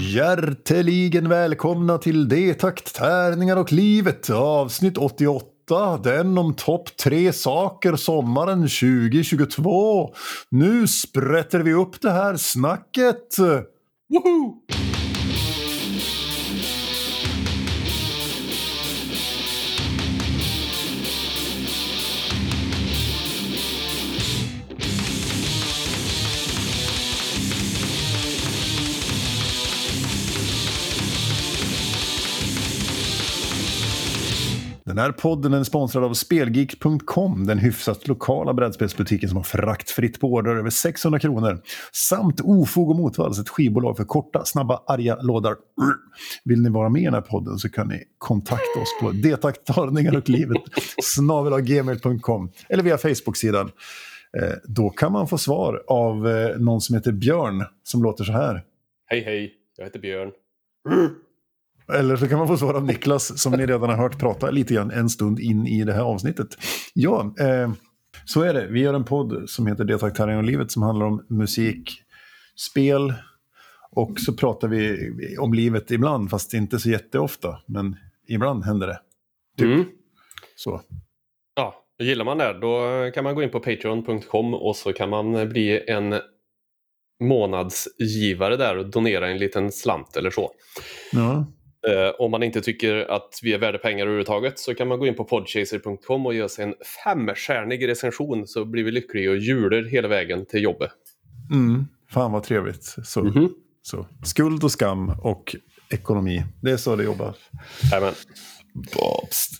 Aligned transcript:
Hjärteligen 0.00 1.28
välkomna 1.28 1.98
till 1.98 2.28
D-takt, 2.28 2.94
tärningar 2.94 3.56
och 3.56 3.72
livet 3.72 4.30
avsnitt 4.30 4.98
88. 4.98 6.00
Den 6.04 6.38
om 6.38 6.54
topp 6.54 6.96
tre 6.96 7.32
saker 7.32 7.96
sommaren 7.96 8.60
2022. 8.60 10.14
Nu 10.50 10.86
sprätter 10.86 11.60
vi 11.60 11.74
upp 11.74 12.00
det 12.00 12.10
här 12.10 12.36
snacket. 12.36 13.38
Woho! 14.08 14.54
Den 34.98 35.04
här 35.04 35.12
podden 35.12 35.54
är 35.54 35.64
sponsrad 35.64 36.04
av 36.04 36.14
Spelgeek.com, 36.14 37.46
den 37.46 37.58
hyfsat 37.58 38.08
lokala 38.08 38.54
brädspelsbutiken 38.54 39.28
som 39.28 39.36
har 39.36 39.44
fraktfritt 39.44 40.20
på 40.20 40.26
order 40.26 40.56
över 40.56 40.70
600 40.70 41.18
kronor. 41.18 41.62
Samt 41.92 42.40
Ofog 42.40 42.90
och 42.90 42.96
Motvalls, 42.96 43.38
ett 43.38 43.48
skivbolag 43.48 43.96
för 43.96 44.04
korta, 44.04 44.44
snabba, 44.44 44.82
arga 44.86 45.16
lådar. 45.22 45.56
Vill 46.44 46.62
ni 46.62 46.70
vara 46.70 46.88
med 46.88 47.02
i 47.02 47.04
den 47.04 47.14
här 47.14 47.20
podden 47.20 47.58
så 47.58 47.68
kan 47.68 47.88
ni 47.88 48.04
kontakta 48.18 48.80
oss 48.80 48.98
på 49.00 49.10
detaktarningar 49.10 50.16
och 50.16 50.28
livet 50.28 50.62
gmail.com 51.62 52.50
eller 52.68 52.82
via 52.82 52.98
Facebook-sidan. 52.98 53.70
Eh, 54.38 54.52
då 54.64 54.90
kan 54.90 55.12
man 55.12 55.28
få 55.28 55.38
svar 55.38 55.82
av 55.86 56.28
eh, 56.28 56.58
någon 56.58 56.80
som 56.80 56.94
heter 56.96 57.12
Björn 57.12 57.64
som 57.82 58.02
låter 58.02 58.24
så 58.24 58.32
här. 58.32 58.64
Hej 59.06 59.20
hej, 59.20 59.54
jag 59.76 59.84
heter 59.84 59.98
Björn. 60.00 60.30
Eller 61.92 62.16
så 62.16 62.28
kan 62.28 62.38
man 62.38 62.48
få 62.48 62.56
svar 62.56 62.74
av 62.74 62.84
Niklas 62.84 63.42
som 63.42 63.52
ni 63.52 63.66
redan 63.66 63.90
har 63.90 63.96
hört 63.96 64.18
prata 64.18 64.50
lite 64.50 64.74
grann 64.74 64.90
en 64.90 65.08
stund 65.08 65.40
in 65.40 65.66
i 65.66 65.84
det 65.84 65.92
här 65.92 66.02
avsnittet. 66.02 66.48
Ja, 66.94 67.34
eh, 67.40 67.72
så 68.24 68.42
är 68.42 68.54
det. 68.54 68.66
Vi 68.66 68.80
gör 68.80 68.94
en 68.94 69.04
podd 69.04 69.50
som 69.50 69.66
heter 69.66 69.84
Deltaktärning 69.84 70.36
och 70.36 70.44
livet 70.44 70.70
som 70.70 70.82
handlar 70.82 71.06
om 71.06 71.26
musik, 71.28 72.02
spel 72.56 73.14
och 73.90 74.20
så 74.20 74.32
pratar 74.32 74.68
vi 74.68 75.12
om 75.38 75.54
livet 75.54 75.90
ibland, 75.90 76.30
fast 76.30 76.54
inte 76.54 76.78
så 76.78 76.90
jätteofta. 76.90 77.58
Men 77.66 77.96
ibland 78.28 78.64
händer 78.64 78.86
det. 78.86 79.00
Typ. 79.58 79.66
Mm. 79.66 79.84
Så. 80.56 80.80
Ja, 81.54 81.84
gillar 81.98 82.24
man 82.24 82.38
det 82.38 82.58
då 82.60 82.80
kan 83.14 83.24
man 83.24 83.34
gå 83.34 83.42
in 83.42 83.50
på 83.50 83.60
patreon.com 83.60 84.54
och 84.54 84.76
så 84.76 84.92
kan 84.92 85.10
man 85.10 85.48
bli 85.48 85.84
en 85.90 86.14
månadsgivare 87.20 88.56
där 88.56 88.76
och 88.78 88.90
donera 88.90 89.28
en 89.28 89.38
liten 89.38 89.72
slant 89.72 90.16
eller 90.16 90.30
så. 90.30 90.50
Ja. 91.12 91.46
Eh, 91.86 92.14
om 92.18 92.30
man 92.30 92.42
inte 92.42 92.60
tycker 92.60 93.10
att 93.10 93.40
vi 93.42 93.52
är 93.54 93.58
värda 93.58 93.78
pengar 93.78 94.02
överhuvudtaget 94.02 94.58
så 94.58 94.74
kan 94.74 94.88
man 94.88 94.98
gå 94.98 95.06
in 95.06 95.14
på 95.14 95.24
podchaser.com 95.24 96.26
och 96.26 96.34
göra 96.34 96.48
sig 96.48 96.64
en 96.64 96.74
femstjärnig 97.04 97.88
recension 97.88 98.46
så 98.46 98.64
blir 98.64 98.84
vi 98.84 98.90
lyckliga 98.90 99.30
och 99.30 99.36
juler 99.38 99.84
hela 99.84 100.08
vägen 100.08 100.46
till 100.46 100.62
jobbet. 100.62 100.90
Mm. 101.52 101.84
Fan 102.10 102.32
vad 102.32 102.42
trevligt. 102.42 102.84
Så, 103.04 103.22
Mhm. 103.24 103.54
så. 103.82 104.06
Skuld 104.24 104.64
och 104.64 104.72
skam 104.72 105.12
och 105.22 105.56
ekonomi. 105.90 106.44
Det 106.62 106.70
är 106.70 106.76
så 106.76 106.96
det 106.96 107.04
jobbar. 107.04 107.34
Amen. 107.96 108.14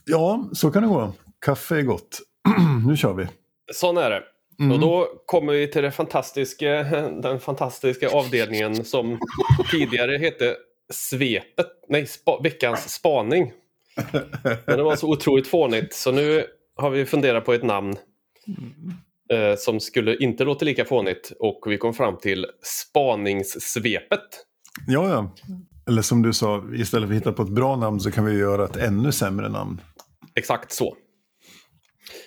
Ja, 0.06 0.48
så 0.52 0.70
kan 0.70 0.82
det 0.82 0.88
gå. 0.88 1.12
Kaffe 1.46 1.76
är 1.76 1.82
gott. 1.82 2.18
nu 2.86 2.96
kör 2.96 3.14
vi. 3.14 3.26
Sån 3.72 3.96
är 3.96 4.10
det. 4.10 4.22
Mm. 4.60 4.72
Och 4.72 4.80
då 4.80 5.06
kommer 5.26 5.52
vi 5.52 5.70
till 5.70 5.90
fantastiska, 5.90 6.68
den 7.22 7.40
fantastiska 7.40 8.08
avdelningen 8.08 8.84
som 8.84 9.18
tidigare 9.70 10.18
hette 10.18 10.56
Svepet, 10.92 11.66
nej, 11.88 12.06
spa, 12.06 12.40
veckans 12.42 12.94
spaning. 12.94 13.52
Men 14.66 14.76
det 14.76 14.82
var 14.82 14.96
så 14.96 15.08
otroligt 15.08 15.46
fånigt 15.46 15.94
så 15.94 16.12
nu 16.12 16.44
har 16.76 16.90
vi 16.90 17.06
funderat 17.06 17.44
på 17.44 17.52
ett 17.52 17.62
namn 17.62 17.96
eh, 19.32 19.54
som 19.56 19.80
skulle 19.80 20.16
inte 20.16 20.44
låta 20.44 20.64
lika 20.64 20.84
fånigt 20.84 21.32
och 21.38 21.64
vi 21.66 21.78
kom 21.78 21.94
fram 21.94 22.16
till 22.16 22.46
Spaningssvepet. 22.62 24.20
Ja, 24.86 25.08
ja. 25.08 25.34
Eller 25.88 26.02
som 26.02 26.22
du 26.22 26.32
sa, 26.32 26.64
istället 26.74 27.08
för 27.08 27.14
att 27.14 27.20
hitta 27.20 27.32
på 27.32 27.42
ett 27.42 27.48
bra 27.48 27.76
namn 27.76 28.00
så 28.00 28.10
kan 28.10 28.24
vi 28.24 28.38
göra 28.38 28.64
ett 28.64 28.76
ännu 28.76 29.12
sämre 29.12 29.48
namn. 29.48 29.80
Exakt 30.34 30.72
så. 30.72 30.96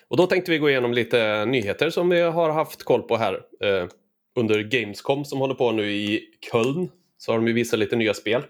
Och 0.07 0.17
då 0.17 0.27
tänkte 0.27 0.51
vi 0.51 0.57
gå 0.57 0.69
igenom 0.69 0.93
lite 0.93 1.45
nyheter 1.45 1.89
som 1.89 2.09
vi 2.09 2.21
har 2.21 2.49
haft 2.49 2.83
koll 2.83 3.01
på 3.01 3.17
här. 3.17 3.33
Eh, 3.33 3.87
under 4.35 4.63
Gamescom 4.63 5.25
som 5.25 5.39
håller 5.39 5.55
på 5.55 5.71
nu 5.71 5.91
i 5.91 6.21
Köln 6.51 6.89
så 7.17 7.31
har 7.31 7.37
de 7.37 7.47
ju 7.47 7.53
visat 7.53 7.79
lite 7.79 7.95
nya 7.95 8.13
spel. 8.13 8.43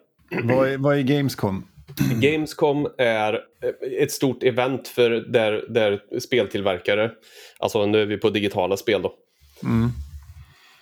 Vad, 0.44 0.68
är, 0.70 0.78
vad 0.78 0.98
är 0.98 1.02
Gamescom? 1.02 1.68
Gamescom 2.22 2.88
är 2.98 3.34
eh, 3.34 4.04
ett 4.04 4.12
stort 4.12 4.44
event 4.44 4.88
för 4.88 5.10
där, 5.10 5.66
där 5.70 6.20
speltillverkare, 6.20 7.12
alltså 7.60 7.86
nu 7.86 8.02
är 8.02 8.06
vi 8.06 8.18
på 8.18 8.30
digitala 8.30 8.78
spel 8.78 9.02
då, 9.02 9.14
Mm. 9.64 9.90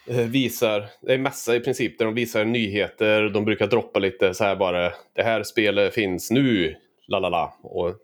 eh, 0.08 0.30
visar, 0.30 0.86
det 1.02 1.12
är 1.12 1.16
en 1.16 1.22
mässa 1.22 1.56
i 1.56 1.60
princip 1.60 1.98
där 1.98 2.06
de 2.06 2.14
visar 2.14 2.46
nyheter, 2.46 3.30
de 3.30 3.46
brukar 3.46 3.68
droppa 3.68 4.00
lite 4.00 4.34
så 4.34 4.44
här 4.44 4.56
bara, 4.56 4.92
det 5.16 5.24
här 5.24 5.44
spelet 5.44 5.94
finns 5.94 6.32
nu, 6.32 6.76
la 7.08 7.20
la 7.20 7.30
la. 7.30 7.54
Och, 7.64 7.96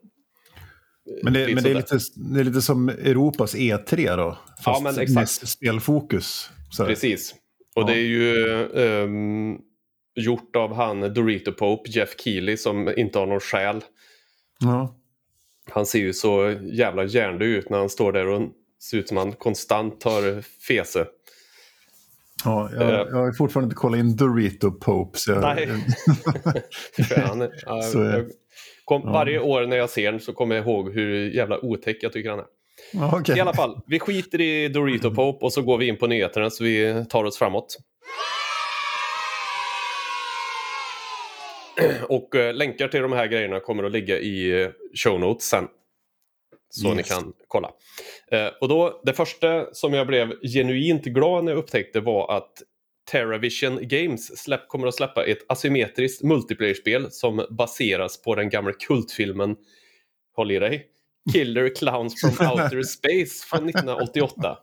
Men, 1.23 1.33
det, 1.33 1.53
men 1.55 1.63
det, 1.63 1.69
är 1.69 1.75
lite, 1.75 1.97
det 2.33 2.39
är 2.39 2.43
lite 2.43 2.61
som 2.61 2.89
Europas 2.89 3.55
E3 3.55 4.17
då? 4.17 4.37
Fast 4.65 4.83
men 4.83 4.95
med 4.95 5.03
exakt. 5.03 5.47
spelfokus. 5.49 6.49
Precis. 6.77 7.35
Och 7.75 7.81
Ja. 7.81 7.87
det 7.87 7.93
är 7.93 8.05
ju 8.05 8.45
ehm, 8.75 9.57
gjort 10.15 10.55
av 10.55 10.73
han 10.73 11.13
Dorito 11.13 11.51
Pope, 11.51 11.89
Jeff 11.89 12.09
Keely, 12.19 12.57
som 12.57 12.93
inte 12.97 13.19
har 13.19 13.25
någon 13.25 13.39
själ. 13.39 13.81
Ja. 14.59 14.95
Han 15.71 15.85
ser 15.85 15.99
ju 15.99 16.13
så 16.13 16.55
jävla 16.73 17.03
hjärndöd 17.03 17.47
ut 17.47 17.69
när 17.69 17.77
han 17.77 17.89
står 17.89 18.11
där 18.11 18.27
och 18.27 18.41
ser 18.83 18.97
ut 18.97 19.07
som 19.07 19.17
han 19.17 19.31
konstant 19.33 20.03
har 20.03 20.41
fese. 20.41 21.05
Ja, 22.45 22.69
jag, 22.73 22.81
Eh. 22.81 22.89
jag 22.89 23.15
har 23.17 23.33
fortfarande 23.33 23.65
inte 23.65 23.75
kollat 23.75 23.99
in 23.99 24.15
Dorito 24.15 24.71
Pope. 24.71 25.19
Så 25.19 25.31
jag, 25.31 25.41
Nej. 25.41 25.69
Han, 27.27 27.49
ja, 27.65 27.81
Så 27.81 28.01
är- 28.01 28.17
jag 28.17 28.25
kom, 28.85 29.01
ja. 29.05 29.11
Varje 29.11 29.39
år 29.39 29.65
när 29.65 29.77
jag 29.77 29.89
ser 29.89 30.11
den 30.11 30.21
så 30.21 30.33
kommer 30.33 30.55
jag 30.55 30.65
ihåg 30.65 30.93
hur 30.93 31.29
jävla 31.29 31.65
otäck 31.65 31.97
jag 32.01 32.13
tycker 32.13 32.29
han 32.29 32.39
är. 32.39 32.45
Ja, 32.93 33.19
okej. 33.19 33.37
I 33.37 33.41
alla 33.41 33.53
fall, 33.53 33.81
vi 33.87 33.99
skiter 33.99 34.41
i 34.41 34.67
Dorito 34.67 35.15
Pope 35.15 35.45
och 35.45 35.53
så 35.53 35.61
går 35.61 35.77
vi 35.77 35.87
in 35.87 35.97
på 35.97 36.07
nyheterna 36.07 36.49
så 36.49 36.63
vi 36.63 37.05
tar 37.09 37.23
oss 37.23 37.37
framåt. 37.37 37.77
Och 42.09 42.35
eh, 42.35 42.53
länkar 42.53 42.87
till 42.87 43.01
de 43.01 43.11
här 43.11 43.27
grejerna 43.27 43.59
kommer 43.59 43.83
att 43.83 43.91
ligga 43.91 44.19
i 44.19 44.61
eh, 44.61 44.69
show 45.03 45.19
notes 45.19 45.45
sen. 45.47 45.67
Så 46.69 46.87
Yes. 46.87 46.97
ni 46.97 47.03
kan 47.03 47.33
kolla. 47.47 47.71
Eh, 48.31 48.47
och 48.61 48.67
då, 48.67 49.01
det 49.05 49.13
första 49.13 49.73
som 49.73 49.93
jag 49.93 50.07
blev 50.07 50.33
genuint 50.41 51.03
glad 51.03 51.43
när 51.43 51.51
jag 51.51 51.59
upptäckte 51.59 51.99
var 51.99 52.37
att 52.37 52.51
Terravision 53.11 53.79
Games 53.81 54.37
släpp, 54.37 54.67
kommer 54.67 54.87
att 54.87 54.95
släppa 54.95 55.25
ett 55.25 55.51
asymmetriskt 55.51 56.23
multiplayer-spel 56.23 57.11
som 57.11 57.45
baseras 57.49 58.21
på 58.21 58.35
den 58.35 58.49
gamla 58.49 58.73
kultfilmen, 58.73 59.55
håll 60.35 60.51
i 60.51 60.59
dig, 60.59 60.87
Killer 61.33 61.75
Clowns 61.75 62.21
from 62.21 62.47
Outer 62.51 62.83
Space 62.83 63.47
från 63.47 63.69
1988. 63.69 64.57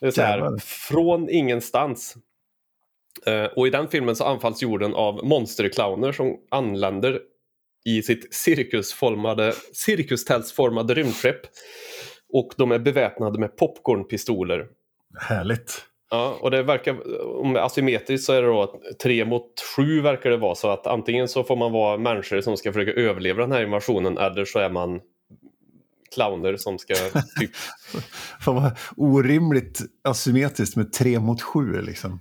Det 0.00 0.06
är 0.06 0.10
så 0.10 0.22
här, 0.22 0.58
från 0.58 1.30
ingenstans. 1.30 2.16
Eh, 3.26 3.44
och 3.44 3.66
i 3.66 3.70
den 3.70 3.88
filmen 3.88 4.16
så 4.16 4.24
anfalls 4.24 4.62
jorden 4.62 4.94
av 4.94 5.24
monsterclowner 5.24 6.12
som 6.12 6.36
anländer 6.50 7.20
i 7.84 8.02
sitt 8.02 8.34
cirkusformade, 8.34 9.54
cirkustältsformade 9.72 10.94
rymdskepp. 10.94 11.40
Och 12.32 12.52
de 12.56 12.72
är 12.72 12.78
beväpnade 12.78 13.38
med 13.38 13.56
popcornpistoler. 13.56 14.66
Härligt. 15.20 15.84
Ja, 16.10 16.38
och 16.40 16.50
det 16.50 16.62
verkar, 16.62 16.96
om 17.40 17.56
asymmetriskt 17.56 18.26
så 18.26 18.32
är 18.32 18.42
det 18.42 18.48
då 18.48 18.80
tre 19.02 19.24
mot 19.24 19.60
sju 19.76 20.00
verkar 20.00 20.30
det 20.30 20.36
vara. 20.36 20.54
Så 20.54 20.70
att 20.70 20.86
antingen 20.86 21.28
så 21.28 21.44
får 21.44 21.56
man 21.56 21.72
vara 21.72 21.98
människor 21.98 22.40
som 22.40 22.56
ska 22.56 22.72
försöka 22.72 23.00
överleva 23.00 23.40
den 23.40 23.52
här 23.52 23.62
invasionen 23.62 24.18
eller 24.18 24.44
så 24.44 24.58
är 24.58 24.70
man 24.70 25.00
clowner 26.14 26.56
som 26.56 26.78
ska 26.78 26.94
typ... 27.40 27.50
Fan 28.40 28.54
vad 28.54 28.76
orimligt 28.96 29.80
asymmetriskt 30.04 30.76
med 30.76 30.92
tre 30.92 31.20
mot 31.20 31.42
sju 31.42 31.82
liksom. 31.82 32.20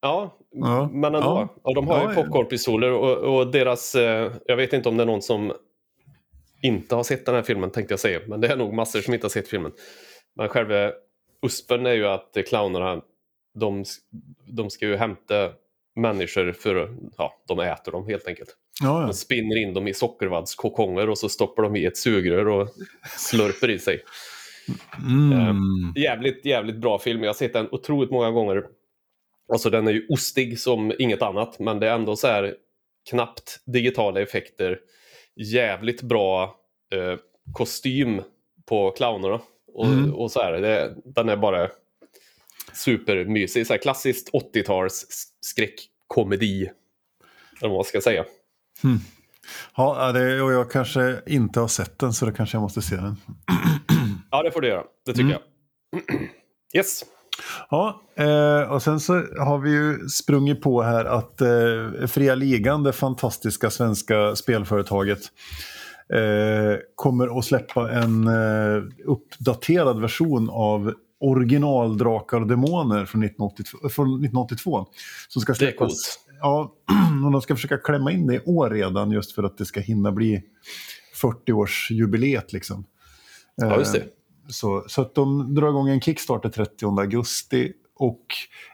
Ja, 0.00 0.36
Ja. 0.52 0.88
men 0.92 1.14
ändå. 1.14 1.20
Ja. 1.20 1.48
Och 1.62 1.74
de 1.74 1.88
har 1.88 2.08
ju 2.08 2.14
popcornpistoler 2.14 2.92
och, 2.92 3.38
och 3.38 3.46
deras... 3.46 3.94
Eh, 3.94 4.32
jag 4.46 4.56
vet 4.56 4.72
inte 4.72 4.88
om 4.88 4.96
det 4.96 5.02
är 5.02 5.06
någon 5.06 5.22
som 5.22 5.52
inte 6.62 6.94
har 6.94 7.02
sett 7.02 7.26
den 7.26 7.34
här 7.34 7.42
filmen 7.42 7.70
tänkte 7.70 7.92
jag 7.92 8.00
säga. 8.00 8.20
Men 8.26 8.40
det 8.40 8.48
är 8.48 8.56
nog 8.56 8.72
massor 8.74 9.00
som 9.00 9.14
inte 9.14 9.24
har 9.24 9.30
sett 9.30 9.48
filmen. 9.48 9.72
Men 10.36 10.48
själva 10.48 10.92
uspen 11.46 11.86
är 11.86 11.92
ju 11.92 12.06
att 12.06 12.36
clownerna, 12.48 13.00
de, 13.54 13.84
de 14.46 14.70
ska 14.70 14.86
ju 14.86 14.96
hämta 14.96 15.50
människor 15.96 16.52
för 16.52 16.96
ja, 17.18 17.34
de 17.48 17.60
äter 17.60 17.92
dem 17.92 18.06
helt 18.06 18.26
enkelt. 18.26 18.56
Ja, 18.82 19.00
ja. 19.00 19.06
De 19.06 19.14
spinner 19.14 19.56
in 19.56 19.74
dem 19.74 19.88
i 19.88 19.94
sockervaddskokonger 19.94 21.10
och 21.10 21.18
så 21.18 21.28
stoppar 21.28 21.62
de 21.62 21.76
i 21.76 21.84
ett 21.84 21.96
sugrör 21.96 22.48
och 22.48 22.68
slurper 23.18 23.70
i 23.70 23.78
sig. 23.78 24.02
Mm. 25.06 25.92
Jävligt, 25.96 26.44
jävligt 26.44 26.76
bra 26.76 26.98
film. 26.98 27.22
Jag 27.22 27.28
har 27.28 27.34
sett 27.34 27.52
den 27.52 27.68
otroligt 27.70 28.10
många 28.10 28.30
gånger. 28.30 28.64
Alltså 29.52 29.70
den 29.70 29.88
är 29.88 29.92
ju 29.92 30.06
ostig 30.08 30.60
som 30.60 30.92
inget 30.98 31.22
annat 31.22 31.58
men 31.58 31.80
det 31.80 31.88
är 31.88 31.94
ändå 31.94 32.16
så 32.16 32.26
här 32.26 32.54
knappt 33.10 33.60
digitala 33.66 34.20
effekter. 34.20 34.78
Jävligt 35.36 36.02
bra 36.02 36.56
eh, 36.92 37.18
kostym 37.52 38.22
på 38.66 38.90
clownerna. 38.90 39.40
Och, 39.74 39.86
Mm. 39.86 40.14
och 40.14 40.30
så 40.32 40.40
här, 40.42 40.52
det, 40.52 40.94
den 41.04 41.28
är 41.28 41.36
bara 41.36 41.70
supermysig. 42.72 43.66
Så 43.66 43.72
här 43.72 43.78
klassiskt 43.78 44.30
80-tals 44.32 45.06
skräckkomedi. 45.40 46.62
Eller 47.60 47.68
vad 47.68 47.72
man 47.78 47.84
ska 47.84 48.00
säga. 48.00 48.24
Ja, 49.76 50.06
ja, 50.06 50.12
det, 50.12 50.42
och 50.42 50.52
jag 50.52 50.70
kanske 50.70 51.20
inte 51.26 51.60
har 51.60 51.68
sett 51.68 51.98
den 51.98 52.12
så 52.12 52.26
då 52.26 52.32
kanske 52.32 52.56
jag 52.56 52.62
måste 52.62 52.82
se 52.82 52.96
den. 52.96 53.16
Ja, 54.30 54.42
det 54.42 54.50
får 54.50 54.60
du 54.60 54.68
göra. 54.68 54.84
Det 55.06 55.12
tycker 55.12 55.30
jag. 55.30 55.40
Yes. 56.74 57.04
Ja, 57.70 58.02
eh, 58.16 58.72
och 58.72 58.82
sen 58.82 59.00
så 59.00 59.12
har 59.38 59.58
vi 59.58 59.70
ju 59.70 60.08
sprungit 60.08 60.62
på 60.62 60.82
här 60.82 61.04
att 61.04 61.40
eh, 61.40 62.06
Fria 62.06 62.34
Ligan, 62.34 62.82
det 62.82 62.92
fantastiska 62.92 63.70
svenska 63.70 64.36
spelföretaget, 64.36 65.20
eh, 66.14 66.78
kommer 66.94 67.38
att 67.38 67.44
släppa 67.44 67.90
en 67.90 68.26
eh, 68.26 68.82
uppdaterad 69.06 70.00
version 70.00 70.50
av 70.50 70.94
original 71.20 71.98
Drakar 71.98 72.40
och 72.40 72.46
Demoner 72.46 73.04
från 73.04 73.22
1982. 73.24 73.88
Från 73.88 74.06
1982 74.08 74.86
som 75.28 75.42
ska 75.42 75.52
Det 75.52 75.56
är 75.56 75.58
släppas. 75.58 75.78
coolt. 75.78 76.20
Ja, 76.40 76.72
och 77.26 77.32
de 77.32 77.42
ska 77.42 77.54
försöka 77.54 77.76
klämma 77.78 78.12
in 78.12 78.26
det 78.26 78.34
i 78.34 78.40
år 78.46 78.70
redan 78.70 79.10
just 79.10 79.32
för 79.32 79.42
att 79.42 79.58
det 79.58 79.64
ska 79.64 79.80
hinna 79.80 80.12
bli 80.12 80.42
40-årsjubileet 81.22 82.44
liksom. 82.52 82.84
Ja, 83.54 83.78
just 83.78 83.92
det. 83.94 84.04
Så, 84.50 84.84
så 84.86 85.02
att 85.02 85.14
de 85.14 85.54
drar 85.54 85.68
igång 85.68 85.88
en 85.88 86.00
Kickstarter 86.00 86.48
30 86.48 87.00
augusti. 87.00 87.72
Och 88.00 88.26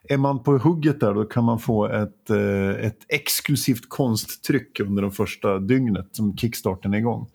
är 0.08 0.16
man 0.16 0.42
på 0.42 0.58
hugget 0.58 1.00
där 1.00 1.14
då 1.14 1.24
kan 1.24 1.44
man 1.44 1.58
få 1.58 1.86
ett, 1.86 2.30
eh, 2.30 2.86
ett 2.86 2.98
exklusivt 3.08 3.88
konsttryck 3.88 4.80
under 4.80 5.02
de 5.02 5.12
första 5.12 5.58
dygnet 5.58 6.08
som 6.12 6.36
Kickstarten 6.36 6.94
är 6.94 6.98
igång. 6.98 7.26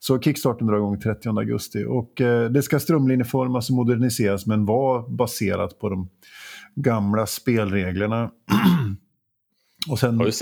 Så 0.00 0.20
Kickstarten 0.20 0.66
drar 0.66 0.76
igång 0.76 1.00
30 1.00 1.28
augusti 1.28 1.84
och 1.84 2.20
eh, 2.20 2.50
det 2.50 2.62
ska 2.62 2.80
strömlinjeformas 2.80 3.70
och 3.70 3.76
moderniseras 3.76 4.46
men 4.46 4.66
vara 4.66 5.08
baserat 5.08 5.78
på 5.78 5.88
de 5.88 6.08
gamla 6.74 7.26
spelreglerna. 7.26 8.30
och 9.90 9.98
sen 9.98 10.32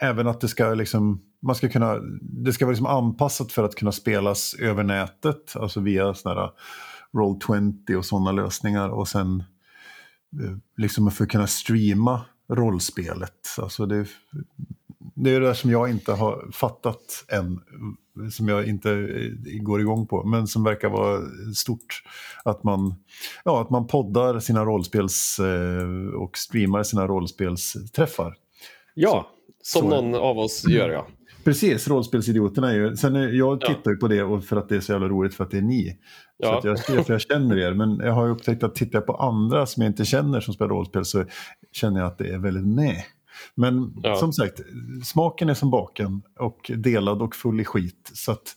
även 0.00 0.26
att 0.26 0.40
det 0.40 0.48
ska 0.48 0.74
liksom, 0.74 1.22
man 1.42 1.54
ska 1.54 1.68
kunna, 1.68 1.96
det 2.20 2.52
ska 2.52 2.64
vara 2.64 2.72
liksom 2.72 2.86
anpassat 2.86 3.52
för 3.52 3.64
att 3.64 3.74
kunna 3.74 3.92
spelas 3.92 4.54
över 4.54 4.82
nätet, 4.82 5.56
alltså 5.56 5.80
via 5.80 6.14
sådana 6.14 6.40
här 6.40 6.50
Roll20 7.12 7.94
och 7.96 8.04
sådana 8.04 8.32
lösningar 8.32 8.88
och 8.88 9.08
sen 9.08 9.44
eh, 10.42 10.56
liksom 10.76 11.10
för 11.10 11.24
att 11.24 11.30
kunna 11.30 11.46
streama 11.46 12.24
rollspelet. 12.48 13.48
Alltså 13.58 13.86
det, 13.86 14.06
det 15.14 15.30
är 15.30 15.40
det 15.40 15.46
där 15.46 15.54
som 15.54 15.70
jag 15.70 15.90
inte 15.90 16.12
har 16.12 16.50
fattat 16.52 17.24
än, 17.28 17.60
som 18.32 18.48
jag 18.48 18.66
inte 18.68 18.90
eh, 18.90 19.62
går 19.62 19.80
igång 19.80 20.06
på, 20.06 20.24
men 20.24 20.46
som 20.46 20.64
verkar 20.64 20.88
vara 20.88 21.20
stort. 21.54 22.02
Att 22.44 22.64
man, 22.64 22.94
ja, 23.44 23.60
att 23.62 23.70
man 23.70 23.86
poddar 23.86 24.40
sina 24.40 24.64
rollspels 24.64 25.38
eh, 25.38 26.14
och 26.14 26.38
streamar 26.38 26.82
sina 26.82 27.06
rollspelsträffar. 27.06 28.34
Ja, 28.94 29.30
som 29.62 29.80
så- 29.82 29.88
någon 29.88 30.14
av 30.14 30.38
oss 30.38 30.64
gör 30.68 30.88
ja. 30.90 31.06
Precis, 31.44 31.88
rollspelsidioterna 31.88 32.70
är 32.70 32.74
ju... 32.74 32.96
Sen 32.96 33.16
är, 33.16 33.28
jag 33.28 33.58
Ja. 33.62 33.66
tittar 33.74 33.90
ju 33.90 33.96
på 33.96 34.08
det 34.08 34.22
och 34.22 34.44
för 34.44 34.56
att 34.56 34.68
det 34.68 34.76
är 34.76 34.80
så 34.80 34.92
jävla 34.92 35.08
roligt 35.08 35.34
för 35.34 35.44
att 35.44 35.50
det 35.50 35.58
är 35.58 35.62
ni. 35.62 35.90
Så 35.90 35.96
Ja. 36.48 36.58
att 36.58 36.64
jag, 36.64 36.84
för 37.06 37.12
jag 37.12 37.20
känner 37.20 37.58
er. 37.58 37.74
Men 37.74 37.96
jag 37.96 38.12
har 38.12 38.24
ju 38.26 38.32
upptäckt 38.32 38.62
att 38.62 38.74
tittar 38.74 38.98
jag 38.98 39.06
på 39.06 39.14
andra 39.16 39.66
som 39.66 39.82
jag 39.82 39.90
inte 39.90 40.04
känner 40.04 40.40
som 40.40 40.54
spelar 40.54 40.68
rollspel 40.68 41.04
så 41.04 41.24
känner 41.72 42.00
jag 42.00 42.06
att 42.06 42.18
det 42.18 42.28
är 42.28 42.38
väldigt 42.38 42.66
nej. 42.66 43.06
Men 43.54 43.94
Ja. 44.02 44.16
som 44.16 44.32
sagt, 44.32 44.60
smaken 45.04 45.48
är 45.48 45.54
som 45.54 45.70
baken 45.70 46.22
och 46.38 46.70
delad 46.76 47.22
och 47.22 47.34
full 47.36 47.60
i 47.60 47.64
skit. 47.64 48.10
Så 48.14 48.32
att, 48.32 48.54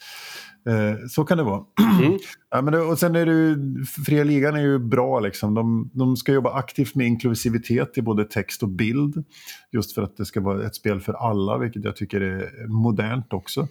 så 1.09 1.23
kan 1.23 1.37
det 1.37 1.43
vara. 1.43 1.63
Mm. 1.99 2.17
Ja, 2.49 2.61
men 2.61 2.73
det, 2.73 2.79
och 2.79 2.99
sen 2.99 3.15
är 3.15 3.25
det 3.25 3.31
ju, 3.31 3.85
Fria 4.05 4.23
Ligan 4.23 4.55
är 4.55 4.61
ju 4.61 4.79
bra 4.79 5.19
liksom. 5.19 5.53
De, 5.53 5.91
de 5.93 6.17
ska 6.17 6.33
jobba 6.33 6.53
aktivt 6.53 6.95
med 6.95 7.07
inklusivitet 7.07 7.97
i 7.97 8.01
både 8.01 8.25
text 8.25 8.63
och 8.63 8.69
bild. 8.69 9.23
Just 9.71 9.95
för 9.95 10.01
att 10.01 10.17
det 10.17 10.25
ska 10.25 10.41
vara 10.41 10.65
ett 10.65 10.75
spel 10.75 10.99
för 11.01 11.13
alla, 11.13 11.57
vilket 11.57 11.83
jag 11.83 11.95
tycker 11.95 12.21
är 12.21 12.67
modernt 12.67 13.33
också. 13.33 13.67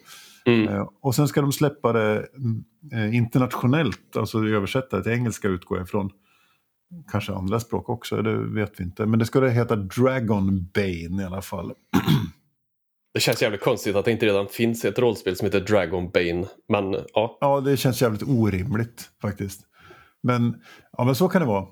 Mm. 0.47 0.69
Eh, 0.69 0.89
och 1.01 1.15
sen 1.15 1.29
ska 1.29 1.41
de 1.41 1.53
släppa 1.53 1.93
det 1.93 2.27
mm, 2.37 2.65
eh, 2.93 3.17
internationellt, 3.17 4.17
alltså 4.17 4.39
översätta 4.39 4.97
det 4.97 5.03
till 5.03 5.13
engelska 5.13 5.49
utgår 5.49 5.79
jag 5.79 5.85
ifrån. 5.87 6.11
Kanske 7.11 7.33
andra 7.33 7.61
språk 7.61 7.89
också, 7.89 8.23
det 8.23 8.37
vet 8.37 8.81
vi 8.81 8.85
inte. 8.85 9.07
Men 9.07 9.19
det 9.19 9.27
ska 9.27 9.41
det 9.41 9.51
heta 9.51 9.77
Dragon 9.77 10.69
Bane 10.75 11.23
i 11.23 11.25
alla 11.27 11.43
fall. 11.43 11.73
Det 13.15 13.21
känns 13.21 13.43
jävligt 13.43 13.61
konstigt 13.61 13.97
att 13.97 14.05
det 14.05 14.11
inte 14.11 14.27
redan 14.27 14.49
finns 14.49 14.85
ett 14.85 14.99
rollspel 14.99 15.37
som 15.37 15.45
heter 15.45 15.61
Dragon 15.61 16.11
Bane. 16.11 16.47
Men 16.69 16.97
ja, 17.13 17.39
Ja, 17.41 17.61
det 17.61 17.77
känns 17.77 18.03
jävligt 18.03 18.23
orimligt 18.23 19.11
faktiskt. 19.23 19.61
Men, 20.23 20.55
ja, 20.97 21.05
men 21.05 21.15
så 21.15 21.29
kan 21.29 21.43
det 21.43 21.49
vara. 21.49 21.67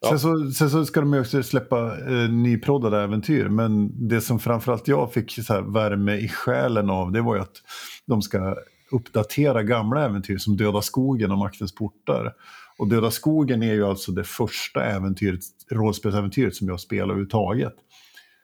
Ja. 0.00 0.08
Sen, 0.08 0.18
så, 0.18 0.50
sen 0.50 0.70
så 0.70 0.86
ska 0.86 1.00
de 1.00 1.14
ju 1.14 1.20
också 1.20 1.42
släppa 1.42 1.98
eh, 1.98 2.30
nyproddade 2.30 3.02
äventyr. 3.02 3.48
Men 3.48 3.90
det 4.08 4.20
som 4.20 4.38
framförallt 4.38 4.88
jag 4.88 5.12
fick 5.12 5.32
så 5.32 5.54
här, 5.54 5.62
värme 5.62 6.16
i 6.16 6.28
själen 6.28 6.90
av 6.90 7.12
det 7.12 7.20
var 7.20 7.34
ju 7.34 7.40
att 7.40 7.62
de 8.06 8.22
ska 8.22 8.56
uppdatera 8.90 9.62
gamla 9.62 10.04
äventyr 10.04 10.38
som 10.38 10.56
Döda 10.56 10.82
skogen 10.82 11.32
och 11.32 11.38
Maktens 11.38 11.74
portar. 11.74 12.34
Och 12.78 12.88
Döda 12.88 13.10
skogen 13.10 13.62
är 13.62 13.74
ju 13.74 13.86
alltså 13.86 14.12
det 14.12 14.24
första 14.24 14.84
äventyret, 14.84 15.40
rollspelsäventyret 15.70 16.54
som 16.54 16.68
jag 16.68 16.80
spelar 16.80 17.04
överhuvudtaget. 17.04 17.74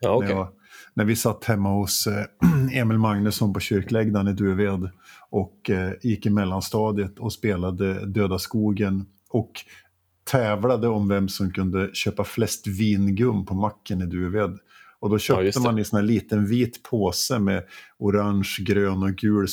ja. 0.00 0.20
När, 0.20 0.31
jag, 0.31 0.49
när 0.94 1.04
vi 1.04 1.16
satt 1.16 1.44
hemma 1.44 1.68
hos 1.74 2.06
eh, 2.06 2.24
Emil 2.80 2.98
Magnusson 2.98 3.52
på 3.52 3.60
kyrkläggdan 3.60 4.28
i 4.28 4.32
Duved 4.32 4.90
och 5.30 5.70
eh, 5.70 5.92
gick 6.02 6.26
i 6.26 6.30
mellanstadiet 6.30 7.18
och 7.18 7.32
spelade 7.32 8.06
Döda 8.06 8.38
skogen 8.38 9.06
och 9.30 9.52
tävlade 10.24 10.88
om 10.88 11.08
vem 11.08 11.28
som 11.28 11.50
kunde 11.52 11.90
köpa 11.94 12.24
flest 12.24 12.66
vingum 12.66 13.46
på 13.46 13.54
macken 13.54 14.02
i 14.02 14.06
Duved. 14.06 14.58
Och 15.00 15.10
då 15.10 15.18
köpte 15.18 15.42
det. 15.60 15.64
man 15.64 15.78
i 15.78 15.84
sån 15.84 15.96
här 15.96 16.04
liten 16.06 16.46
vit 16.46 16.82
påse 16.82 17.38
med 17.38 17.62
orange, 17.98 18.56
grön 18.60 19.02
och 19.02 19.10
gul 19.12 19.46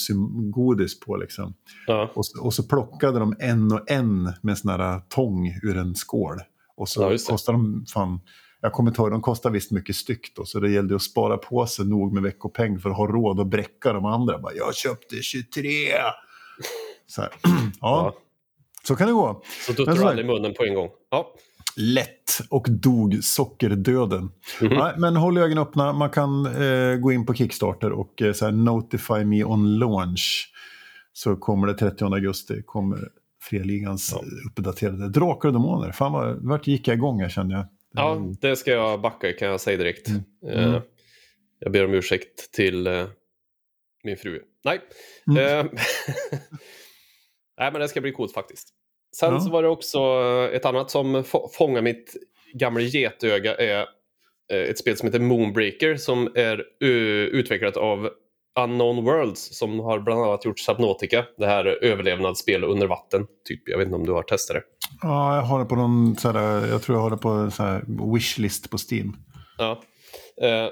godis 0.52 1.00
på. 1.00 1.18
Liksom. 1.18 1.54
Ja. 1.88 2.12
Och, 2.16 2.26
så- 2.26 2.44
och 2.44 2.54
så 2.54 2.64
plockade 2.64 3.20
de 3.20 3.36
en 3.40 3.72
och 3.72 3.92
en 3.92 4.24
med 4.24 4.50
en 4.52 4.56
sån 4.56 4.72
här 4.72 5.00
tång 5.10 5.48
ur 5.64 5.78
en 5.78 5.96
skål. 5.96 6.38
Och 6.78 6.90
så 6.90 7.02
Ja, 7.02 7.10
kostade 7.30 7.58
de, 7.58 7.86
fan, 7.94 8.20
jag 8.62 8.74
kommer 8.74 8.92
inte 8.92 9.02
ihåg, 9.02 9.12
de 9.12 9.22
kostar 9.22 9.50
visst 9.50 9.72
mycket 9.72 9.96
styck 9.96 10.36
då. 10.36 10.46
Så 10.46 10.60
det 10.60 10.72
gällde 10.72 10.96
att 10.96 11.02
spara 11.02 11.38
på 11.38 11.66
sig 11.66 11.86
nog 11.86 12.14
med 12.14 12.24
veckopeng 12.24 12.80
för 12.80 12.90
att 12.90 12.98
ha 12.98 13.08
råd 13.08 13.40
att 13.40 13.48
bräcka 13.48 13.94
de 13.94 14.06
andra. 14.06 14.38
Bara, 14.38 14.54
jag 14.54 14.76
köpte 14.76 15.16
23! 15.16 15.70
Så, 17.08 17.22
här. 17.22 17.32
ja, 17.82 18.16
så 18.84 18.96
kan 18.96 19.08
det 19.08 19.14
gå. 19.14 19.42
Så 19.66 19.72
duttar 19.72 19.92
Men 19.92 20.02
du 20.02 20.08
aldrig 20.08 20.28
munnen 20.28 20.54
på 20.54 20.64
en 20.64 20.74
gång. 20.74 20.90
Ja. 21.10 21.34
Lätt 21.76 22.40
och 22.50 22.68
dog 22.70 23.24
sockerdöden. 23.24 24.32
Mhm. 24.62 24.74
Nej, 24.74 24.94
men 24.98 25.16
håll 25.16 25.38
ögonen 25.38 25.58
öppna. 25.58 25.94
Man 25.94 26.10
kan 26.10 26.46
eh, 26.46 26.96
gå 26.96 27.12
in 27.12 27.26
på 27.26 27.34
Kickstarter 27.34 27.92
och 27.92 28.22
eh, 28.22 28.34
så 28.34 28.46
här, 28.46 28.52
notify 28.52 29.26
me 29.26 29.44
on 29.44 29.80
launch. 29.80 30.54
Så 31.14 31.36
kommer 31.36 31.68
det 31.68 31.74
30 31.74 32.06
augusti, 32.06 32.62
kommer 32.66 33.10
Freligans 33.42 34.12
Ja. 34.14 34.22
ja. 34.24 34.50
uppdaterade 34.50 35.10
Drakar 35.10 35.50
och 35.50 35.54
Demoner. 35.54 35.92
Fan 35.92 36.12
vad, 36.12 36.46
vart 36.46 36.68
gick 36.68 36.88
jag 36.88 36.96
igång 36.96 37.22
här 37.22 37.30
kände 37.30 37.56
jag. 37.56 37.66
Ja, 37.94 38.22
det 38.42 38.56
ska 38.56 38.72
jag 38.72 39.02
backa 39.02 39.34
kan 39.34 39.48
jag 39.48 39.62
säga 39.62 39.78
direkt. 39.78 40.08
Mm. 40.08 40.24
Eh, 40.58 40.68
Mm. 40.70 40.82
jag 41.60 41.72
ber 41.72 41.86
om 41.86 41.94
ursäkt 41.94 42.52
till 42.52 42.88
eh, 42.88 43.08
min 44.04 44.18
fru. 44.18 44.42
Nej. 44.66 44.80
Mm. 45.32 45.66
Eh, 45.68 45.72
Nej, 47.60 47.72
men 47.72 47.82
det 47.82 47.88
ska 47.88 48.02
bli 48.02 48.12
coolt 48.12 48.34
faktiskt. 48.34 48.70
Sen 49.16 49.34
Ja. 49.34 49.40
så 49.40 49.50
var 49.50 49.64
det 49.64 49.70
också 49.70 50.00
ett 50.54 50.66
annat 50.66 50.92
som 50.92 51.24
få- 51.24 51.50
fångar 51.54 51.82
mitt 51.82 52.14
gamla 52.54 52.82
getöga 52.82 53.56
är 53.56 53.88
ett 54.54 54.78
spel 54.80 54.98
som 54.98 55.06
heter 55.08 55.20
Moonbreaker 55.20 55.96
som 55.96 56.32
är 56.36 56.66
utvecklat 56.82 57.78
av 57.78 58.10
Unknown 58.60 59.06
Worlds 59.06 59.58
som 59.58 59.80
har 59.80 60.00
bland 60.00 60.22
annat 60.24 60.46
gjort 60.46 60.60
Subnautica, 60.60 61.26
det 61.38 61.46
här 61.46 61.66
överlevnadsspel 61.66 62.64
under 62.64 62.88
vatten. 62.88 63.28
Typ, 63.48 63.70
jag 63.70 63.78
vet 63.78 63.86
inte 63.86 63.96
om 63.96 64.06
du 64.06 64.12
har 64.12 64.24
testat 64.24 64.56
det. 64.56 64.64
Ja, 65.02 65.36
jag 65.36 65.42
har 65.44 65.60
det 65.60 65.66
på 65.66 65.76
någon, 65.76 66.16
så 66.16 66.32
här, 66.32 66.68
jag 66.68 66.82
tror 66.82 66.98
jag 66.98 67.04
har 67.04 67.10
det 67.10 67.18
på 67.18 67.52
så 67.52 67.64
här 67.64 67.84
wishlist 68.14 68.70
på 68.70 68.78
Steam. 68.92 69.16
Ja. 69.58 69.82
Eh, 70.42 70.70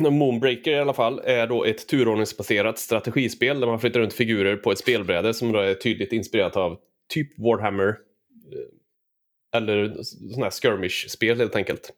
Moonbreaker 0.10 0.70
i 0.70 0.78
alla 0.78 0.92
fall 0.92 1.20
är 1.24 1.46
då 1.46 1.64
ett 1.64 1.88
turordningsbaserat 1.88 2.78
strategispel 2.78 3.60
där 3.60 3.66
man 3.66 3.80
flyttar 3.80 4.00
runt 4.00 4.12
figurer 4.12 4.56
på 4.56 4.72
ett 4.72 4.78
spelbräde 4.78 5.34
som 5.34 5.52
då 5.52 5.58
är 5.58 5.74
tydligt 5.74 6.12
inspirerat 6.12 6.56
av 6.56 6.76
typ 7.14 7.38
Warhammer. 7.38 7.88
eh, 7.88 9.58
Eller 9.58 9.94
sådana 10.02 10.44
här 10.44 10.50
skirmish-spel 10.50 11.38
helt 11.38 11.56
enkelt. 11.56 11.92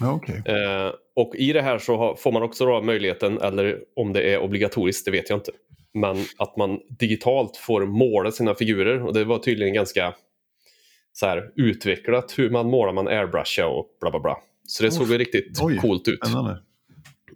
Okej. 0.00 0.42
Eh, 0.46 0.90
och 1.16 1.34
i 1.36 1.52
det 1.52 1.62
här 1.62 1.78
så 1.78 1.96
har, 1.96 2.14
får 2.14 2.32
man 2.32 2.42
också 2.42 2.66
då 2.66 2.82
möjligheten, 2.82 3.40
eller 3.40 3.78
om 3.96 4.12
det 4.12 4.22
är 4.34 4.38
obligatoriskt, 4.38 5.04
det 5.04 5.10
vet 5.10 5.30
jag 5.30 5.36
inte. 5.36 5.52
Men 5.94 6.16
att 6.38 6.56
man 6.56 6.80
digitalt 6.98 7.56
får 7.56 7.86
måla 7.86 8.30
sina 8.30 8.54
figurer 8.54 9.02
och 9.06 9.14
det 9.14 9.24
var 9.24 9.38
tydligen 9.38 9.74
ganska 9.74 10.14
så 11.16 11.26
här, 11.26 11.52
utvecklat 11.56 12.34
hur 12.38 12.50
man 12.50 12.66
målar, 12.70 12.92
man 12.92 13.08
airbrushar 13.08 13.66
och 13.66 13.86
bla 14.00 14.10
bla 14.10 14.20
bla. 14.20 14.36
Så 14.66 14.82
det 14.82 14.90
såg 14.90 15.08
ju 15.08 15.18
riktigt 15.18 15.58
Oj. 15.62 15.78
coolt 15.78 16.08
ut. 16.08 16.20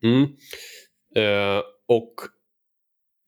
Mm. 0.02 0.23
Eh, 1.16 1.62
och 1.88 2.14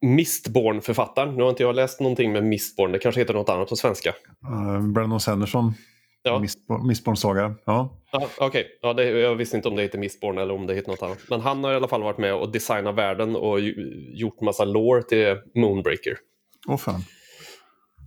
Mistborn-författaren, 0.06 1.34
nu 1.36 1.42
har 1.42 1.50
inte 1.50 1.62
jag 1.62 1.74
läst 1.74 2.00
någonting 2.00 2.32
med 2.32 2.44
Mistborn, 2.44 2.92
det 2.92 2.98
kanske 2.98 3.20
heter 3.20 3.34
något 3.34 3.48
annat 3.48 3.68
på 3.68 3.76
svenska. 3.76 4.10
Uh, 4.50 4.92
Brandon 4.92 5.20
Sanderson, 5.20 5.72
Ja. 6.22 6.38
Mistborn, 6.38 6.86
Mistborn 6.86 7.16
Saga. 7.16 7.54
Ja. 7.64 8.00
Ja, 8.12 8.28
Okej, 8.38 8.78
ja, 8.82 8.92
det- 8.92 9.04
jag 9.20 9.34
visste 9.34 9.56
inte 9.56 9.68
om 9.68 9.76
det 9.76 9.82
heter 9.82 9.98
Mistborn 9.98 10.38
eller 10.38 10.54
om 10.54 10.66
det 10.66 10.74
heter 10.74 10.90
något 10.90 11.02
annat. 11.02 11.18
Men 11.30 11.40
han 11.40 11.64
har 11.64 11.72
i 11.72 11.76
alla 11.76 11.88
fall 11.88 12.02
varit 12.02 12.18
med 12.18 12.34
och 12.34 12.52
designat 12.52 12.94
världen 12.94 13.36
och 13.36 13.60
gjort 14.14 14.40
massa 14.40 14.64
lore 14.64 15.02
till 15.02 15.36
Moonbreaker. 15.54 16.16
Åh 16.68 16.76
fan. 16.76 17.00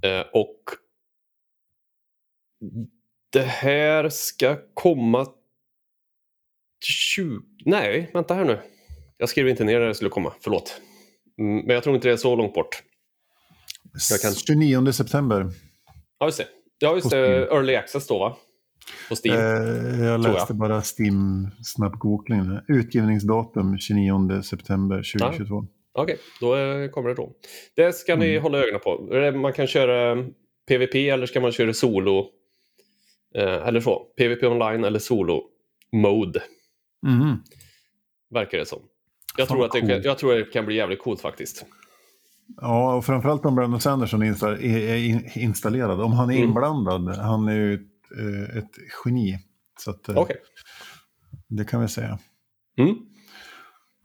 Eh, 0.04 0.26
och 0.34 0.56
det 3.32 3.42
här 3.44 4.10
ska 4.10 4.58
komma 4.74 5.28
20... 6.86 7.40
Nej, 7.66 8.12
vänta 8.14 8.34
här 8.34 8.46
nu. 8.46 8.60
Jag 9.18 9.30
skrev 9.30 9.48
inte 9.50 9.64
ner 9.64 9.80
när 9.80 9.88
det 9.88 9.96
skulle 9.96 10.10
komma, 10.10 10.34
förlåt. 10.42 10.82
Mm, 11.40 11.66
Men 11.66 11.74
jag 11.74 11.84
tror 11.84 11.96
inte 11.96 12.08
det 12.08 12.12
är 12.14 12.18
så 12.18 12.36
långt 12.36 12.54
bort. 12.54 12.84
Jag 14.12 14.22
kan- 14.22 14.34
29 14.36 14.92
september. 14.92 15.50
Ja, 16.20 16.26
just 16.26 16.38
det. 16.38 16.48
Ja, 16.80 16.96
just 16.96 17.10
det. 17.10 17.18
Early 17.52 17.76
Access 17.76 18.08
då, 18.08 18.20
va? 18.20 18.38
På 19.10 19.16
Steam. 19.24 19.38
Eh, 19.40 20.06
jag 20.06 20.20
läste 20.22 20.54
bara 20.54 20.82
Steam 21.00 21.48
snabb 21.64 21.94
googling. 22.00 22.60
Utgivningsdatum 22.68 23.78
29 23.80 24.42
september 24.42 24.98
2022. 25.20 25.68
Okej, 25.94 26.18
då 26.40 26.56
eh, 26.56 26.90
kommer 26.90 27.10
det 27.10 27.16
då. 27.16 27.32
Det 27.76 27.94
ska 27.96 28.16
ni 28.16 28.30
Mm. 28.30 28.44
hålla 28.44 28.58
ögonen 28.58 28.80
på. 28.84 29.10
Man 29.38 29.54
kan 29.54 29.68
köra 29.68 30.24
PVP 30.68 30.96
eller 31.10 31.26
ska 31.26 31.40
man 31.42 31.52
köra 31.52 31.74
solo? 31.74 32.30
Eh, 33.36 33.68
eller 33.68 33.80
så. 33.80 34.00
PVP 34.18 34.44
online 34.44 34.84
eller 34.84 35.00
solo 35.00 35.42
mode, 35.94 36.44
Mhm. 37.08 37.44
verkar 38.34 38.58
det 38.58 38.66
som. 38.66 38.80
Jag 39.38 39.48
Fan, 39.48 39.58
tror, 39.58 39.66
att 39.66 39.72
det 39.72 39.80
kan, 39.80 39.90
coolt. 39.90 40.06
jag 40.06 40.18
tror 40.18 40.32
att 40.40 40.46
det 40.46 40.52
kan 40.52 40.66
bli 40.66 40.76
jävligt 40.76 41.02
coolt 41.02 41.22
faktiskt. 41.22 41.66
Ja, 42.62 42.96
och 42.96 43.06
framförallt 43.06 43.46
om 43.46 43.56
Brandon 43.56 43.80
Sanderson 43.82 44.22
är 44.22 44.26
insta- 44.26 44.58
är 44.58 44.78
är 44.90 44.96
in- 44.98 45.30
installerad. 45.36 46.02
Om 46.02 46.12
han 46.14 46.30
är 46.30 46.36
Mm. 46.36 46.48
inblandad. 46.48 47.16
Han 47.18 47.48
är 47.48 47.56
ju 47.56 47.74
ett, 47.74 47.82
eh, 48.20 48.58
ett 48.58 48.72
geni. 49.06 49.40
Så 49.80 49.92
att, 49.92 50.10
eh, 50.10 50.18
Okej. 50.18 50.36
det 51.48 51.66
kan 51.66 51.82
vi 51.82 51.88
säga. 51.88 52.20
Mm. 52.78 52.96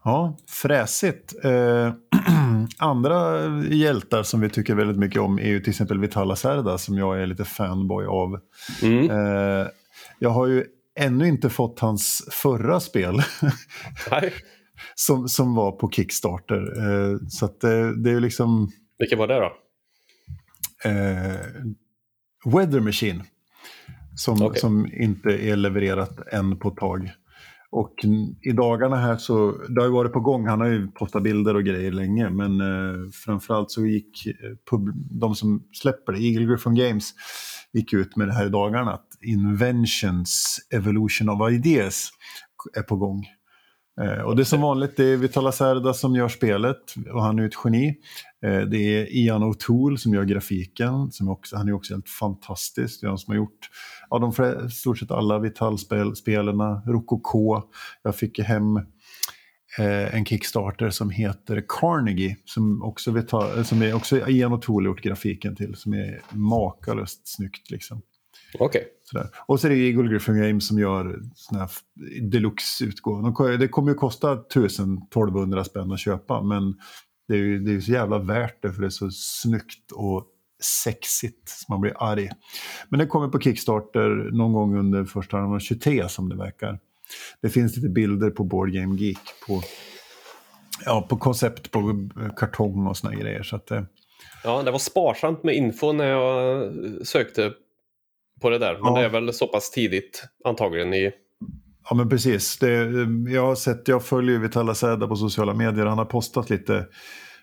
Ja, 0.09 0.37
fräsigt. 0.49 1.45
Eh, 1.45 1.93
andra 2.79 3.49
hjältar 3.69 4.23
som 4.23 4.41
vi 4.41 4.51
tycker 4.51 4.75
väldigt 4.75 4.97
mycket 4.97 5.21
om 5.21 5.39
är 5.39 5.49
ju 5.49 5.61
till 5.61 5.71
exempel 5.71 5.99
Vitala 5.99 6.37
Serda 6.37 6.79
som 6.79 6.99
jag 6.99 7.23
är 7.23 7.27
lite 7.27 7.45
fanboy 7.45 8.07
av. 8.07 8.41
Mm. 8.83 9.11
Eh, 9.11 9.67
jag 10.19 10.31
har 10.31 10.47
ju 10.47 10.65
ännu 10.99 11.29
inte 11.29 11.51
fått 11.51 11.81
hans 11.81 12.29
förra 12.31 12.81
spel 12.81 13.23
som, 14.95 15.29
som 15.29 15.55
var 15.55 15.73
på 15.73 15.91
Kickstarter. 15.91 16.63
Eh, 16.79 17.19
så 17.29 17.45
att 17.45 17.61
det, 17.61 18.03
det 18.03 18.11
är 18.11 18.21
liksom 18.21 18.71
Vilket 18.99 19.19
var 19.19 19.27
det 19.27 19.35
då? 19.41 19.53
eh, 20.91 21.37
Weather 22.55 22.81
Machine 22.81 23.23
som, 24.17 24.43
Okej. 24.43 24.61
som 24.61 24.93
inte 24.93 25.29
är 25.29 25.57
levererat 25.57 26.29
än 26.33 26.59
på 26.59 26.69
ett 26.69 26.77
tag. 26.77 27.13
Och 27.71 27.95
i 28.43 28.53
dagarna 28.53 28.97
här 28.97 29.17
så, 29.17 29.53
det 29.69 29.81
har 29.81 29.89
ju 29.89 29.93
varit 29.93 30.13
på 30.13 30.21
gång, 30.21 30.47
han 30.47 30.61
har 30.61 30.69
ju 30.69 30.89
postat 30.89 31.23
bilder 31.23 31.57
och 31.57 31.65
grejer 31.65 31.93
länge, 31.93 32.31
men 32.31 32.61
eh, 32.61 33.11
framförallt 33.25 33.71
så 33.71 33.87
gick 33.87 34.27
eh, 34.27 34.33
pub, 34.71 34.93
de 35.11 35.35
som 35.35 35.63
släpper 35.73 36.13
det, 36.13 36.19
Eagle 36.19 36.47
Griffon 36.47 36.75
Games, 36.75 37.15
gick 37.73 37.93
ut 37.93 38.17
med 38.17 38.29
det 38.29 38.35
här 38.35 38.47
i 38.47 38.49
dagarna, 38.49 38.93
att 38.93 39.09
Inventions 39.23 40.59
Evolution 40.75 41.29
of 41.29 41.51
Ideas 41.51 42.11
är 42.77 42.83
på 42.83 42.97
gång. 42.97 43.27
Eh, 44.01 44.23
och 44.23 44.37
det 44.37 44.43
är 44.43 44.45
som 44.45 44.61
vanligt, 44.61 44.97
det 44.97 45.05
är 45.05 45.17
Vitala 45.17 45.53
Serda 45.53 45.95
som 45.95 46.15
gör 46.17 46.29
spelet 46.29 46.95
och 47.13 47.23
han 47.23 47.39
är 47.39 47.43
ju 47.43 47.49
ett 47.49 47.59
geni. 47.65 47.97
Eh, 48.47 48.61
det 48.61 48.77
är 48.77 49.17
Ian 49.17 49.43
O'Toole 49.43 49.97
som 49.97 50.15
gör 50.15 50.25
grafiken, 50.25 51.13
som 51.13 51.29
också, 51.29 51.57
han 51.57 51.69
är 51.69 51.73
också 51.73 51.95
helt 51.95 52.09
fantastisk. 52.09 53.01
Det 53.01 53.07
är 53.07 53.09
han 53.09 53.19
som 53.19 53.33
har 53.33 53.37
gjort 53.37 53.71
ja, 54.11 54.19
de 54.19 54.33
flesta, 54.33 54.69
stort 54.69 54.99
sett 54.99 55.11
alla 55.11 55.39
Vital-spelarna, 55.39 56.83
Rococo. 56.87 57.63
Jag 58.03 58.17
fick 58.17 58.39
hem 58.39 58.77
eh, 59.79 60.15
en 60.15 60.25
Kickstarter 60.25 60.91
som 60.91 61.11
heter 61.11 61.65
Carnegie, 61.69 62.37
som 62.45 62.83
också, 62.83 63.11
Vital, 63.11 63.65
som 63.65 63.83
är 63.83 63.95
också 63.95 64.29
Ian 64.29 64.53
O'Toole 64.53 64.87
gjort 64.87 65.03
grafiken 65.03 65.57
till, 65.57 65.75
som 65.75 65.95
är 65.95 66.21
makalöst 66.33 67.29
snyggt. 67.29 67.71
Liksom. 67.71 68.03
Okej. 68.59 68.85
Sådär. 69.05 69.29
Och 69.47 69.61
så 69.61 69.67
är 69.67 69.71
det 69.71 69.77
Eagle 69.77 70.11
Griffin 70.11 70.43
Games 70.43 70.69
som 70.69 70.79
gör 70.79 71.21
såna 71.35 71.61
här 71.61 71.71
deluxe-utgåvor. 72.31 73.23
De 73.23 73.59
Det 73.59 73.69
kommer 73.69 73.91
ju 73.91 73.95
kosta 73.95 74.37
1000-1200 74.37 75.63
spänn 75.63 75.93
att 75.93 76.01
köpa, 76.01 76.43
men 76.43 76.75
det 77.29 77.35
är 77.35 77.39
ju 77.39 77.59
det 77.59 77.73
är 77.73 77.81
så 77.81 77.93
jävla 77.93 78.19
värt 78.19 78.63
det 78.63 78.73
för 78.73 78.81
det 78.81 78.87
är 78.89 78.91
så 78.91 79.11
snyggt 79.11 79.93
och 79.93 80.27
sexigt 80.85 81.49
så 81.49 81.65
man 81.69 81.81
blir 81.81 81.95
arg. 81.99 82.31
Men 82.89 82.99
det 83.01 83.07
kommer 83.07 83.29
på 83.29 83.41
Kickstarter 83.41 84.09
någon 84.33 84.53
gång 84.53 84.79
under 84.79 85.05
första 85.05 85.37
halvan 85.37 85.61
23 85.61 86.09
som 86.09 86.29
det 86.29 86.37
verkar. 86.37 86.79
Det 87.41 87.49
finns 87.49 87.77
lite 87.77 87.89
bilder 87.89 88.31
på 88.31 88.45
Board 88.45 88.73
Game 88.73 88.97
Geek 88.97 89.19
på, 89.47 89.63
ja, 90.85 91.07
på 91.09 91.17
koncept 91.17 91.71
på 91.71 92.09
kartong 92.37 92.87
och 92.87 92.97
såna 92.97 93.15
grejer. 93.15 93.43
Så 93.43 93.57
att, 93.57 93.71
eh, 93.71 93.83
Ja, 94.45 94.63
det 94.63 94.71
var 94.71 94.79
sparsamt 94.79 95.43
med 95.45 95.55
info 95.55 95.93
när 95.93 96.05
jag 96.07 96.73
sökte 97.07 97.53
på 98.41 98.51
det 98.51 98.59
där. 98.59 98.75
Men 98.75 98.95
Ja. 98.95 98.99
det 99.01 99.05
är 99.05 99.09
väl 99.09 99.33
så 99.33 99.47
pass 99.47 99.71
tidigt 99.71 100.25
antagligen 100.45 100.95
i... 100.95 101.13
Ja 101.91 101.97
men 101.97 102.09
precis. 102.09 102.59
Det, 102.59 102.75
jag 103.33 103.47
har 103.47 103.55
sett, 103.55 103.89
jag 103.89 104.05
följer 104.05 104.33
ju 104.33 104.39
Vitala 104.39 104.75
Säda 104.75 105.09
på 105.09 105.17
sociala 105.17 105.55
medier. 105.55 105.87
Han 105.87 105.99
har 105.99 106.05
postat 106.05 106.51
lite, 106.51 106.87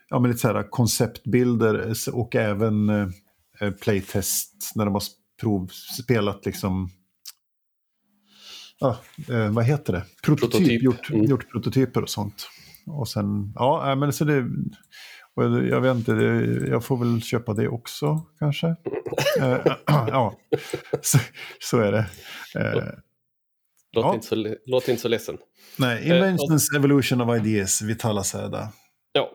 ja, 0.10 0.20
men 0.20 0.32
lite 0.32 0.42
så 0.42 0.48
här 0.48 0.70
konceptbilder 0.70 1.94
och 2.14 2.36
även 2.36 2.90
eh, 2.90 3.72
playtest 3.82 4.72
när 4.76 4.86
de 4.86 4.94
har 4.94 5.04
provspelat 5.42 6.46
liksom 6.46 6.90
Ja, 8.80 8.98
eh, 9.30 9.50
vad 9.52 9.66
heter 9.66 9.94
det? 9.94 10.04
Prototyp. 10.24 10.52
Prototyp. 10.52 10.84
Gjort, 10.84 11.10
Mm. 11.10 11.26
gjort 11.26 11.52
prototyper 11.52 12.02
och 12.02 12.10
sånt. 12.10 12.48
Och 12.88 13.08
sen, 13.08 13.54
ja, 13.56 13.96
men 13.96 14.14
så 14.14 14.26
det, 14.26 14.46
och 15.36 15.44
jag 15.44 15.82
vet 15.82 15.96
inte, 15.98 16.14
det, 16.14 16.68
jag 16.68 16.84
får 16.84 16.98
väl 16.98 17.22
köpa 17.22 17.54
det 17.54 17.68
också 17.68 18.26
kanske. 18.40 18.68
Eh, 19.42 19.58
ja, 19.88 20.36
så, 21.02 21.20
så 21.60 21.80
är 21.80 21.92
det. 21.92 22.06
Eh, 22.60 22.84
Låt, 23.96 24.06
Ja. 24.06 24.14
inte, 24.14 24.28
så, 24.28 24.56
låt 24.66 24.88
inte 24.88 25.02
så 25.02 25.08
ledsen. 25.08 25.38
Nej, 25.78 26.04
Eh, 26.10 26.16
Inventions 26.16 26.70
Evolution 26.78 27.22
of 27.22 27.38
Ideas, 27.38 27.82
Vitala 27.82 28.24
Säda. 28.24 28.70
Ja. 29.14 29.32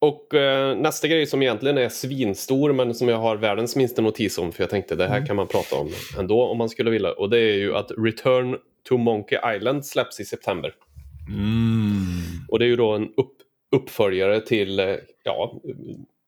Och 0.00 0.34
eh, 0.34 0.76
nästa 0.76 1.08
grej 1.08 1.26
som 1.26 1.42
egentligen 1.42 1.78
är 1.78 1.88
svinstor 1.88 2.72
men 2.72 2.94
som 2.94 3.08
jag 3.08 3.18
har 3.18 3.36
världens 3.36 3.76
minsta 3.76 4.02
notis 4.02 4.38
om 4.38 4.52
för 4.52 4.62
jag 4.62 4.70
tänkte 4.70 4.94
det 4.94 5.06
här 5.08 5.16
Mm. 5.16 5.26
kan 5.26 5.36
man 5.36 5.46
prata 5.46 5.76
om 5.76 5.90
ändå 6.18 6.42
om 6.44 6.58
man 6.58 6.68
skulle 6.68 6.90
vilja. 6.90 7.12
Och 7.12 7.30
det 7.30 7.38
är 7.38 7.54
ju 7.54 7.76
att 7.76 7.90
Return 7.98 8.56
to 8.88 8.96
Monkey 8.96 9.38
Island 9.56 9.86
släpps 9.86 10.20
i 10.20 10.24
september. 10.24 10.72
Mm. 11.28 12.46
Och 12.48 12.58
det 12.58 12.64
är 12.64 12.68
ju 12.68 12.76
då 12.76 12.90
en 12.92 13.02
upp, 13.02 13.36
uppföljare 13.76 14.40
till, 14.40 14.80
eh, 14.80 14.94
ja, 15.22 15.60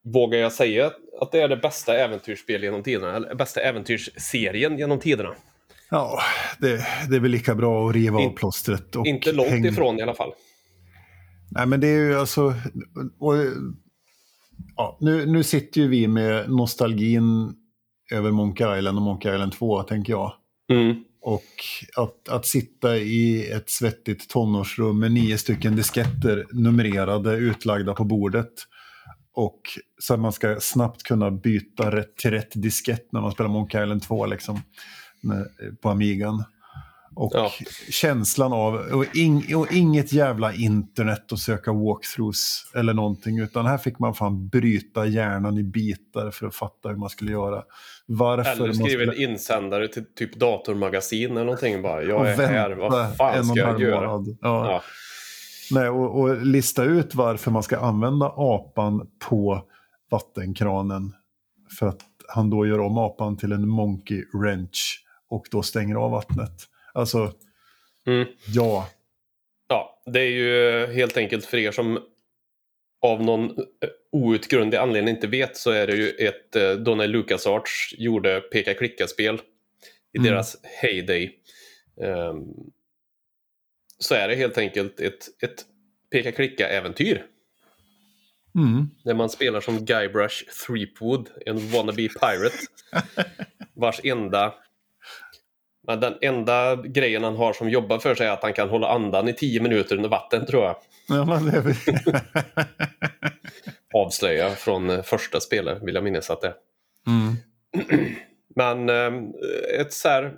vågar 0.05 0.38
jag 0.38 0.52
säga 0.52 0.90
att 1.21 1.33
det 1.33 1.40
är 1.40 1.49
det 1.49 1.57
bästa 1.57 1.97
äventyrsspel 1.99 2.62
genom 2.62 2.83
tiderna, 2.83 3.16
eller 3.16 3.35
bästa 3.35 3.61
äventyrsserien 3.61 4.78
genom 4.78 4.99
tiderna. 4.99 5.35
Ja, 5.90 6.21
det, 6.61 6.87
det 7.11 7.16
är 7.16 7.21
väl 7.21 7.31
lika 7.31 7.55
bra 7.55 7.88
att 7.88 7.95
riva 7.95 8.19
av 8.19 8.31
plåstret. 8.31 8.97
Och 8.97 9.07
Inte 9.07 9.33
långt 9.33 9.50
häng- 9.50 9.66
ifrån 9.66 9.99
i 9.99 10.02
alla 10.02 10.14
fall. 10.14 10.33
Nej, 11.50 11.66
men 11.66 11.81
det 11.81 11.87
är 11.87 11.99
ju 11.99 12.19
alltså... 12.19 12.55
Och, 13.19 13.35
ja, 14.76 14.99
nu, 15.00 15.26
nu 15.26 15.43
sitter 15.45 15.81
ju 15.81 15.88
vi 15.88 16.09
med 16.09 16.50
nostalgin 16.50 17.55
över 18.12 18.31
Monkey 18.31 18.78
Island 18.78 18.99
och 18.99 19.02
Monkey 19.02 19.35
Island 19.35 19.52
2, 19.52 19.83
tänker 19.83 20.12
jag. 20.12 20.33
Mm. 20.73 21.05
Och 21.21 21.43
att, 21.97 22.28
att 22.28 22.47
sitta 22.47 22.97
i 22.97 23.50
ett 23.50 23.71
svettigt 23.71 24.31
tonårsrum 24.31 24.99
med 25.00 25.12
nio 25.12 25.38
stycken 25.38 25.76
disketter 25.76 26.47
numrerade, 26.52 27.37
utlagda 27.37 27.95
på 27.95 28.05
bordet. 28.05 28.52
Och 29.33 29.61
så 29.99 30.14
att 30.14 30.21
man 30.21 30.33
ska 30.33 30.57
snabbt 30.61 31.02
kunna 31.02 31.31
byta 31.31 31.90
rätt 31.97 32.16
till 32.16 32.31
rätt 32.31 32.52
diskett 32.55 33.12
när 33.12 33.21
man 33.21 33.33
spelar 33.33 33.50
Monkey 33.50 33.83
Island 33.83 34.02
2 34.02 34.26
liksom, 34.26 34.61
på 35.83 35.88
Amigan. 35.88 36.45
Och 37.14 37.33
Ja. 37.35 37.52
känslan 37.90 38.52
av, 38.52 38.75
och, 38.75 39.16
ing, 39.16 39.56
och 39.56 39.73
inget 39.73 40.12
jävla 40.12 40.54
internet 40.54 41.33
att 41.33 41.38
söka 41.38 41.73
walkthroughs 41.73 42.71
eller 42.75 42.95
någonting, 42.95 43.38
utan 43.38 43.66
här 43.66 43.78
fick 43.78 43.99
man 43.99 44.14
fan 44.14 44.49
bryta 44.49 45.06
hjärnan 45.06 45.59
i 45.59 45.62
bitar 45.62 46.30
för 46.30 46.47
att 46.47 46.54
fatta 46.54 46.88
hur 46.88 46.97
man 46.97 47.09
skulle 47.09 47.33
göra. 47.33 47.62
Varför 48.06 48.62
Eller 48.62 48.73
skriva 48.73 48.88
skulle... 48.88 49.25
en 49.25 49.30
insändare 49.30 49.88
till 49.88 50.04
typ 50.14 50.37
datormagasin 50.37 51.30
eller 51.30 51.45
någonting 51.45 51.83
bara. 51.83 52.02
Jag 52.02 52.21
och 52.21 52.26
är 52.26 52.47
här, 52.47 52.71
vad 52.71 53.16
fan 53.16 53.45
ska 53.45 53.59
jag 53.59 53.80
göra? 53.80 54.04
Ja. 54.04 54.25
Ja. 54.40 54.83
Nej, 55.71 55.88
och, 55.88 56.21
och 56.21 56.47
lista 56.47 56.85
ut 56.85 57.14
varför 57.14 57.50
man 57.50 57.62
ska 57.62 57.78
använda 57.78 58.26
apan 58.37 59.11
på 59.28 59.62
vattenkranen. 60.11 61.12
För 61.78 61.87
att 61.87 62.00
han 62.28 62.50
då 62.50 62.66
gör 62.66 62.80
om 62.80 62.99
apan 62.99 63.37
till 63.37 63.52
en 63.52 63.68
monkey 63.68 64.25
wrench 64.33 65.02
och 65.28 65.47
då 65.50 65.62
stänger 65.62 65.95
av 65.95 66.11
vattnet. 66.11 66.52
Alltså, 66.95 67.33
Mm. 68.06 68.28
Ja. 68.54 68.88
Ja, 69.68 70.02
det 70.06 70.21
är 70.21 70.30
ju 70.30 70.87
helt 70.87 71.16
enkelt 71.16 71.45
för 71.45 71.56
er 71.59 71.73
som 71.73 72.00
av 73.02 73.23
någon 73.23 73.50
eh, 73.50 73.88
outgrundlig 74.12 74.78
anledning 74.78 75.14
inte 75.14 75.26
vet 75.26 75.56
så 75.56 75.71
är 75.71 75.87
det 75.87 75.97
ju 75.97 76.09
ett 76.11 76.56
eh, 76.56 76.71
Donald 76.73 77.12
LucasArts 77.12 77.95
gjorde 77.99 78.40
peka-klicka-spel 78.40 79.40
i 80.12 80.18
Mm. 80.18 80.30
deras 80.30 80.56
heyday. 80.62 81.38
Ehm, 82.02 82.45
så 83.99 84.14
är 84.14 84.28
det 84.28 84.35
helt 84.35 84.59
enkelt 84.59 85.00
ett, 85.00 85.42
ett 85.42 85.64
peka-klicka-äventyr. 86.11 87.23
Mm. 88.54 88.90
Där 89.04 89.14
man 89.14 89.30
spelar 89.30 89.61
som 89.61 89.85
Guybrush 89.85 90.45
Threepwood, 90.66 91.30
en 91.47 91.71
wannabe 91.71 92.09
pirate. 92.09 92.59
vars 93.75 94.00
enda... 94.04 94.54
men 95.87 96.00
Den 96.00 96.14
enda 96.21 96.76
grejen 96.76 97.25
han 97.25 97.37
har 97.37 97.52
som 97.52 97.71
jobbar 97.71 97.99
för 97.99 98.14
sig 98.14 98.26
är 98.26 98.31
att 98.31 98.43
han 98.43 98.52
kan 98.52 98.69
hålla 98.69 98.88
andan 98.88 99.28
i 99.28 99.33
tio 99.33 99.61
minuter 99.61 99.97
under 99.97 100.09
vatten 100.09 100.47
tror 100.47 100.64
jag. 100.64 100.76
Ja, 101.09 101.25
men 101.25 101.47
det. 101.47 101.76
Avslöja 103.95 104.50
från 104.50 104.90
eh, 104.90 105.02
första 105.02 105.40
spelet 105.40 105.83
vill 105.83 105.95
jag 105.95 106.05
minnas 106.05 106.31
att 106.31 106.40
det 106.40 106.47
är. 106.47 106.55
mm. 107.07 107.37
Men 108.57 108.88
eh, 108.88 109.12
ett 109.81 109.93
så 109.93 110.09
här 110.09 110.35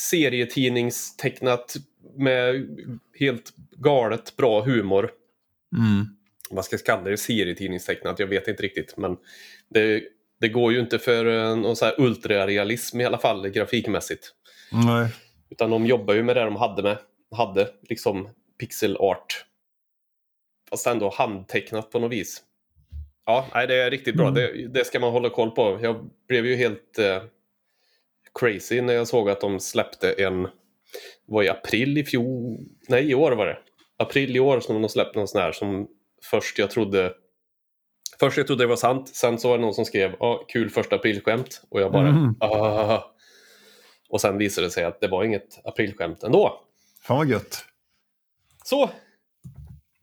serietidningstecknat 0.00 1.76
med 2.16 2.68
helt 3.18 3.52
galet 3.76 4.36
bra 4.36 4.62
humor. 4.62 5.10
Mm. 5.76 6.06
Vad 6.50 6.64
ska 6.64 6.74
jag 6.74 6.84
kalla 6.84 7.10
det? 7.10 7.16
Serietidningstecknat? 7.16 8.18
Jag 8.18 8.26
vet 8.26 8.48
inte 8.48 8.62
riktigt. 8.62 8.96
Men 8.96 9.16
det, 9.68 10.02
det 10.40 10.48
går 10.48 10.72
ju 10.72 10.80
inte 10.80 10.98
för 10.98 11.26
eh, 11.26 11.56
någon 11.56 11.76
så 11.76 11.84
här 11.84 11.94
ultrarealism 12.00 13.00
i 13.00 13.04
alla 13.04 13.18
fall 13.18 13.48
grafikmässigt. 13.48 14.32
Nej. 14.72 15.08
Utan 15.50 15.70
de 15.70 15.86
jobbar 15.86 16.14
ju 16.14 16.22
med 16.22 16.36
det 16.36 16.44
de 16.44 16.56
hade 16.56 16.82
med. 16.82 16.98
Hade 17.30 17.68
liksom 17.82 18.28
pixel 18.58 18.96
art. 18.96 19.44
Fast 20.70 20.86
ändå 20.86 21.10
handtecknat 21.10 21.90
på 21.90 21.98
något 21.98 22.12
vis. 22.12 22.42
Ja, 23.26 23.46
nej, 23.54 23.66
det 23.66 23.74
är 23.74 23.90
riktigt 23.90 24.16
bra. 24.16 24.28
Mm. 24.28 24.34
Det, 24.34 24.68
det 24.68 24.84
ska 24.84 25.00
man 25.00 25.12
hålla 25.12 25.30
koll 25.30 25.50
på. 25.50 25.78
Jag 25.82 26.10
blev 26.28 26.46
ju 26.46 26.56
helt 26.56 26.98
eh, 26.98 27.22
crazy 28.40 28.80
när 28.80 28.94
jag 28.94 29.08
såg 29.08 29.30
att 29.30 29.40
de 29.40 29.60
släppte 29.60 30.12
en... 30.12 30.48
var 31.26 31.42
i 31.42 31.48
april 31.48 31.98
i 31.98 32.04
fjol? 32.04 32.58
Nej, 32.88 33.10
i 33.10 33.14
år 33.14 33.32
var 33.32 33.46
det. 33.46 33.58
April 33.96 34.36
i 34.36 34.40
år 34.40 34.60
som 34.60 34.82
de 34.82 34.88
släppte 34.88 35.18
någon 35.18 35.28
sån 35.28 35.40
här 35.40 35.52
som 35.52 35.88
först 36.30 36.58
jag 36.58 36.70
trodde... 36.70 37.12
Först 38.20 38.36
jag 38.38 38.46
trodde 38.46 38.62
det 38.64 38.68
var 38.68 38.76
sant. 38.76 39.08
Sen 39.08 39.38
så 39.38 39.48
var 39.48 39.58
det 39.58 39.64
någon 39.64 39.74
som 39.74 39.84
skrev 39.84 40.14
ja, 40.20 40.44
kul 40.48 40.70
första 40.70 40.96
aprilskämt. 40.96 41.62
Och 41.70 41.80
jag 41.80 41.92
bara... 41.92 42.34
"Ah." 42.40 43.12
Och 44.08 44.20
sen 44.20 44.38
visade 44.38 44.66
det 44.66 44.70
sig 44.70 44.84
att 44.84 45.00
det 45.00 45.08
var 45.08 45.24
inget 45.24 45.60
aprilskämt 45.66 46.22
ändå. 46.22 46.60
Fan 47.02 47.16
vad 47.16 47.26
gött. 47.28 47.64
Så! 48.64 48.90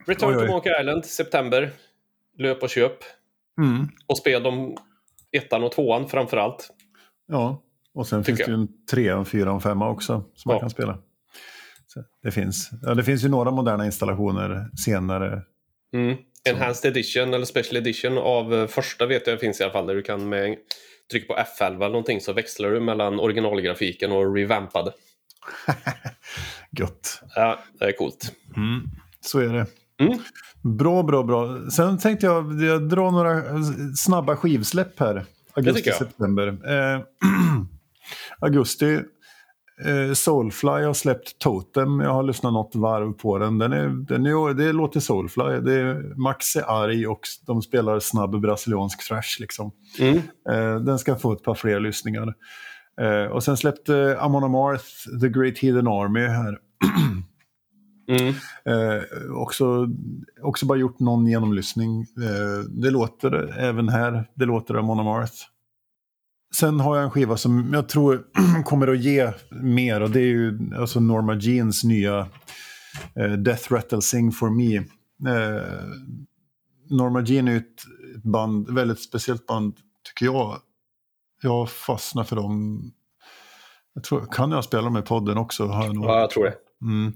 Return 0.05 0.29
Oj, 0.29 0.35
oj. 0.37 0.47
to 0.47 0.51
Monkey 0.51 0.79
Island, 0.81 1.05
september. 1.05 1.71
Löp 2.37 2.63
och 2.63 2.69
köp. 2.69 2.97
Mm. 3.61 3.87
Och 4.07 4.17
spel 4.17 4.43
de 4.43 4.77
ettan 5.31 5.63
och 5.63 5.71
tvåan 5.71 6.07
framför 6.09 6.37
allt. 6.37 6.69
Ja, 7.27 7.61
och 7.93 8.07
sen 8.07 8.23
Tycker 8.23 8.35
finns 8.35 8.45
det 8.47 8.51
ju 8.51 8.57
en 8.61 8.85
trea, 8.91 9.17
en 9.17 9.25
fyra 9.25 9.49
och 9.49 9.55
en 9.55 9.61
femma 9.61 9.89
också 9.89 10.23
som 10.35 10.49
man 10.49 10.55
Ja. 10.55 10.59
kan 10.59 10.69
spela. 10.69 10.97
Så 11.87 12.03
det, 12.23 12.31
finns. 12.31 12.69
Ja, 12.81 12.93
det 12.93 13.03
finns 13.03 13.23
ju 13.23 13.29
några 13.29 13.51
moderna 13.51 13.85
installationer 13.85 14.69
senare. 14.85 15.41
Mm. 15.93 16.17
Enhanced 16.49 16.91
edition 16.91 17.33
eller 17.33 17.45
special 17.45 17.77
edition 17.77 18.17
av 18.17 18.53
eh, 18.53 18.67
första 18.67 19.05
vet 19.05 19.27
jag 19.27 19.39
finns 19.39 19.59
i 19.59 19.63
alla 19.63 19.73
fall. 19.73 19.87
Där 19.87 19.95
du 19.95 20.01
kan 20.01 20.29
med 20.29 20.57
trycka 21.11 21.33
på 21.33 21.39
F11 21.39 21.75
eller 21.75 21.89
någonting 21.89 22.21
så 22.21 22.33
växlar 22.33 22.69
du 22.69 22.79
mellan 22.79 23.19
originalgrafiken 23.19 24.11
och 24.11 24.35
revampad. 24.35 24.93
Gött. 26.79 27.21
Ja, 27.35 27.59
det 27.79 27.85
är 27.85 27.91
coolt. 27.91 28.31
Så 29.21 29.39
är 29.39 29.53
det. 29.53 29.65
Mm. 29.99 30.19
Bra, 30.61 31.03
bra, 31.03 31.23
bra. 31.23 31.69
Sen 31.71 31.97
tänkte 31.97 32.25
jag, 32.25 32.61
jag 32.61 32.89
dra 32.89 33.11
några 33.11 33.43
snabba 33.95 34.35
skivsläpp 34.35 34.99
här. 34.99 35.25
Augusti, 35.53 35.91
september. 35.91 36.47
Eh, 36.47 37.01
augusti. 38.39 38.99
Eh, 39.81 40.13
Soulfly 40.13 40.69
har 40.69 40.93
släppt 40.93 41.39
Totem. 41.39 41.99
Jag 41.99 42.13
har 42.13 42.23
lyssnat 42.23 42.53
något 42.53 42.75
varv 42.75 43.13
på 43.13 43.37
den. 43.37 43.57
den, 43.57 43.73
är, 43.73 43.87
den 43.87 44.25
är, 44.25 44.53
det 44.53 44.71
låter 44.71 44.99
Soulfly. 44.99 45.43
Det 45.43 45.73
är, 45.73 46.15
Max 46.17 46.55
är 46.55 46.83
arg 46.83 47.07
och 47.07 47.19
de 47.45 47.61
spelar 47.61 47.99
snabb 47.99 48.41
brasiliansk 48.41 49.07
thrash. 49.07 49.39
Liksom. 49.39 49.71
Mm. 49.99 50.17
Eh, 50.49 50.79
den 50.79 50.99
ska 50.99 51.15
få 51.15 51.33
ett 51.33 51.43
par 51.43 51.55
fler 51.55 51.79
lyssningar. 51.79 52.33
Eh, 53.01 53.31
och 53.31 53.43
sen 53.43 53.57
släppte 53.57 54.17
Amon 54.19 54.43
Amarth, 54.43 55.19
The 55.21 55.29
Great 55.29 55.57
Hidden 55.57 55.87
Army 55.87 56.27
här. 56.27 56.57
Mm. 58.07 58.33
Också, 59.35 59.87
också 60.41 60.65
bara 60.65 60.77
gjort 60.77 60.99
någon 60.99 61.27
genomlyssning. 61.27 62.05
Det 62.67 62.89
låter 62.89 63.59
även 63.59 63.89
här, 63.89 64.29
det 64.33 64.45
låter 64.45 64.75
Amon 64.75 64.99
Amarth. 64.99 65.33
Sen 66.55 66.79
har 66.79 66.95
jag 66.95 67.03
en 67.03 67.11
skiva 67.11 67.37
som 67.37 67.73
jag 67.73 67.89
tror 67.89 68.23
kommer 68.65 68.87
att 68.87 68.99
ge 68.99 69.31
mer 69.51 70.01
och 70.01 70.09
det 70.09 70.19
är 70.19 70.25
ju 70.25 70.59
alltså 70.79 70.99
Norma 70.99 71.35
Jeans 71.35 71.83
nya 71.83 72.27
eh, 73.15 73.31
Death 73.31 73.73
Rattle 73.73 74.01
Sing 74.01 74.31
For 74.31 74.49
Me. 74.49 74.75
Eh, 75.31 75.83
Norma 76.89 77.21
Jean 77.21 77.47
är 77.47 77.57
ett 77.57 77.83
band, 78.23 78.69
väldigt 78.69 79.03
speciellt 79.03 79.45
band 79.47 79.75
tycker 80.07 80.25
jag. 80.25 80.57
Jag 81.41 81.69
fastnar 81.69 82.23
för 82.23 82.35
dem. 82.35 82.81
Jag 83.93 84.03
tror, 84.03 84.27
kan 84.31 84.51
jag 84.51 84.63
spela 84.63 84.83
dem 84.83 84.97
i 84.97 85.01
podden 85.01 85.37
också? 85.37 85.65
Har 85.65 85.85
jag 85.85 85.95
nog. 85.95 86.05
Ja, 86.05 86.19
jag 86.19 86.29
tror 86.29 86.43
det. 86.43 86.55
Mm. 86.81 87.13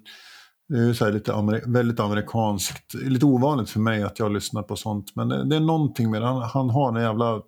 Det 0.69 0.77
är 0.77 0.83
ju 0.85 0.93
så 0.93 1.05
här 1.05 1.11
lite 1.11 1.33
amer- 1.33 1.73
väldigt 1.73 1.99
amerikanskt. 1.99 2.93
Lite 2.93 3.25
ovanligt 3.25 3.69
för 3.69 3.79
mig 3.79 4.03
att 4.03 4.19
jag 4.19 4.31
lyssnar 4.31 4.63
på 4.63 4.75
sånt. 4.75 5.15
Men 5.15 5.29
det, 5.29 5.49
det 5.49 5.55
är 5.55 5.59
någonting 5.59 6.11
med 6.11 6.21
det. 6.21 6.27
Han, 6.27 6.41
han 6.41 6.69
har 6.69 6.95
en 6.97 7.03
jävla 7.03 7.41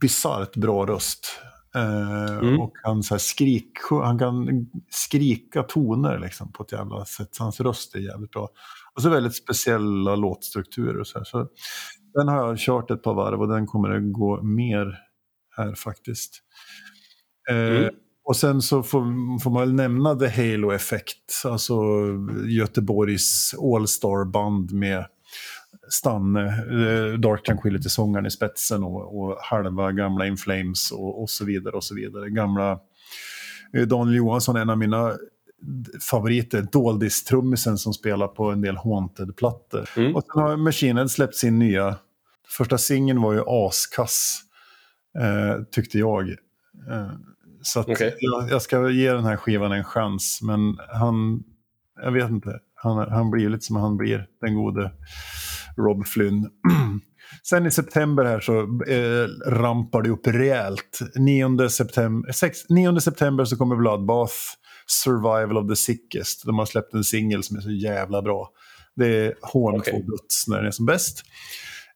bisarrt 0.00 0.56
bra 0.56 0.86
röst. 0.86 1.40
Eh, 1.74 2.38
Mm. 2.38 2.60
Och 2.60 2.72
han, 2.82 3.02
så 3.02 3.14
här 3.14 3.18
skrik, 3.18 3.72
han 3.90 4.18
kan 4.18 4.66
skrika 4.90 5.62
toner 5.62 6.18
liksom, 6.18 6.52
på 6.52 6.62
ett 6.62 6.72
jävla 6.72 7.04
sätt. 7.04 7.28
Så 7.34 7.42
hans 7.42 7.60
röst 7.60 7.94
är 7.94 7.98
jävligt 7.98 8.30
bra. 8.30 8.48
Och 8.94 9.02
så 9.02 9.08
väldigt 9.10 9.36
speciella 9.36 10.16
låtstrukturer. 10.16 11.00
Och 11.00 11.06
så, 11.06 11.24
så 11.24 11.48
Den 12.14 12.28
har 12.28 12.36
jag 12.36 12.58
kört 12.58 12.90
ett 12.90 13.02
par 13.02 13.14
varv 13.14 13.40
och 13.40 13.48
den 13.48 13.66
kommer 13.66 13.90
att 13.90 14.12
gå 14.12 14.42
mer 14.42 14.98
här 15.56 15.74
faktiskt. 15.74 16.42
Eh, 17.50 17.56
Mm. 17.56 17.94
och 18.24 18.36
sen 18.36 18.62
så 18.62 18.82
får, 18.82 19.00
får 19.40 19.50
man 19.50 19.60
väl 19.60 19.72
nämna 19.74 20.14
The 20.14 20.28
Halo 20.28 20.70
Effect, 20.72 21.42
alltså 21.44 21.74
Göteborgs 22.46 23.54
All-Star-band 23.74 24.72
med 24.72 25.06
Stanne, 25.88 26.46
eh, 26.46 27.18
Dark 27.18 27.42
Tranquility-sångaren 27.46 28.26
i 28.26 28.30
spetsen 28.30 28.84
och, 28.84 29.20
och 29.20 29.38
halva 29.40 29.92
gamla 29.92 30.26
In 30.26 30.36
Flames 30.36 30.90
och, 30.90 31.22
och 31.22 31.30
så 31.30 31.44
vidare. 31.44 31.76
och 31.76 31.84
så 31.84 31.94
vidare. 31.94 32.30
Gamla 32.30 32.80
eh, 33.72 33.86
Daniel 33.86 34.16
Johansson, 34.16 34.56
en 34.56 34.70
av 34.70 34.78
mina 34.78 35.12
favoriter, 36.10 36.62
Doldis-trummisen 36.62 37.78
som 37.78 37.92
spelar 37.92 38.28
på 38.28 38.50
en 38.50 38.60
del 38.60 38.76
Haunted-plattor. 38.76 39.88
Mm. 39.96 40.16
Och 40.16 40.22
sen 40.22 40.42
har 40.42 40.56
Machine 40.56 40.96
Head 40.96 41.08
släppt 41.08 41.34
sin 41.34 41.58
nya, 41.58 41.96
första 42.48 42.78
singeln 42.78 43.22
var 43.22 43.32
ju 43.32 43.42
askass, 43.46 44.40
eh, 45.18 45.62
tyckte 45.70 45.98
jag. 45.98 46.28
Eh, 46.90 47.10
så 47.62 47.80
Okej. 47.80 48.16
jag, 48.18 48.50
jag 48.50 48.62
ska 48.62 48.90
ge 48.90 49.12
den 49.12 49.24
här 49.24 49.36
skivan 49.36 49.72
en 49.72 49.84
chans, 49.84 50.40
men 50.42 50.78
han, 50.88 51.42
jag 52.02 52.12
vet 52.12 52.30
inte, 52.30 52.60
han, 52.74 53.10
han 53.10 53.30
blir 53.30 53.48
lite 53.48 53.64
som 53.64 53.76
han 53.76 53.96
blir, 53.96 54.26
den 54.40 54.54
gode 54.54 54.92
Rob 55.78 56.06
Flynn. 56.06 56.50
Sen 57.42 57.66
i 57.66 57.70
september 57.70 58.24
här 58.24 58.40
så 58.40 58.60
eh, 58.88 59.50
rampar 59.52 60.02
det 60.02 60.10
upp 60.10 60.26
rejält. 60.26 60.98
9 61.16 61.68
september, 61.68 62.32
6, 62.32 62.58
9 62.68 63.00
september 63.00 63.44
så 63.44 63.56
kommer 63.56 63.76
Bloodbath, 63.76 64.34
Survival 64.86 65.56
of 65.56 65.68
the 65.68 65.76
Sickest. 65.76 66.44
De 66.44 66.58
har 66.58 66.66
släppt 66.66 66.94
en 66.94 67.04
singel 67.04 67.42
som 67.42 67.56
är 67.56 67.60
så 67.60 67.70
jävla 67.70 68.22
bra. 68.22 68.50
Det 68.96 69.06
är 69.06 69.34
hån 69.42 69.80
på 69.80 69.90
döds 69.90 70.48
när 70.48 70.56
den 70.56 70.66
är 70.66 70.70
som 70.70 70.86
bäst. 70.86 71.22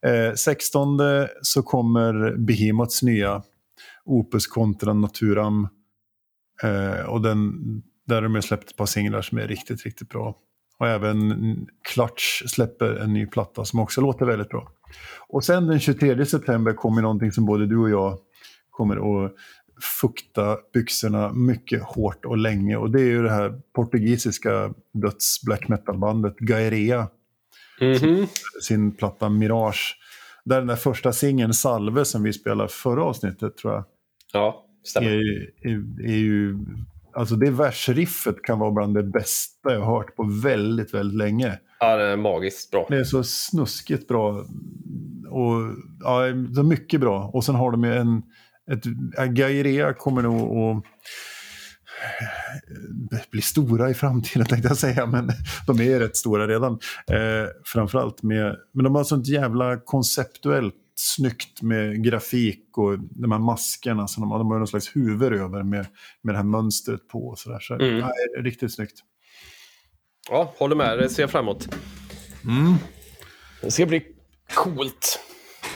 Eh, 0.07 0.35
16 0.35 0.99
så 1.43 1.62
kommer 1.62 2.37
Behemoths 2.37 3.03
nya 3.03 3.43
Opus 4.05 4.47
Contra 4.47 4.93
Naturam. 4.93 5.69
Eh, 6.62 7.07
och 7.07 7.23
den, 7.23 7.53
där 8.07 8.23
har 8.23 8.29
de 8.29 8.43
släppt 8.43 8.71
ett 8.71 8.77
par 8.77 8.87
singlar 8.87 9.23
som 9.23 9.38
är 9.38 9.49
riktigt, 9.49 9.85
riktigt 9.85 10.09
bra. 10.09 10.37
Och 10.81 10.88
även 10.88 11.66
Clutch 11.83 12.43
släpper 12.47 12.97
en 12.97 13.12
ny 13.12 13.27
platta 13.27 13.64
som 13.64 13.81
också 13.81 14.01
låter 14.01 14.27
väldigt 14.27 14.49
bra. 14.49 14.71
Och 15.29 15.45
sen 15.45 15.66
den 15.66 15.81
23 15.81 16.27
september 16.27 16.73
kommer 16.73 17.03
någonting 17.03 17.33
som 17.33 17.45
både 17.47 17.66
du 17.66 17.77
och 17.79 17.90
jag 17.90 18.19
kommer 18.71 19.25
att 19.25 19.33
fukta 20.01 20.57
byxorna 20.75 21.33
mycket 21.33 21.83
hårt 21.83 22.25
och 22.25 22.37
länge. 22.38 22.77
Och 22.77 22.90
det 22.90 23.01
är 23.01 23.05
ju 23.05 23.23
det 23.23 23.31
här 23.31 23.61
portugisiska 23.75 24.75
döds 24.93 25.43
black 25.43 25.69
metal-bandet 25.69 26.37
Gaerea 26.38 27.09
Mhm. 27.81 28.27
sin 28.62 28.93
platta 28.97 29.29
Mirage. 29.29 29.97
Där 30.45 30.59
den 30.59 30.66
där 30.66 30.77
första 30.77 31.12
singeln 31.12 31.55
Salve 31.55 32.05
som 32.05 32.23
vi 32.23 32.33
spelade 32.33 32.69
förra 32.69 33.05
avsnittet 33.05 33.57
tror 33.57 33.73
jag 33.75 33.85
Ja, 34.33 34.66
är, 34.83 34.88
stämmer. 34.88 35.11
ju- 35.11 35.51
är, 35.62 36.05
är 36.11 36.16
ju 36.16 36.59
alltså 37.12 37.37
det 37.37 37.51
versriffet 37.51 38.42
kan 38.42 38.59
vara 38.59 38.70
bland 38.70 38.94
det 38.94 39.03
bästa 39.03 39.73
jag 39.73 39.81
har 39.81 39.96
hört 39.96 40.16
på 40.16 40.25
väldigt, 40.42 40.94
väldigt 40.94 41.18
länge. 41.18 41.59
Ja, 41.81 41.96
det 41.96 42.05
är 42.05 42.16
magiskt 42.16 42.70
bra. 42.70 42.87
Det 42.88 42.96
är 42.96 43.05
så 43.05 43.25
snuskigt 43.25 44.09
bra. 44.09 44.44
Och, 45.31 45.75
ja, 46.01 46.20
det 46.20 46.61
är 46.61 46.62
mycket 46.62 47.01
bra. 47.01 47.31
Och 47.35 47.44
sen 47.44 47.55
har 47.55 47.70
de 47.70 47.85
ju 47.85 47.94
en... 47.94 48.23
Ett, 48.70 48.85
Gairea 49.35 49.94
kommer 49.94 50.23
nog 50.23 50.83
att 53.12 53.31
bli 53.31 53.42
stora 53.42 53.90
i 53.90 53.94
framtiden 53.94 54.46
tänkte 54.49 54.68
jag 54.68 54.77
säga, 54.77 55.07
men 55.07 55.31
de 55.66 55.81
är 55.81 56.01
rätt 56.01 56.16
stora 56.16 56.46
redan. 56.46 56.73
Eh, 57.11 57.49
framförallt 57.64 58.23
med, 58.23 58.57
men 58.73 58.85
de 58.85 58.94
har 58.94 59.05
sånt 59.05 59.27
jävla 59.27 59.77
konceptuellt 59.77 60.75
snyggt 61.01 61.63
med 61.63 62.05
grafik 62.05 62.79
och 62.79 62.99
de 62.99 63.33
här 63.33 63.39
maskerna 63.39 64.09
som 64.09 64.21
de. 64.21 64.39
De 64.39 64.51
har 64.51 64.59
någon 64.59 64.67
slags 64.67 64.97
huvud 64.97 65.33
över 65.33 65.63
med, 65.63 65.87
med 66.23 66.35
det 66.35 66.39
här 66.39 66.45
mönstret 66.45 67.09
på. 67.09 67.29
Och 67.29 67.39
så 67.39 67.51
där. 67.51 67.61
Så, 67.61 67.75
Mm. 67.75 67.99
nej, 67.99 68.43
riktigt 68.45 68.75
snyggt. 68.75 69.01
Ja, 70.31 70.55
håller 70.59 70.77
med. 70.77 70.99
Det 70.99 71.09
ser 71.09 71.23
jag 71.23 71.31
fram 71.31 71.45
emot. 71.45 71.69
Mm. 72.45 72.75
Det 73.63 73.71
ska 73.71 73.87
bli 73.87 74.03
coolt. 74.55 75.21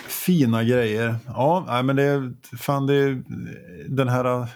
Fina 0.09 0.65
grejer. 0.65 1.17
Ja, 1.27 1.65
nej, 1.69 1.83
men 1.83 1.97
det 1.97 2.03
är 2.03 2.33
fan 2.57 2.87
det 2.87 2.95
är 2.95 3.23
den 3.89 4.09
här... 4.09 4.49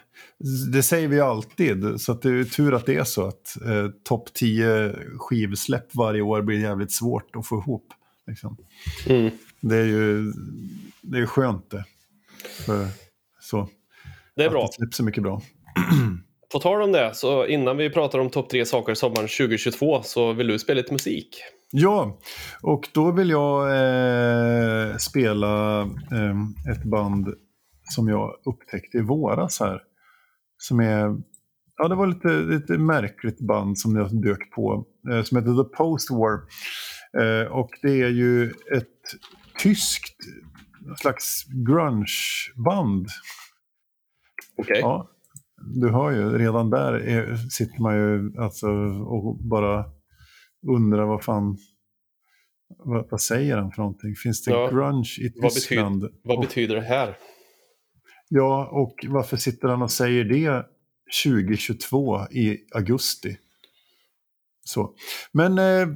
Det 0.73 0.83
säger 0.83 1.09
vi 1.09 1.21
alltid, 1.21 2.01
så 2.01 2.15
det 2.15 2.29
är 2.29 2.45
tur 2.45 2.75
att 2.75 2.87
det 2.87 2.95
är 2.97 3.05
så 3.05 3.27
att 3.27 3.57
eh, 3.67 3.89
topp 4.05 4.33
10 4.35 4.95
skivsläpp 5.19 5.95
varje 5.95 6.23
år 6.23 6.43
blir 6.43 6.61
jävligt 6.61 6.93
svårt 6.93 7.37
att 7.37 7.47
få 7.47 7.59
ihop. 7.59 7.87
Liksom. 8.27 8.57
Mm. 9.07 9.31
Det 9.61 9.77
är 9.77 9.85
ju 9.85 10.33
det 11.03 11.19
är 11.19 11.27
skönt 11.27 11.71
det. 11.71 11.85
För, 12.67 12.87
så. 13.41 13.69
Det 14.37 14.43
är 14.43 14.47
Att 14.47 14.53
bra. 14.53 14.67
det 14.67 14.73
släpps 14.73 14.97
så 14.97 15.05
mycket 15.05 15.23
bra. 15.23 15.43
På 16.53 16.59
tal 16.59 16.83
om 16.83 16.93
det, 16.93 17.15
så 17.15 17.47
innan 17.47 17.77
vi 17.77 17.91
pratar 17.91 18.19
om 18.19 18.31
topp 18.31 18.51
tre 18.51 18.65
saker 18.65 18.95
sommaren 18.95 19.29
2022 19.29 20.03
så 20.03 20.33
vill 20.33 20.47
du 20.47 20.59
spela 20.59 20.77
lite 20.81 20.93
musik. 20.93 21.43
Ja, 21.71 22.19
och 22.63 22.89
då 22.95 23.13
vill 23.13 23.31
jag 23.31 23.69
eh, 23.71 24.97
spela 24.97 25.81
eh, 25.83 26.73
ett 26.73 26.85
band 26.85 27.35
som 27.83 28.09
jag 28.09 28.35
upptäckte 28.45 28.99
i 28.99 29.01
våras 29.01 29.61
här. 29.61 29.83
Som 30.59 30.81
är, 30.81 31.17
ja 31.77 31.89
det 31.89 31.95
var 31.95 32.07
lite, 32.07 32.29
lite 32.29 32.73
märkligt 32.73 33.41
band 33.41 33.79
som 33.79 33.97
jag 33.97 34.23
dök 34.23 34.51
på. 34.51 34.85
Eh, 35.11 35.23
som 35.23 35.39
heter 35.39 35.65
The 35.65 35.77
Postwar. 35.77 36.41
Eh, 37.21 37.53
och 37.53 37.71
det 37.83 38.03
är 38.03 38.09
ju 38.09 38.51
ett 38.51 38.87
tyskt 39.59 40.17
slags 41.01 41.45
grungeband. 41.67 43.07
Okej? 44.57 44.79
Ja, 44.81 45.11
du 45.81 45.89
hör 45.91 46.11
ju, 46.11 46.39
redan 46.39 46.71
där 46.71 46.93
är, 46.93 47.37
sitter 47.37 47.81
man 47.83 47.95
ju 47.97 48.41
alltså 48.43 48.67
och 49.07 49.39
bara 49.49 49.85
undrar 50.69 51.07
vad 51.07 51.25
fan, 51.25 51.59
vad, 52.79 53.11
vad 53.11 53.21
säger 53.21 53.57
han 53.57 53.73
för 53.73 53.83
någonting? 53.83 54.15
Finns 54.15 54.45
det 54.45 54.51
Ja, 54.51 54.71
grunge 54.71 55.17
i 55.19 55.33
vad 55.43 55.53
Tyskland? 55.53 56.05
Vad 56.25 56.37
Och- 56.39 56.45
betyder 56.45 56.75
det 56.75 56.83
här? 56.83 57.17
Ja, 58.29 58.69
och 58.73 58.95
varför 59.09 59.37
sitter 59.37 59.69
han 59.69 59.83
och 59.83 59.91
säger 59.93 60.25
det 60.25 60.67
2022 61.25 62.27
i 62.31 62.59
augusti? 62.75 63.37
Så. 64.69 64.95
Men 65.33 65.59
eh, 65.59 65.89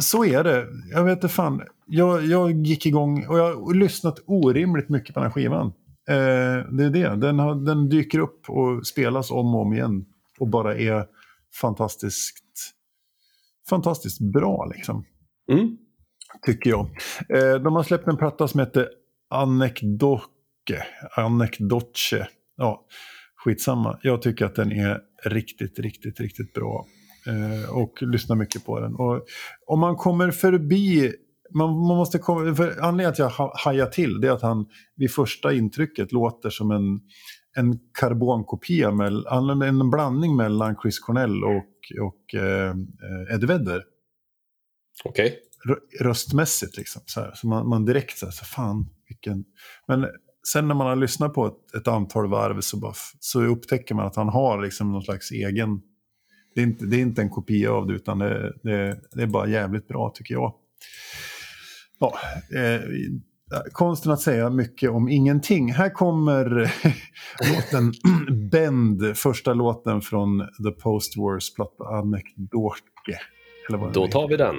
så 0.00 0.24
är 0.24 0.44
det. 0.44 0.66
Jag 0.92 1.04
vet 1.04 1.16
inte 1.16 1.28
fan. 1.28 1.62
Jag, 1.86 2.24
jag 2.26 2.66
gick 2.66 2.86
igång 2.86 3.26
och 3.26 3.38
jag 3.38 3.56
har 3.56 3.74
lyssnat 3.74 4.18
orimligt 4.26 4.88
mycket 4.88 5.14
på 5.14 5.20
den 5.20 5.26
här 5.26 5.34
skivan. 5.34 5.66
Eh, 6.08 6.72
det 6.76 6.84
är 6.84 6.90
det. 6.90 7.16
Den, 7.16 7.38
har, 7.38 7.54
den 7.54 7.88
dyker 7.88 8.18
upp 8.18 8.50
och 8.50 8.86
spelas 8.86 9.30
om 9.30 9.54
och 9.54 9.60
om 9.60 9.72
igen. 9.72 10.04
Och 10.38 10.48
bara 10.48 10.76
är 10.76 11.06
fantastiskt, 11.60 12.44
fantastiskt 13.68 14.20
bra 14.20 14.70
liksom 14.76 15.04
Mm. 15.52 15.76
tycker 16.46 16.70
jag. 16.70 16.80
Eh, 17.28 17.54
de 17.62 17.76
har 17.76 17.82
släppt 17.82 18.08
en 18.08 18.16
platta 18.16 18.48
som 18.48 18.60
heter 18.60 18.88
Anekdoke. 19.30 20.86
Anekdoche. 21.16 22.26
Ja, 22.56 22.86
skitsamma. 23.36 23.98
Jag 24.02 24.22
tycker 24.22 24.44
att 24.44 24.54
den 24.54 24.72
är 24.72 25.00
riktigt, 25.24 25.78
riktigt, 25.78 26.20
riktigt 26.20 26.52
bra. 26.52 26.86
Eh, 27.26 27.70
och 27.76 28.02
lyssnar 28.02 28.36
mycket 28.36 28.64
på 28.64 28.80
den. 28.80 28.94
Och 28.94 29.26
om 29.66 29.80
man 29.80 29.96
kommer 29.96 30.30
förbi... 30.30 31.12
Man, 31.54 31.70
man 31.70 31.96
måste 31.96 32.18
komma, 32.18 32.54
för 32.54 32.68
anledningen 32.80 33.10
att 33.10 33.18
jag 33.18 33.28
ha- 33.28 33.54
hajar 33.64 33.86
till 33.86 34.20
det 34.20 34.28
är 34.28 34.32
att 34.32 34.42
han 34.42 34.66
vid 34.96 35.14
första 35.14 35.52
intrycket 35.52 36.12
låter 36.12 36.50
som 36.50 36.70
en, 36.70 37.00
en 37.56 37.78
karbonkopia, 38.00 38.92
med, 38.92 39.12
en 39.62 39.90
blandning 39.90 40.36
mellan 40.36 40.76
Chris 40.82 40.98
Cornell 40.98 41.44
och, 41.44 42.06
och 42.06 42.34
eh, 42.34 42.74
Eddie 43.34 43.46
Vedder 43.46 43.82
Okej. 45.04 45.38
rö- 45.68 46.04
röstmässigt. 46.04 46.76
Liksom, 46.76 47.02
så 47.06 47.20
här. 47.20 47.32
så 47.34 47.48
man, 47.48 47.68
man 47.68 47.84
direkt 47.84 48.18
så 48.18 48.26
här, 48.26 48.32
så 48.32 48.44
fan 48.44 48.88
vilken... 49.08 49.44
Men 49.88 50.06
sen 50.52 50.68
när 50.68 50.74
man 50.74 50.86
har 50.86 50.96
lyssnat 50.96 51.34
på 51.34 51.46
ett, 51.46 51.80
ett 51.80 51.88
antal 51.88 52.28
varv 52.28 52.60
så, 52.60 52.76
bara, 52.76 52.94
så 53.20 53.42
upptäcker 53.42 53.94
man 53.94 54.06
att 54.06 54.16
han 54.16 54.28
har 54.28 54.62
liksom 54.62 54.92
någon 54.92 55.02
slags 55.02 55.30
egen... 55.30 55.80
Det 56.56 56.62
är 56.62 56.64
inte, 56.64 56.86
det 56.86 56.96
är 56.96 57.00
inte 57.00 57.22
en 57.22 57.30
kopia 57.30 57.72
av 57.72 57.86
det 57.86 57.94
utan 57.94 58.18
det, 58.18 58.52
det, 58.62 59.00
det 59.12 59.22
är 59.22 59.26
bara 59.26 59.48
jävligt 59.48 59.88
bra 59.88 60.12
tycker 60.14 60.34
jag. 60.34 60.54
Ja, 61.98 62.14
eh, 62.54 62.80
konsten 63.72 64.12
att 64.12 64.20
säga 64.20 64.50
mycket 64.50 64.90
om 64.90 65.08
ingenting. 65.08 65.72
Här 65.72 65.90
kommer 65.90 66.44
låten 67.54 67.92
Bend, 68.50 69.16
första 69.16 69.54
låten 69.54 70.00
från 70.00 70.38
The 70.38 70.70
Post-Wars 70.82 71.54
platta 71.54 71.84
Anekdoke. 71.84 73.18
Eller 73.68 73.78
vad 73.78 73.86
den 73.86 74.02
Då 74.02 74.08
tar 74.08 74.28
vi 74.28 74.36
den. 74.36 74.56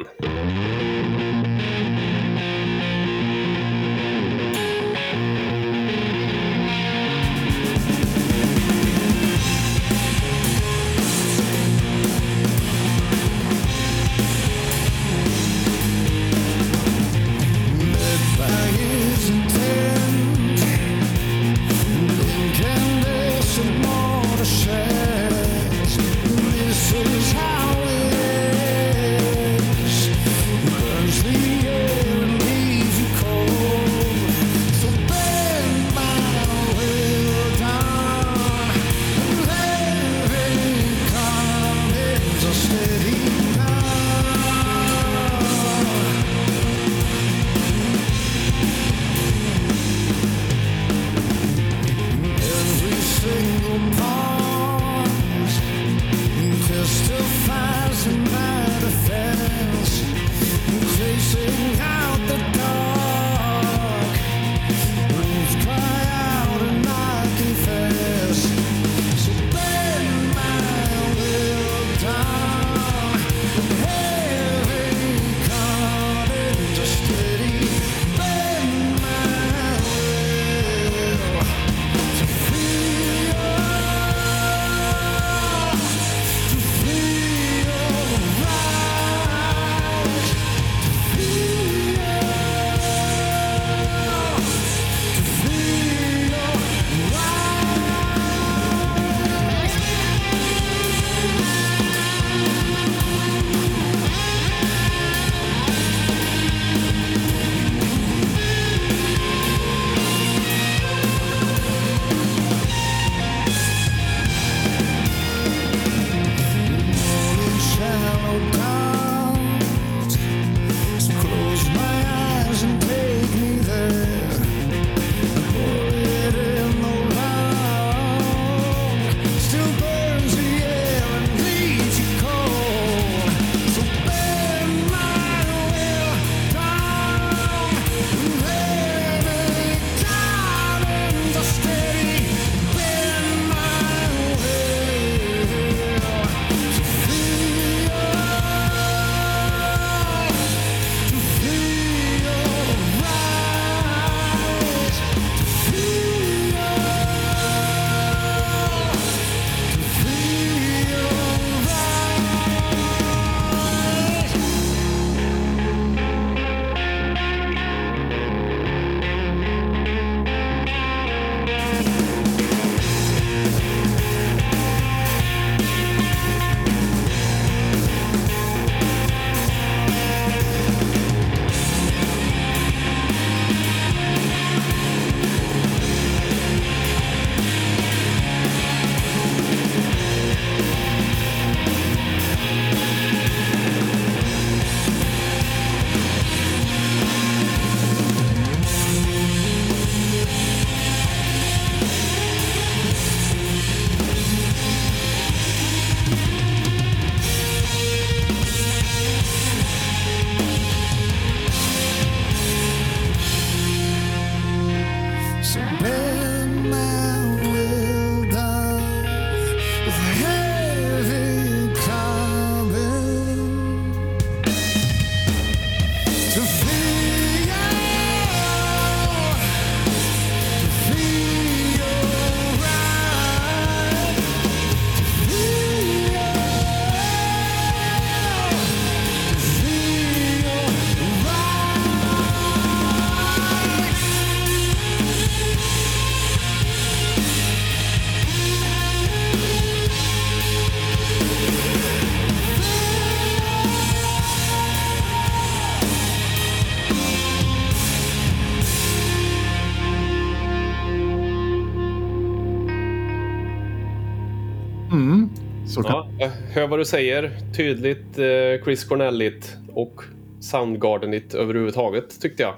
Så 265.67 265.83
kan, 265.83 266.17
Ja, 266.19 266.29
hör 266.53 266.67
vad 266.67 266.79
du 266.79 266.85
säger. 266.85 267.31
Tydligt 267.57 268.17
eh, 268.19 268.63
Chris 268.63 268.83
Cornelligt 268.85 269.57
och 269.73 270.01
Soundgardenigt 270.39 271.33
överhuvudtaget 271.33 272.21
tyckte 272.21 272.43
jag. 272.43 272.53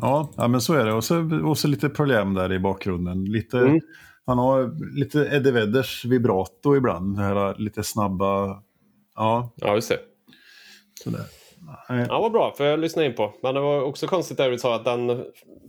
ja, 0.00 0.30
ja, 0.36 0.48
men 0.48 0.60
så 0.60 0.74
är 0.74 0.84
det. 0.84 0.92
Och 0.92 1.04
så, 1.04 1.40
och 1.48 1.58
så 1.58 1.68
lite 1.68 1.88
problem 1.88 2.34
där 2.34 2.52
i 2.52 2.58
bakgrunden. 2.58 3.24
Lite, 3.24 3.58
Mm. 3.58 3.80
Han 4.26 4.38
har 4.38 4.70
lite 4.98 5.18
Eddie 5.32 5.50
Vedders 5.50 6.04
vibrato 6.04 6.76
ibland. 6.76 7.16
Det 7.16 7.22
här 7.22 7.54
lite 7.58 7.82
snabba... 7.82 8.62
Ja, 9.16 9.52
Ja, 9.56 9.74
just 9.74 9.88
det. 9.88 9.98
sådär. 11.04 11.24
Ja, 11.88 12.20
vad 12.20 12.32
bra, 12.32 12.54
för 12.56 12.64
jag 12.64 12.78
lyssnade 12.78 13.08
in 13.08 13.14
på. 13.14 13.34
Men 13.42 13.54
det 13.54 13.60
var 13.60 13.82
också 13.82 14.06
konstigt 14.06 14.36
där 14.36 14.50
vi 14.50 14.58
sa 14.58 14.74
att 14.74 14.84
den 14.84 15.24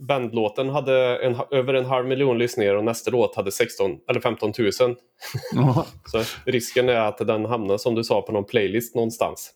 bandlåten 0.08 0.68
hade 0.68 1.16
en, 1.16 1.36
över 1.50 1.74
en 1.74 1.84
halv 1.84 2.06
miljon 2.06 2.38
lyssningar 2.38 2.74
och 2.74 2.84
nästa 2.84 3.10
låt 3.10 3.36
hade 3.36 3.52
16 3.52 3.90
eller 4.08 4.20
15 4.20 4.52
000. 4.58 4.70
Ja. 5.54 5.86
Så 6.06 6.22
risken 6.44 6.88
är 6.88 7.00
att 7.00 7.18
den 7.18 7.44
hamnar 7.44 7.78
som 7.78 7.94
du 7.94 8.04
sa 8.04 8.22
på 8.22 8.32
någon 8.32 8.44
playlist 8.44 8.94
någonstans. 8.94 9.52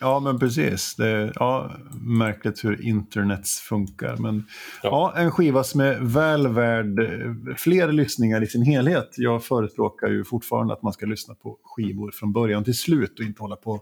Ja, 0.00 0.20
men 0.20 0.38
precis. 0.38 0.96
Det 0.96 1.08
är 1.08 1.32
ja, 1.34 1.72
märkligt 2.00 2.64
hur 2.64 2.86
internets 2.86 3.60
funkar. 3.60 4.16
Men 4.16 4.46
ja. 4.82 5.12
Ja. 5.14 5.20
en 5.20 5.30
skiva 5.30 5.64
som 5.64 5.80
är 5.80 5.98
väl 6.00 6.48
värd 6.48 6.98
eh, 6.98 7.54
fler 7.56 7.92
lyssningar 7.92 8.42
i 8.42 8.46
sin 8.46 8.62
helhet. 8.62 9.08
Jag 9.16 9.44
förespråkar 9.44 10.08
ju 10.08 10.24
fortfarande 10.24 10.72
att 10.72 10.82
man 10.82 10.92
ska 10.92 11.06
lyssna 11.06 11.34
på 11.34 11.58
skivor 11.62 12.10
från 12.10 12.32
början 12.32 12.64
till 12.64 12.78
slut 12.78 13.18
och 13.18 13.24
inte 13.24 13.42
hålla 13.42 13.56
på 13.56 13.80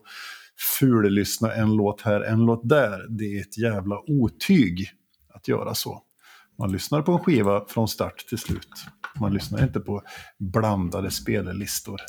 fullyssna 0.79 1.53
en 1.55 1.77
låt 1.77 2.01
här, 2.01 2.21
en 2.21 2.39
låt 2.41 2.69
där. 2.69 3.07
Det 3.09 3.25
är 3.25 3.41
ett 3.41 3.59
jävla 3.59 4.01
otyg 4.07 4.91
att 5.35 5.49
göra 5.49 5.75
så. 5.75 6.03
Man 6.59 6.73
lyssnar 6.73 7.03
på 7.03 7.13
en 7.13 7.19
skiva 7.19 7.65
från 7.69 7.89
start 7.89 8.27
till 8.29 8.39
slut. 8.39 8.69
Man 9.21 9.35
lyssnar 9.35 9.63
inte 9.63 9.81
på 9.81 10.03
blandade 10.39 11.11
spellistor. 11.11 12.01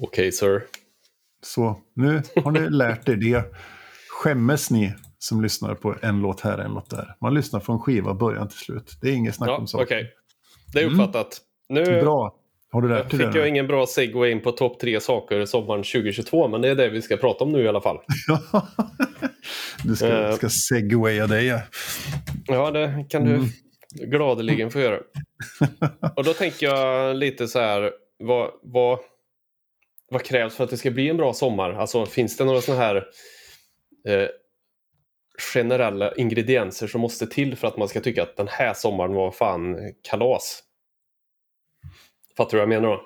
Okej, 0.00 0.32
sir. 0.32 0.62
Så 1.42 1.80
nu 1.94 2.22
har 2.44 2.50
ni 2.50 2.70
lärt 2.70 3.08
er 3.08 3.16
det. 3.16 3.44
Skämmes 4.08 4.70
ni 4.70 4.94
som 5.18 5.42
lyssnar 5.42 5.74
på 5.74 5.94
en 6.02 6.20
låt 6.20 6.40
här, 6.40 6.58
en 6.58 6.70
låt 6.70 6.90
där. 6.90 7.16
Man 7.20 7.34
lyssnar 7.34 7.60
från 7.60 7.80
skiva 7.80 8.14
början 8.14 8.48
till 8.48 8.58
slut. 8.58 8.98
Det 9.00 9.08
är 9.08 9.12
inget 9.12 9.34
snack 9.34 9.48
Ja, 9.48 9.56
om 9.56 9.62
okej. 9.62 9.68
saker. 9.68 10.08
Det 10.72 10.80
är 10.80 10.86
uppfattat. 10.86 11.40
Nu 11.68 11.84
Bra. 11.84 12.34
Har 12.72 12.82
du 12.82 12.88
lärt 12.88 13.10
dig 13.10 13.10
fick 13.10 13.18
det? 13.32 13.38
jag 13.38 13.44
nu? 13.44 13.48
ingen 13.48 13.66
bra 13.66 13.86
segway 13.86 14.30
in 14.30 14.40
på 14.42 14.52
topp 14.52 14.80
tre 14.80 15.00
saker 15.00 15.44
sommaren 15.44 15.82
2022, 15.82 16.48
men 16.48 16.60
det 16.62 16.68
är 16.68 16.74
det 16.74 16.88
vi 16.88 17.02
ska 17.02 17.16
prata 17.16 17.44
om 17.44 17.52
nu 17.52 17.62
i 17.62 17.68
alla 17.68 17.80
fall. 17.80 17.98
du 19.84 19.96
ska, 19.96 20.06
Eh. 20.08 20.34
ska 20.34 20.48
segwaya 20.48 21.26
dig. 21.26 21.46
ja. 21.46 21.60
Ja, 22.46 22.70
det 22.70 23.06
kan 23.10 23.24
du 23.24 23.34
Mm. 23.34 23.46
gladeligen 24.10 24.70
få 24.70 24.80
göra. 24.80 24.98
Och 26.16 26.24
då 26.24 26.32
tänker 26.32 26.66
jag 26.66 27.16
lite 27.16 27.48
så 27.48 27.58
här, 27.60 27.90
vad, 28.18 28.50
vad, 28.62 28.98
vad 30.10 30.22
krävs 30.24 30.54
för 30.56 30.64
att 30.64 30.70
det 30.70 30.76
ska 30.76 30.90
bli 30.90 31.08
en 31.08 31.16
bra 31.16 31.32
sommar? 31.32 31.72
Alltså 31.72 32.06
finns 32.06 32.36
det 32.36 32.44
några 32.44 32.60
sådana 32.60 32.82
här 32.82 32.96
eh, 34.08 34.28
generella 35.52 36.14
ingredienser 36.14 36.86
som 36.86 37.00
måste 37.00 37.26
till 37.26 37.56
för 37.56 37.68
att 37.68 37.76
man 37.76 37.88
ska 37.88 38.00
tycka 38.00 38.22
att 38.22 38.36
den 38.36 38.48
här 38.48 38.74
sommaren 38.74 39.12
var 39.14 39.30
fan 39.30 39.76
kalas? 40.08 40.62
Fattar 42.36 42.50
du 42.50 42.56
vad 42.56 42.62
jag 42.74 42.82
menar 42.82 42.88
då? 42.96 43.02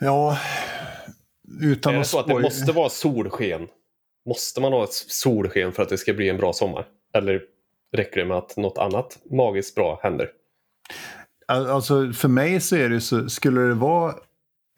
Ja, 0.00 0.38
utan 1.62 1.92
är 1.92 1.96
det 1.96 2.00
att 2.00 2.06
så 2.06 2.18
att 2.20 2.26
det 2.26 2.38
måste 2.40 2.72
vara 2.72 2.88
solsken? 2.88 3.66
Måste 4.28 4.60
man 4.60 4.72
ha 4.72 4.84
ett 4.84 4.92
solsken 4.92 5.72
för 5.72 5.82
att 5.82 5.88
det 5.88 5.98
ska 5.98 6.12
bli 6.14 6.28
en 6.28 6.36
bra 6.36 6.52
sommar? 6.52 6.86
Eller 7.14 7.42
räcker 7.96 8.20
det 8.20 8.26
med 8.26 8.36
att 8.36 8.56
något 8.56 8.78
annat 8.78 9.18
magiskt 9.30 9.74
bra 9.74 10.00
händer? 10.02 10.28
Al- 11.48 11.66
Alltså 11.70 12.12
för 12.12 12.28
mig 12.28 12.60
så 12.60 12.76
är 12.76 12.88
det 12.88 13.00
så, 13.00 13.28
skulle 13.28 13.60
det 13.60 13.74
vara 13.74 14.14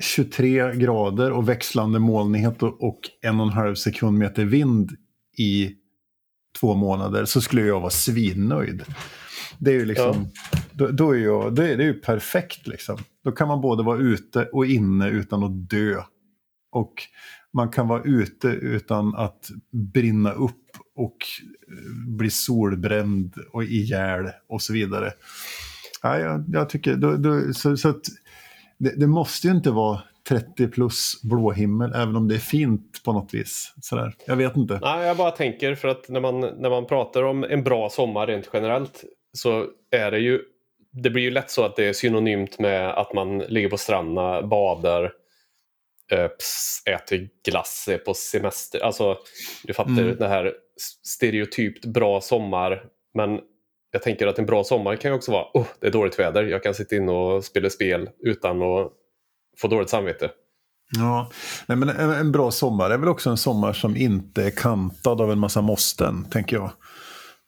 23 0.02 0.72
grader 0.74 1.32
och 1.32 1.48
växlande 1.48 1.98
molnighet 1.98 2.62
och, 2.62 2.82
och 2.88 3.00
en 3.22 3.40
och 3.40 3.46
en 3.46 3.52
halv 3.52 3.74
sekundmeter 3.74 4.44
vind 4.44 4.90
i 5.38 5.74
två 6.60 6.74
månader 6.74 7.24
så 7.24 7.40
skulle 7.40 7.62
jag 7.62 7.80
vara 7.80 7.90
svinnöjd. 7.90 8.84
Det 9.58 9.70
är 9.70 9.74
ju 9.74 9.84
liksom, 9.84 10.28
då, 10.78 10.86
då 10.86 11.10
är 11.10 11.18
jag, 11.18 11.54
det 11.54 11.72
är, 11.72 11.76
det 11.76 11.82
är 11.82 11.86
ju 11.86 12.00
perfekt 12.00 12.66
liksom. 12.66 12.98
Då 13.24 13.32
kan 13.32 13.48
man 13.48 13.60
både 13.60 13.82
vara 13.82 13.98
ute 13.98 14.44
och 14.44 14.66
inne 14.66 15.08
utan 15.08 15.42
att 15.42 15.70
dö. 15.70 16.02
Och 16.72 16.94
man 17.52 17.68
kan 17.68 17.88
vara 17.88 18.02
ute 18.02 18.48
utan 18.48 19.14
att 19.14 19.48
brinna 19.70 20.32
upp 20.32 20.64
och 20.94 21.16
eh, 21.68 22.16
bli 22.16 22.30
solbränd 22.30 23.34
och 23.52 23.64
ihjäl 23.64 24.30
och 24.48 24.62
så 24.62 24.72
vidare. 24.72 25.12
Ja, 26.02 26.18
jag, 26.18 26.44
jag 26.48 26.70
tycker, 26.70 26.96
då, 26.96 27.16
då, 27.16 27.52
så, 27.52 27.76
så 27.76 27.88
att 27.88 28.02
det, 28.78 29.00
det 29.00 29.06
måste 29.06 29.46
ju 29.46 29.54
inte 29.54 29.70
vara 29.70 30.02
30 30.28 30.68
plus 30.68 31.22
blå 31.22 31.52
himmel, 31.52 31.92
även 31.94 32.16
om 32.16 32.28
det 32.28 32.34
är 32.34 32.38
fint 32.38 33.02
på 33.04 33.12
något 33.12 33.34
vis. 33.34 33.74
Sådär. 33.80 34.14
Jag 34.26 34.36
vet 34.36 34.56
inte. 34.56 34.78
Nej, 34.82 35.06
jag 35.06 35.16
bara 35.16 35.30
tänker 35.30 35.74
för 35.74 35.88
att 35.88 36.08
när 36.08 36.20
man, 36.20 36.40
när 36.40 36.70
man 36.70 36.86
pratar 36.86 37.22
om 37.22 37.44
en 37.44 37.64
bra 37.64 37.88
sommar 37.90 38.26
rent 38.26 38.50
generellt 38.52 39.04
så 39.32 39.66
är 39.90 40.10
det 40.10 40.18
ju 40.18 40.40
det 40.92 41.10
blir 41.10 41.22
ju 41.22 41.30
lätt 41.30 41.50
så 41.50 41.64
att 41.64 41.76
det 41.76 41.84
är 41.84 41.92
synonymt 41.92 42.58
med 42.58 42.90
att 42.90 43.14
man 43.14 43.38
ligger 43.38 43.68
på 43.68 43.76
stranden, 43.76 44.48
badar, 44.48 45.12
eh, 46.12 46.28
äter 46.94 47.28
glass, 47.44 47.88
är 47.90 47.98
på 47.98 48.14
semester. 48.14 48.80
Alltså, 48.80 49.18
du 49.64 49.74
fattar 49.74 49.90
Mm. 49.92 50.16
det 50.16 50.28
här 50.28 50.52
stereotypt 51.06 51.84
bra 51.84 52.20
sommar. 52.20 52.84
Men 53.14 53.40
jag 53.92 54.02
tänker 54.02 54.26
att 54.26 54.38
en 54.38 54.46
bra 54.46 54.64
sommar 54.64 54.96
kan 54.96 55.10
ju 55.10 55.14
också 55.16 55.32
vara, 55.32 55.46
oh, 55.54 55.66
det 55.80 55.86
är 55.86 55.90
dåligt 55.90 56.18
väder, 56.18 56.44
jag 56.44 56.62
kan 56.62 56.74
sitta 56.74 56.96
in 56.96 57.08
och 57.08 57.44
spela 57.44 57.70
spel 57.70 58.10
utan 58.20 58.62
att 58.62 58.92
få 59.58 59.68
dåligt 59.68 59.90
samvete. 59.90 60.30
Ja, 60.96 61.30
Nej, 61.66 61.78
men 61.78 61.88
en, 61.88 62.10
en 62.10 62.32
bra 62.32 62.50
sommar 62.50 62.90
är 62.90 62.98
väl 62.98 63.08
också 63.08 63.30
en 63.30 63.36
sommar 63.36 63.72
som 63.72 63.96
inte 63.96 64.44
är 64.44 64.50
kantad 64.50 65.20
av 65.20 65.32
en 65.32 65.38
massa 65.38 65.60
måsten, 65.60 66.24
tänker 66.30 66.56
jag. 66.56 66.70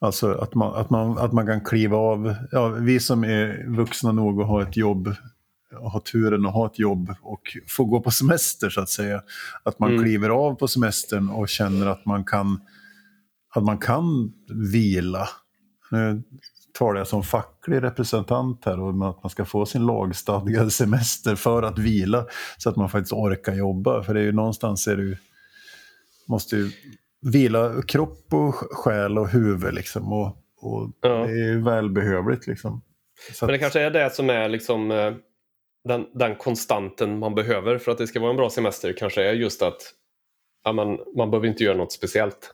Alltså 0.01 0.31
att 0.31 0.55
man, 0.55 0.75
att 0.75 0.89
man, 0.89 1.17
att 1.17 1.33
man 1.33 1.45
kan 1.45 1.61
kliva 1.61 1.97
av. 1.97 2.35
Ja, 2.51 2.67
vi 2.67 2.99
som 2.99 3.23
är 3.23 3.65
vuxna 3.67 4.11
nog 4.11 4.41
att 4.41 4.47
ha 4.47 4.61
ett 4.61 4.77
jobb, 4.77 5.15
ha 5.81 5.99
turen 5.99 6.45
att 6.45 6.53
ha 6.53 6.65
ett 6.65 6.79
jobb 6.79 7.15
och 7.21 7.57
få 7.67 7.85
gå 7.85 8.01
på 8.01 8.11
semester 8.11 8.69
så 8.69 8.81
att 8.81 8.89
säga. 8.89 9.21
Att 9.63 9.79
man 9.79 9.89
Mm. 9.91 10.03
kliver 10.03 10.29
av 10.29 10.55
på 10.55 10.67
semestern 10.67 11.29
och 11.29 11.49
känner 11.49 11.85
att 11.87 12.05
man 12.05 12.23
kan, 12.23 12.61
att 13.55 13.63
man 13.63 13.77
kan 13.77 14.33
vila. 14.71 15.29
Nu 15.91 16.23
talar 16.73 16.97
jag 16.97 17.07
som 17.07 17.23
facklig 17.23 17.83
representant 17.83 18.65
här 18.65 18.79
om 18.79 19.01
att 19.01 19.23
man 19.23 19.29
ska 19.29 19.45
få 19.45 19.65
sin 19.65 19.85
lagstadgade 19.85 20.71
semester 20.71 21.35
för 21.35 21.63
att 21.63 21.79
vila 21.79 22.25
så 22.57 22.69
att 22.69 22.75
man 22.75 22.89
faktiskt 22.89 23.13
orkar 23.13 23.53
jobba. 23.53 24.03
För 24.03 24.13
det 24.13 24.19
är 24.19 24.23
ju 24.23 24.31
någonstans 24.31 24.87
är 24.87 24.97
det 24.97 25.03
ju, 25.03 25.17
måste 26.27 26.55
ju 26.55 26.71
vila 27.21 27.81
kropp 27.81 28.33
och 28.33 28.55
själ 28.55 29.17
och 29.17 29.29
huvud 29.29 29.73
liksom. 29.73 30.13
Och, 30.13 30.27
och 30.61 30.91
Ja. 31.01 31.09
det 31.09 31.49
är 31.49 31.63
välbehövligt 31.65 32.47
liksom. 32.47 32.81
Så 33.33 33.45
Men 33.45 33.53
det 33.53 33.59
kanske 33.59 33.81
är 33.81 33.91
det 33.91 34.09
som 34.09 34.29
är 34.29 34.49
liksom 34.49 34.91
eh, 34.91 35.13
den, 35.87 36.05
den 36.13 36.35
konstanten 36.35 37.19
man 37.19 37.35
behöver 37.35 37.77
för 37.77 37.91
att 37.91 37.97
det 37.97 38.07
ska 38.07 38.19
vara 38.19 38.29
en 38.29 38.37
bra 38.37 38.49
semester. 38.49 38.93
Kanske 38.97 39.23
är 39.23 39.33
just 39.33 39.61
att 39.61 39.81
ja, 40.63 40.71
man, 40.73 40.99
man 41.17 41.31
behöver 41.31 41.47
inte 41.47 41.63
göra 41.63 41.77
något 41.77 41.91
speciellt. 41.91 42.51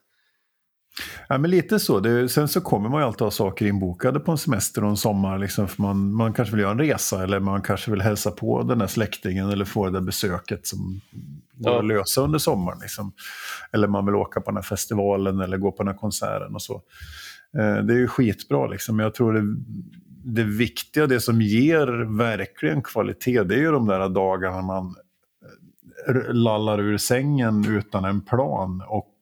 Ja, 1.30 1.38
men 1.38 1.52
lite 1.52 1.80
så. 1.80 2.00
Det, 2.00 2.30
sen 2.30 2.48
så 2.48 2.62
kommer 2.62 2.90
man 2.90 3.02
ju 3.02 3.06
alltid 3.08 3.22
ha 3.22 3.32
saker 3.32 3.66
inbokade 3.66 4.20
på 4.20 4.32
en 4.32 4.38
semester 4.38 4.84
och 4.84 4.90
en 4.90 4.98
sommar. 4.98 5.38
Liksom, 5.40 5.68
för 5.68 5.82
man, 5.82 6.14
man 6.14 6.34
kanske 6.34 6.56
vill 6.56 6.62
göra 6.62 6.72
en 6.72 6.80
resa 6.80 7.24
eller 7.24 7.40
man 7.40 7.62
kanske 7.62 7.92
vill 7.92 8.02
hälsa 8.02 8.32
på 8.32 8.64
den 8.64 8.80
där 8.80 8.88
släktingen 8.88 9.50
eller 9.50 9.66
få 9.66 9.86
det 9.86 9.92
där 9.92 10.02
besöket 10.02 10.68
som 10.68 11.02
går 11.54 11.74
Ja. 11.74 11.80
att 11.80 11.86
lösa 11.88 12.22
under 12.22 12.40
sommaren. 12.40 12.80
Liksom. 12.82 13.12
Eller 13.72 13.88
man 13.88 14.06
vill 14.06 14.16
åka 14.16 14.42
på 14.42 14.52
den 14.52 14.58
här 14.58 14.64
festivalen 14.64 15.40
eller 15.40 15.58
gå 15.58 15.72
på 15.72 15.84
den 15.84 15.92
här 15.94 16.00
konserten 16.00 16.56
och 16.56 16.62
så. 16.62 16.82
Eh, 17.58 17.78
det 17.84 17.94
är 17.94 17.98
ju 17.98 18.08
skitbra 18.08 18.68
liksom. 18.68 19.00
Jag 19.00 19.14
tror 19.14 19.34
det, 19.34 19.56
det 20.26 20.44
viktiga, 20.44 21.08
det 21.08 21.20
som 21.20 21.42
ger 21.42 22.18
verkligen 22.18 22.82
kvalitet, 22.82 23.44
det 23.44 23.56
är 23.56 23.60
ju 23.60 23.72
de 23.72 23.88
där 23.88 24.10
dagarna 24.10 24.62
man 24.62 24.96
lallar 26.30 26.80
ur 26.80 26.98
sängen 26.98 27.66
utan 27.70 28.06
en 28.06 28.22
plan 28.22 28.84
och 28.88 29.14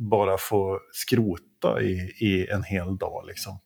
bara 0.00 0.38
få 0.38 0.78
skrota 0.92 1.82
i, 1.82 1.92
i 2.20 2.46
en 2.50 2.62
hel 2.62 2.96
dag. 2.98 3.24
Liksom. 3.26 3.58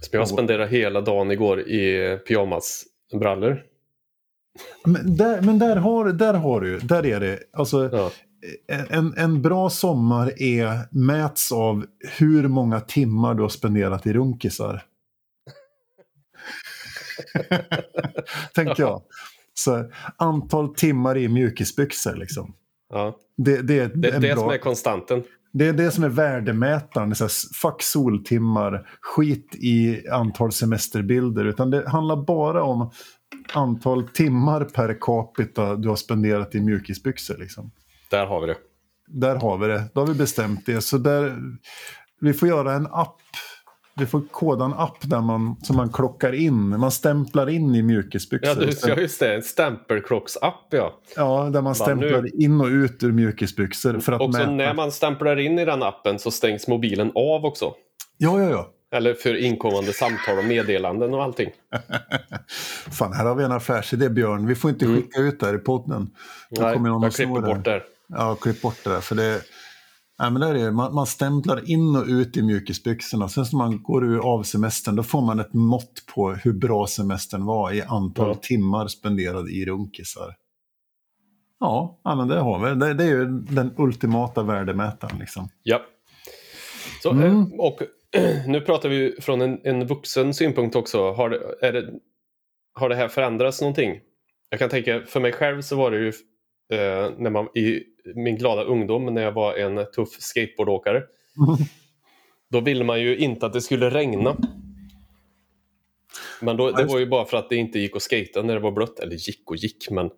Så 0.00 0.16
jag 0.16 0.28
spenderade 0.28 0.70
hela 0.70 1.00
dagen 1.00 1.30
igår 1.30 1.60
i 1.60 2.16
pyjamasbrallor. 2.28 3.62
Men, 4.84 5.16
där, 5.16 5.42
men 5.42 5.58
där, 5.58 5.76
har, 5.76 6.12
där 6.12 6.34
har 6.34 6.60
du, 6.60 6.78
där 6.78 7.06
är 7.06 7.20
det, 7.20 7.38
alltså 7.52 7.90
Ja. 7.92 8.10
en, 8.90 9.14
en 9.16 9.42
bra 9.42 9.70
sommar 9.70 10.42
är, 10.42 10.78
mäts 10.90 11.52
av 11.52 11.86
hur 12.18 12.48
många 12.48 12.80
timmar 12.80 13.34
du 13.34 13.42
har 13.42 13.48
spenderat 13.48 14.06
i 14.06 14.12
runkisar. 14.12 14.82
Tänker 18.54 18.82
jag. 18.82 19.02
Så, 19.54 19.90
antal 20.16 20.74
timmar 20.74 21.16
i 21.18 21.28
mjukisbyxor 21.28 22.14
liksom. 22.14 22.54
Ja. 22.90 23.18
Det, 23.36 23.62
det, 23.62 23.78
är 23.78 23.88
Det 23.88 24.10
det 24.10 24.20
bra, 24.20 24.36
som 24.36 24.50
är 24.50 24.58
konstanten. 24.58 25.22
Det 25.52 25.66
är 25.66 25.72
det 25.72 25.90
som 25.90 26.04
är 26.04 26.08
värdemätaren. 26.08 27.14
Så 27.14 27.24
här, 27.24 27.32
fuck 27.54 27.82
soltimmar, 27.82 28.88
skit 29.00 29.54
i 29.54 30.08
antal 30.08 30.52
semesterbilder. 30.52 31.44
Utan 31.44 31.70
det 31.70 31.88
handlar 31.88 32.16
bara 32.16 32.62
om 32.62 32.90
antal 33.52 34.08
timmar 34.08 34.64
per 34.64 34.98
capita 35.00 35.76
du 35.76 35.88
har 35.88 35.96
spenderat 35.96 36.54
i 36.54 36.60
mjukisbyxor. 36.60 37.36
Liksom. 37.38 37.70
Där 38.10 38.26
har 38.26 38.40
vi 38.40 38.46
det. 38.46 38.56
Där 39.06 39.36
har 39.36 39.58
vi 39.58 39.66
det. 39.66 39.84
Då 39.94 40.00
har 40.00 40.06
vi 40.06 40.14
bestämt 40.14 40.66
det. 40.66 40.80
Så 40.80 40.98
där, 40.98 41.36
vi 42.20 42.32
får 42.32 42.48
göra 42.48 42.72
en 42.72 42.86
app. 42.86 43.16
Vi 44.00 44.06
får 44.06 44.22
koda 44.30 44.64
en 44.64 44.72
app 44.72 44.96
där 45.00 45.20
man, 45.20 45.56
som 45.62 45.76
man 45.76 45.92
klockar 45.92 46.32
in. 46.32 46.68
Man 46.80 46.90
stämplar 46.90 47.48
in 47.48 47.74
i 47.74 47.82
mjukisbyxor. 47.82 48.48
Ja, 48.62 48.66
du, 48.66 48.72
ja 48.88 48.94
just 49.00 49.20
det. 49.20 49.34
En 49.34 49.42
stämpelklocksapp 49.42 50.66
ja. 50.70 51.00
Ja, 51.16 51.50
där 51.52 51.62
man 51.62 51.74
stämplar 51.74 52.22
nu- 52.22 52.28
in 52.44 52.60
och 52.60 52.66
ut 52.66 53.02
ur 53.02 53.12
mjukisbyxor. 53.12 53.98
För 54.00 54.12
att 54.12 54.20
Och 54.20 54.34
så 54.34 54.38
mäta. 54.40 54.50
när 54.50 54.74
man 54.74 54.92
stämplar 54.92 55.36
in 55.38 55.58
i 55.58 55.64
den 55.64 55.82
appen 55.82 56.18
så 56.18 56.30
stängs 56.30 56.68
mobilen 56.68 57.12
av 57.14 57.44
också. 57.44 57.74
Ja, 58.18 58.42
ja, 58.42 58.50
ja. 58.50 58.70
Eller 58.92 59.14
för 59.14 59.34
inkommande 59.36 59.92
samtal 59.92 60.38
och 60.38 60.44
meddelanden 60.44 61.14
och 61.14 61.22
allting. 61.22 61.50
Fan, 62.90 63.12
här 63.12 63.24
har 63.24 63.34
vi 63.34 63.44
en 63.44 63.52
affärsidé 63.52 64.08
Björn. 64.08 64.46
Vi 64.46 64.54
får 64.54 64.70
inte 64.70 64.86
skicka 64.86 65.20
ut 65.20 65.40
det 65.40 65.46
här 65.46 65.54
i 65.54 65.58
podden. 65.58 66.10
Då 66.50 66.56
Mm. 66.56 66.66
Nej, 66.68 66.74
kommer 66.74 66.88
någon 66.90 67.02
jag 67.02 67.12
klipper 67.12 67.40
bort 67.40 67.64
det. 67.64 67.70
här. 67.70 67.82
Ja, 68.08 68.34
klipp 68.34 68.62
bort 68.62 68.76
det 68.84 68.90
där. 68.90 69.00
För 69.00 69.14
det, 69.14 69.40
nej, 70.20 70.30
men 70.30 70.40
där 70.40 70.54
är 70.54 70.64
det. 70.64 70.72
Man, 70.72 70.94
man 70.94 71.06
stämplar 71.06 71.70
in 71.70 71.96
och 71.96 72.04
ut 72.06 72.36
i 72.36 72.42
mjukisbyxorna. 72.42 73.28
Sen 73.28 73.44
när 73.52 73.58
man 73.58 73.82
går 73.82 74.04
ur 74.04 74.18
av 74.34 74.42
semestern 74.42 74.96
då 74.96 75.02
får 75.02 75.20
man 75.22 75.40
ett 75.40 75.52
mått 75.54 76.02
på 76.14 76.30
hur 76.30 76.52
bra 76.52 76.86
semestern 76.86 77.44
var 77.44 77.72
i 77.72 77.82
antal 77.82 78.28
Ja. 78.28 78.34
timmar 78.34 78.86
spenderade 78.86 79.50
i 79.50 79.64
runkisar. 79.64 80.34
Ja, 81.60 82.00
men 82.04 82.28
det 82.28 82.38
har 82.40 82.58
vi. 82.68 82.80
Det, 82.80 82.94
det 82.94 83.04
är 83.04 83.08
ju 83.08 83.24
den 83.40 83.74
ultimata 83.78 84.42
värdemätaren. 84.42 85.18
Liksom. 85.18 85.48
Ja. 85.62 85.80
Så, 87.02 87.10
Mm. 87.10 87.26
eh, 87.26 87.46
och 87.58 87.82
nu 88.46 88.60
pratar 88.60 88.88
vi 88.88 89.16
från 89.20 89.40
en, 89.40 89.60
en 89.64 89.86
vuxen 89.86 90.34
synpunkt 90.34 90.76
också. 90.76 91.12
Har 91.12 91.30
det, 91.30 91.38
det, 91.72 91.90
har 92.74 92.88
det 92.88 92.94
här 92.94 93.08
förändrats 93.08 93.60
någonting? 93.60 94.00
Jag 94.50 94.58
kan 94.58 94.68
tänka, 94.70 95.00
för 95.06 95.20
mig 95.20 95.32
själv 95.32 95.62
så 95.62 95.76
var 95.76 95.90
det 95.90 95.98
ju 95.98 96.08
eh, 96.72 97.10
när 97.18 97.30
man, 97.30 97.44
i 97.54 97.82
min 98.14 98.36
glada 98.36 98.62
ungdom 98.62 99.14
när 99.14 99.22
jag 99.22 99.32
var 99.32 99.54
en 99.54 99.86
tuff 99.92 100.08
skateboardåkare. 100.08 101.02
Då 102.50 102.60
ville 102.60 102.84
man 102.84 103.00
ju 103.00 103.16
inte 103.16 103.46
att 103.46 103.52
det 103.52 103.60
skulle 103.60 103.90
regna. 103.90 104.36
Men 106.40 106.56
då, 106.56 106.70
det 106.70 106.84
var 106.84 106.98
ju 106.98 107.06
bara 107.06 107.24
för 107.24 107.36
att 107.36 107.48
det 107.48 107.56
inte 107.56 107.78
gick 107.78 107.96
att 107.96 108.02
skata 108.02 108.42
när 108.42 108.54
det 108.54 108.60
var 108.60 108.72
blött. 108.72 108.98
Eller 108.98 109.16
gick 109.16 109.50
och 109.50 109.56
gick, 109.56 109.90
men 109.90 110.10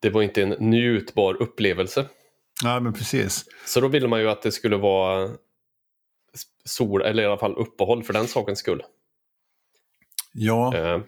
det 0.00 0.10
var 0.10 0.22
inte 0.22 0.42
en 0.42 0.70
njutbar 0.70 1.42
upplevelse. 1.42 2.06
Nej, 2.64 2.80
men 2.80 2.92
precis. 2.92 3.44
Så 3.66 3.80
då 3.80 3.88
ville 3.88 4.08
man 4.08 4.20
ju 4.20 4.28
att 4.28 4.42
det 4.42 4.52
skulle 4.52 4.76
vara 4.76 5.30
sol, 6.64 7.02
eller 7.02 7.22
i 7.22 7.26
alla 7.26 7.38
fall 7.38 7.54
uppehåll 7.54 8.02
för 8.02 8.12
den 8.12 8.28
sakens 8.28 8.58
skull. 8.58 8.82
Ja, 10.32 10.76
Eh, 10.76 11.00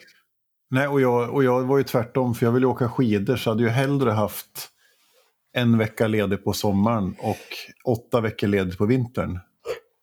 nej, 0.71 0.89
och, 0.89 1.01
jag, 1.01 1.35
och 1.35 1.45
jag 1.45 1.63
var 1.63 1.79
ju 1.79 1.85
tvärtom. 1.85 2.35
För 2.35 2.47
jag 2.47 2.53
ville 2.53 2.67
åka 2.67 2.89
skidor 2.89 3.37
så 3.37 3.49
jag 3.49 3.55
hade 3.55 3.63
ju 3.65 3.71
hellre 3.71 4.11
haft 4.11 4.71
en 5.55 5.79
vecka 5.79 6.07
ledig 6.07 6.45
på 6.45 6.53
sommaren 6.53 7.15
och 7.19 7.47
åtta 7.85 8.21
veckor 8.21 8.47
ledigt 8.47 8.79
på 8.79 8.87
vintern. 8.87 9.39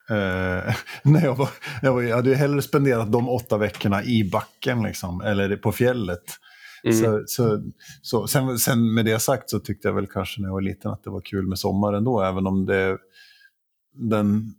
Eh, 0.10 0.76
nej, 1.04 1.24
jag, 1.24 1.36
var, 1.36 1.50
jag, 1.82 1.94
var, 1.94 2.02
jag 2.02 2.16
hade 2.16 2.30
ju 2.30 2.36
hellre 2.36 2.62
spenderat 2.62 3.12
de 3.12 3.30
åtta 3.30 3.58
veckorna 3.58 4.04
i 4.04 4.30
backen 4.30 4.84
liksom, 4.84 5.22
eller 5.22 5.56
på 5.56 5.72
fjället. 5.72 6.24
Mm. 6.84 6.98
Så, 6.98 7.24
så, 7.26 7.64
så, 8.02 8.28
sen, 8.28 8.60
sen 8.60 8.94
med 8.94 9.06
det 9.06 9.20
sagt 9.20 9.50
så 9.50 9.60
tyckte 9.60 9.88
jag 9.88 9.96
väl 9.96 10.08
kanske 10.08 10.42
när 10.42 10.48
jag 10.48 10.54
var 10.54 10.62
liten 10.62 10.92
att 10.92 11.04
det 11.04 11.10
var 11.10 11.22
kul 11.22 11.48
med 11.48 11.60
sommar 11.60 11.94
ändå, 11.94 12.22
även 12.22 12.48
om 12.48 12.66
det 12.66 12.98
den 13.94 14.54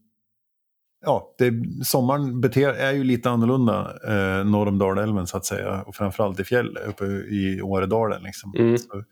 Ja, 1.05 1.35
det, 1.39 1.53
sommaren 1.85 2.41
beter, 2.41 2.69
är 2.69 2.93
ju 2.93 3.05
lite 3.05 3.31
annorlunda 3.31 3.95
eh, 4.09 4.45
norr 4.45 4.69
om 4.69 4.79
Dalälven 4.79 5.27
så 5.27 5.37
att 5.37 5.45
säga. 5.45 5.83
Och 5.83 5.95
framförallt 5.95 6.41
i 6.41 6.45
fjäll, 6.45 6.79
uppe 6.89 7.05
i 7.07 7.63
Åredalen. 7.63 8.23
Liksom. 8.23 8.55
Mm. 8.59 8.79
Så, 8.79 9.05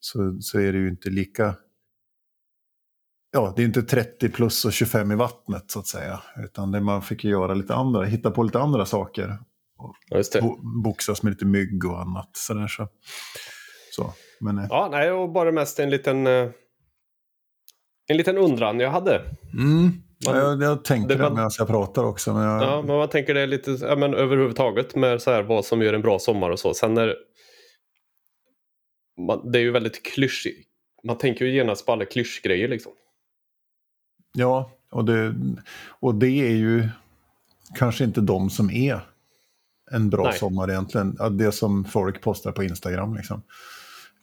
så, 0.00 0.36
så 0.40 0.58
är 0.60 0.72
det 0.72 0.78
ju 0.78 0.88
inte 0.88 1.10
lika... 1.10 1.54
Ja, 3.32 3.52
det 3.56 3.62
är 3.62 3.66
inte 3.66 3.82
30 3.82 4.28
plus 4.28 4.64
och 4.64 4.72
25 4.72 5.12
i 5.12 5.14
vattnet 5.14 5.70
så 5.70 5.78
att 5.78 5.86
säga. 5.86 6.20
Utan 6.44 6.72
det 6.72 6.80
man 6.80 7.02
fick 7.02 7.24
göra 7.24 7.54
lite 7.54 7.74
andra, 7.74 8.04
hitta 8.04 8.30
på 8.30 8.42
lite 8.42 8.58
andra 8.58 8.86
saker. 8.86 9.38
det. 10.32 10.40
Bo, 10.40 10.56
boxas 10.82 11.22
med 11.22 11.30
lite 11.30 11.44
mygg 11.44 11.84
och 11.84 12.00
annat. 12.00 12.30
Så 12.32 12.54
där, 12.54 12.66
så. 12.66 12.88
Så, 13.96 14.12
men, 14.40 14.58
eh, 14.58 14.66
Ja, 14.70 14.88
nej, 14.90 15.10
och 15.12 15.32
bara 15.32 15.52
mest 15.52 15.78
en 15.78 15.90
liten, 15.90 16.26
eh, 16.26 16.48
en 18.08 18.16
liten 18.16 18.38
undran 18.38 18.80
jag 18.80 18.90
hade. 18.90 19.22
mm, 19.52 19.90
Man- 20.26 20.36
jag, 20.36 20.62
jag 20.62 20.84
tänkte 20.84 21.14
det 21.14 21.22
var- 21.22 21.30
medan 21.30 21.50
jag 21.58 21.66
pratar 21.68 22.04
också. 22.04 22.34
Men 22.34 22.42
jag, 22.42 22.62
Ja, 22.62 22.82
men 22.86 22.96
man 22.96 23.08
tänker 23.08 23.34
det 23.34 23.46
lite 23.46 23.70
ja, 23.70 23.96
men 23.96 24.14
överhuvudtaget 24.14 24.94
med 24.94 25.22
så 25.22 25.30
här, 25.30 25.42
vad 25.42 25.64
som 25.64 25.82
gör 25.82 25.92
en 25.92 26.02
bra 26.02 26.18
sommar 26.18 26.50
och 26.50 26.58
så. 26.58 26.74
Sen 26.74 26.94
när 26.94 27.14
man, 29.18 29.52
det 29.52 29.58
är 29.58 29.62
ju 29.62 29.70
väldigt 29.70 30.02
klyschigt. 30.02 30.68
Man 31.04 31.18
tänker 31.18 31.44
ju 31.44 31.54
genast 31.54 31.86
på 31.86 31.92
alla 31.92 32.04
klyschgrejer 32.04 32.68
liksom. 32.68 32.92
Ja, 34.32 34.70
och 34.90 35.04
det, 35.04 35.34
och 35.88 36.14
det 36.14 36.28
är 36.28 36.54
ju 36.56 36.88
kanske 37.74 38.04
inte 38.04 38.20
de 38.20 38.50
som 38.50 38.70
är 38.70 39.00
en 39.90 40.10
bra 40.10 40.24
Nej. 40.24 40.38
sommar 40.38 40.70
egentligen. 40.70 41.16
Det 41.30 41.52
som 41.52 41.84
folk 41.84 42.20
postar 42.20 42.52
på 42.52 42.64
Instagram. 42.64 43.16
Liksom. 43.16 43.42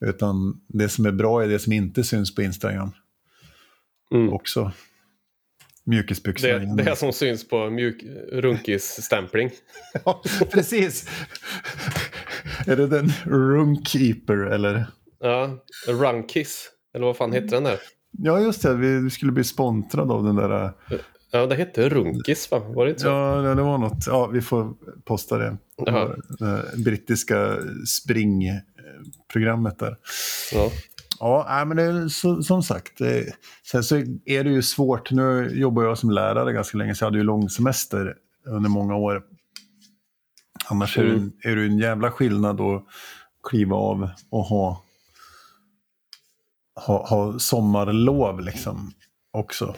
Utan 0.05 0.61
det 0.67 0.89
som 0.89 1.05
är 1.05 1.11
bra 1.11 1.43
är 1.43 1.47
det 1.47 1.59
som 1.59 1.73
inte 1.73 2.03
syns 2.03 2.35
på 2.35 2.41
Instagram 2.41 2.91
Mm. 4.13 4.33
också. 4.33 4.71
Mjukisbyxor. 5.85 6.47
Det, 6.47 6.83
det 6.83 6.95
som 6.95 7.13
syns 7.13 7.47
på 7.47 7.69
mjuk 7.69 8.03
runkis-stämpling. 8.31 9.51
Ja, 10.05 10.21
precis. 10.51 11.09
Är 12.67 12.75
det 12.75 12.87
den 12.87 13.09
Runkeeper 13.25 14.37
eller? 14.37 14.85
Ja, 15.19 15.49
Runkiss. 15.87 16.69
Eller 16.95 17.05
vad 17.05 17.17
fan 17.17 17.33
heter 17.33 17.47
den 17.47 17.63
där? 17.63 17.79
Ja, 18.11 18.39
just 18.39 18.61
det. 18.61 18.73
Vi 18.75 19.09
skulle 19.09 19.31
bli 19.31 19.43
sponsrade 19.43 20.13
av 20.13 20.23
den 20.23 20.35
där. 20.35 20.71
Ja, 21.31 21.45
det 21.45 21.55
hette 21.55 21.89
Runkis 21.89 22.51
va? 22.51 22.59
Var 22.59 22.85
det 22.85 22.89
inte 22.89 23.01
så? 23.01 23.07
Ja, 23.07 23.55
det 23.55 23.61
var 23.61 23.77
något. 23.77 24.07
Ja, 24.07 24.27
vi 24.27 24.41
får 24.41 24.73
posta 25.03 25.37
det. 25.37 25.57
Jaha. 25.77 26.15
Det 26.39 26.77
brittiska 26.77 27.57
springprogrammet 27.87 29.79
där. 29.79 29.97
Ja. 30.53 30.71
Ja, 31.19 31.63
men 31.67 31.77
det 31.77 31.83
är 31.83 32.07
så, 32.07 32.43
som 32.43 32.63
sagt. 32.63 32.97
Det, 32.97 33.33
sen 33.71 33.83
så 33.83 33.95
är 34.25 34.43
det 34.43 34.49
ju 34.49 34.61
svårt. 34.61 35.11
Nu 35.11 35.51
jobbar 35.53 35.83
jag 35.83 35.97
som 35.97 36.09
lärare 36.09 36.53
ganska 36.53 36.77
länge, 36.77 36.95
så 36.95 37.03
jag 37.03 37.07
hade 37.07 37.17
ju 37.17 37.23
lång 37.23 37.49
semester 37.49 38.15
under 38.47 38.69
många 38.69 38.95
år. 38.95 39.23
Annars 40.67 40.97
är, 40.97 41.03
det, 41.03 41.09
Mm. 41.11 41.31
är 41.43 41.55
det 41.55 41.61
en 41.65 41.77
jävla 41.77 42.11
skillnad 42.11 42.61
att 42.61 42.83
kliva 43.49 43.75
av 43.75 44.09
och 44.29 44.43
ha, 44.43 44.83
ha, 46.75 47.07
ha 47.07 47.39
sommarlov 47.39 48.41
liksom 48.41 48.91
också. 49.31 49.75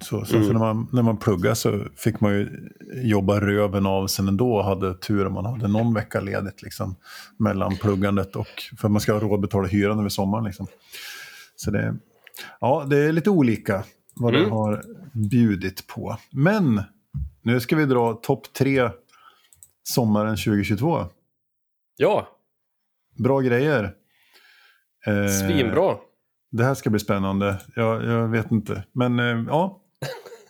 Så, 0.00 0.24
så 0.24 0.34
Mm. 0.36 0.46
för 0.46 0.52
när, 0.54 0.60
man, 0.60 0.88
när 0.92 1.02
man 1.02 1.16
pluggade 1.16 1.54
så 1.56 1.84
fick 1.96 2.20
man 2.20 2.32
ju 2.32 2.70
jobba 2.94 3.40
röven 3.40 3.86
av 3.86 4.06
sig 4.06 4.28
ändå 4.28 4.54
och 4.54 4.64
hade 4.64 4.94
tur 4.94 5.26
om 5.26 5.32
man 5.34 5.44
hade 5.46 5.68
någon 5.68 5.94
vecka 5.94 6.20
ledigt 6.20 6.62
liksom, 6.62 6.96
mellan 7.38 7.76
pluggandet 7.76 8.36
och 8.36 8.46
för 8.78 8.88
man 8.88 9.00
ska 9.00 9.12
ha 9.12 9.20
råd 9.20 9.34
att 9.34 9.40
betala 9.40 9.68
hyran 9.68 9.98
över 9.98 10.08
sommaren. 10.08 10.44
Liksom. 10.44 10.66
Så 11.56 11.70
det, 11.70 11.94
ja, 12.60 12.86
det 12.90 12.98
är 12.98 13.12
lite 13.12 13.30
olika 13.30 13.84
vad 14.14 14.32
det 14.32 14.38
Mm. 14.38 14.50
har 14.50 14.82
bjudit 15.12 15.86
på. 15.86 16.16
Men 16.30 16.82
nu 17.42 17.60
ska 17.60 17.76
vi 17.76 17.84
dra 17.84 18.12
topp 18.12 18.52
tre 18.52 18.90
sommaren 19.82 20.36
2022. 20.36 21.04
ja, 21.96 22.28
Bra 23.18 23.40
grejer. 23.40 23.94
Eh, 25.06 25.26
svinbra. 25.26 25.96
Det 26.50 26.64
här 26.64 26.74
ska 26.74 26.90
bli 26.90 27.00
spännande. 27.00 27.60
Jag, 27.76 28.04
jag 28.04 28.28
vet 28.28 28.50
inte. 28.50 28.84
Men 28.92 29.18
eh, 29.18 29.44
ja, 29.48 29.82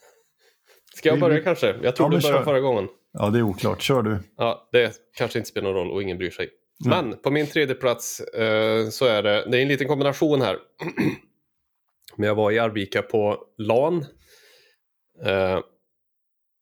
Ska 0.94 1.08
jag 1.08 1.20
börja 1.20 1.42
kanske? 1.42 1.76
Jag 1.82 1.96
tror 1.96 2.12
Ja, 2.12 2.18
du 2.18 2.22
började 2.22 2.44
förra 2.44 2.60
gången. 2.60 2.88
ja, 3.12 3.30
det 3.30 3.38
är 3.38 3.42
oklart. 3.42 3.82
Kör 3.82 4.02
du. 4.02 4.18
Ja, 4.36 4.68
det 4.72 4.96
kanske 5.16 5.38
inte 5.38 5.48
spelar 5.50 5.68
någon 5.72 5.76
roll 5.76 5.90
och 5.90 6.02
ingen 6.02 6.18
bryr 6.18 6.30
sig. 6.30 6.50
Nej. 6.84 7.02
Men 7.02 7.16
på 7.18 7.30
min 7.30 7.46
tredje 7.46 7.74
plats 7.74 8.20
eh, 8.20 8.88
så 8.88 9.04
är 9.06 9.22
det, 9.22 9.44
det 9.50 9.58
är 9.58 9.62
en 9.62 9.68
liten 9.68 9.88
kombination 9.88 10.40
här. 10.42 10.56
Men 12.16 12.26
jag 12.26 12.34
var 12.34 12.50
i 12.50 12.58
Arvika 12.58 13.02
på 13.02 13.44
LAN. 13.58 14.04
Eh, 15.24 15.60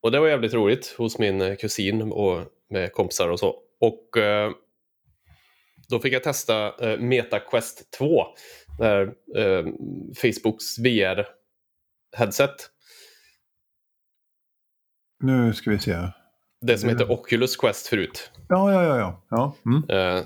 och 0.02 0.10
det 0.10 0.20
var 0.20 0.28
jävligt 0.28 0.54
roligt 0.54 0.94
hos 0.98 1.18
min 1.18 1.56
kusin 1.56 2.12
och 2.12 2.42
med 2.70 2.92
kompisar 2.92 3.28
och 3.28 3.38
så. 3.38 3.56
Och 3.80 4.16
eh, 4.18 4.50
då 5.88 5.98
fick 6.00 6.12
jag 6.14 6.22
testa 6.22 6.90
eh, 6.92 6.98
MetaQuest 7.00 7.90
2. 7.98 8.24
Det 8.78 8.84
här, 8.84 9.02
eh, 9.36 9.64
Facebooks 10.16 10.78
VR-headset. 10.78 12.54
Nu 15.22 15.52
ska 15.54 15.70
vi 15.70 15.78
se. 15.78 15.96
Det 16.60 16.78
som 16.78 16.88
heter 16.88 17.10
Oculus 17.10 17.56
Quest 17.56 17.86
förut. 17.86 18.30
Ja, 18.48 18.72
ja, 18.72 18.84
ja. 18.84 18.96
ja. 18.98 19.22
ja. 19.30 19.70
Mm. 19.70 20.16
Eh, 20.16 20.24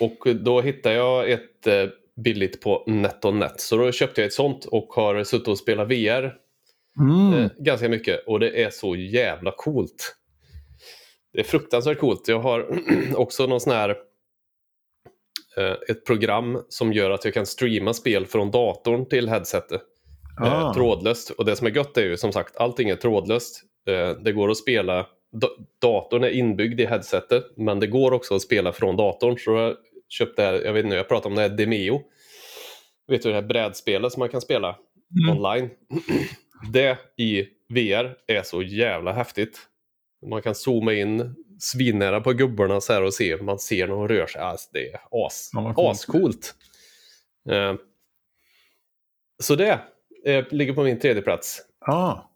Och 0.00 0.36
då 0.36 0.60
hittade 0.60 0.94
jag 0.94 1.30
ett 1.30 1.66
eh, 1.66 1.86
billigt 2.24 2.60
på 2.60 2.84
NetOnNet. 2.86 3.60
Så 3.60 3.76
då 3.76 3.92
köpte 3.92 4.20
jag 4.20 4.26
ett 4.26 4.32
sånt 4.34 4.64
och 4.64 4.86
har 4.88 5.24
suttit 5.24 5.48
och 5.48 5.58
spelat 5.58 5.88
VR 5.88 6.34
Mm. 7.00 7.34
eh, 7.34 7.50
ganska 7.58 7.88
mycket. 7.88 8.26
Och 8.26 8.40
det 8.40 8.62
är 8.64 8.70
så 8.70 8.96
jävla 8.96 9.52
coolt. 9.56 10.16
Det 11.32 11.40
är 11.40 11.44
fruktansvärt 11.44 11.98
coolt. 11.98 12.28
Jag 12.28 12.38
har 12.40 12.80
också 13.16 13.46
någon 13.46 13.60
sån 13.60 13.72
här 13.72 13.90
eh, 15.56 15.76
ett 15.90 16.06
program 16.06 16.62
som 16.68 16.92
gör 16.92 17.10
att 17.10 17.24
jag 17.24 17.34
kan 17.34 17.46
streama 17.46 17.94
spel 17.94 18.26
från 18.26 18.50
datorn 18.50 19.08
till 19.08 19.28
headsetet. 19.28 19.82
Ah. 20.42 20.74
trådlöst. 20.74 21.30
Och 21.30 21.44
det 21.44 21.56
som 21.56 21.66
är 21.66 21.70
gött 21.70 21.96
är 21.96 22.02
ju 22.04 22.16
som 22.16 22.32
sagt 22.32 22.56
allting 22.56 22.88
är 22.88 22.96
trådlöst. 22.96 23.62
Eh, 23.88 24.10
det 24.10 24.32
går 24.32 24.50
att 24.50 24.56
spela, 24.56 25.06
da- 25.32 25.56
datorn 25.80 26.24
är 26.24 26.30
inbyggd 26.30 26.80
i 26.80 26.86
headsetet 26.86 27.44
men 27.56 27.80
det 27.80 27.86
går 27.86 28.12
också 28.12 28.34
att 28.34 28.42
spela 28.42 28.72
från 28.72 28.96
datorn. 28.96 29.38
Så 29.38 29.50
jag 29.52 29.76
köpte, 30.08 30.42
här- 30.42 30.60
jag 30.64 30.72
vet 30.72 30.84
inte, 30.84 30.96
jag 30.96 31.08
pratar 31.08 31.30
om 31.30 31.36
det 31.36 31.42
här 31.42 31.48
Demeo. 31.48 32.02
Vet 33.08 33.22
du 33.22 33.28
det 33.28 33.34
här 33.34 33.42
brädspelet 33.42 34.12
som 34.12 34.20
man 34.20 34.28
kan 34.28 34.40
spela 34.40 34.76
online? 35.30 35.70
det 36.72 36.98
i 37.16 37.46
VR 37.68 38.16
är 38.26 38.42
så 38.42 38.62
jävla 38.62 39.12
häftigt. 39.12 39.58
Man 40.26 40.42
kan 40.42 40.54
zooma 40.54 40.92
in 40.92 41.34
svinnära 41.58 42.20
på 42.20 42.32
gubbarna 42.32 42.80
så 42.80 42.92
här 42.92 43.02
och 43.02 43.14
se, 43.14 43.42
man 43.42 43.58
ser 43.58 43.86
när 43.88 43.94
de 43.94 44.08
rör 44.08 44.26
sig. 44.26 44.40
Alltså, 44.40 44.68
det 44.72 44.92
är 44.92 45.00
as, 45.26 45.50
Ja, 45.52 45.90
ascoolt. 45.90 46.54
Eh, 47.50 47.74
så 49.42 49.54
det 49.56 49.80
eh, 50.26 50.44
ligger 50.50 50.72
på 50.74 50.82
min 50.82 50.98
tredje 50.98 51.22
plats. 51.22 51.62
Ja, 51.86 52.30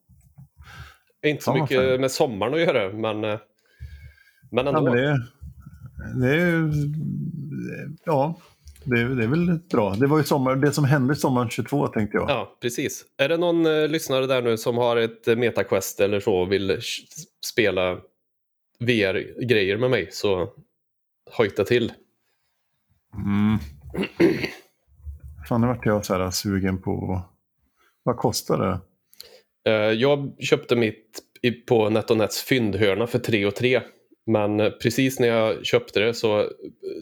Inte 1.27 1.45
så 1.45 1.51
vad 1.53 1.61
mycket 1.61 1.81
fint. 1.91 2.01
med 2.01 2.11
sommaren 2.11 2.55
att 2.55 2.61
göra, 2.61 2.93
men, 2.93 3.25
eh, 3.25 3.39
men 4.51 4.67
ändå. 4.67 4.81
ja 4.81 4.83
men 4.83 4.93
det, 6.21 6.61
det. 6.61 6.71
Ja, 8.05 8.41
det, 8.85 9.01
är- 9.01 9.09
det 9.09 9.25
är 9.25 9.29
väl 9.29 9.59
bra. 9.71 9.95
Det 9.95 10.07
var 10.07 10.19
ju 10.19 10.25
sommar, 10.25 10.57
det 10.57 10.73
som 10.73 10.85
hände 10.85 11.17
sommaren 11.17 11.51
22 11.51 11.87
tänkte 11.89 12.17
jag. 12.17 12.31
Ja, 12.31 12.57
precis. 12.61 13.05
Är 13.17 13.29
det 13.29 13.37
någon 13.37 13.67
eh, 13.67 13.89
lyssnare 13.89 14.27
där 14.27 14.43
nu 14.43 14.57
som 14.57 14.77
har 14.77 14.97
ett 14.97 15.29
eh, 15.29 15.37
MetaQuest 15.37 16.01
eller 16.01 16.21
så 16.21 16.35
och 16.35 16.53
vill 16.53 16.79
spela 17.47 17.99
VR-grejer 18.79 19.77
med 19.77 19.91
mig 19.91 20.09
så 20.13 20.49
hojta 21.31 21.65
till. 21.65 21.93
Mm. 23.15 23.59
Fan, 25.49 25.61
nu 25.61 25.67
vart 25.67 25.87
jag 25.87 26.05
så 26.07 26.15
här 26.15 26.31
sugen 26.31 26.83
på... 26.83 27.23
Vad 28.03 28.17
kostar 28.17 28.59
det? 28.59 28.81
Eh, 29.71 29.93
Jag 29.93 30.37
köpte 30.41 30.77
mitt 30.77 31.21
i- 31.43 31.51
på 31.53 31.91
NetOnNets 31.91 32.43
fyndhörna 32.43 33.07
för 33.07 33.19
3 33.19 33.47
och 33.47 33.55
3. 33.55 33.81
Men 34.27 34.61
eh, 34.61 34.71
precis 34.71 35.21
när 35.21 35.29
jag 35.29 35.67
köpte 35.67 36.01
det 36.01 36.15
så 36.15 36.41
eh, 36.41 36.47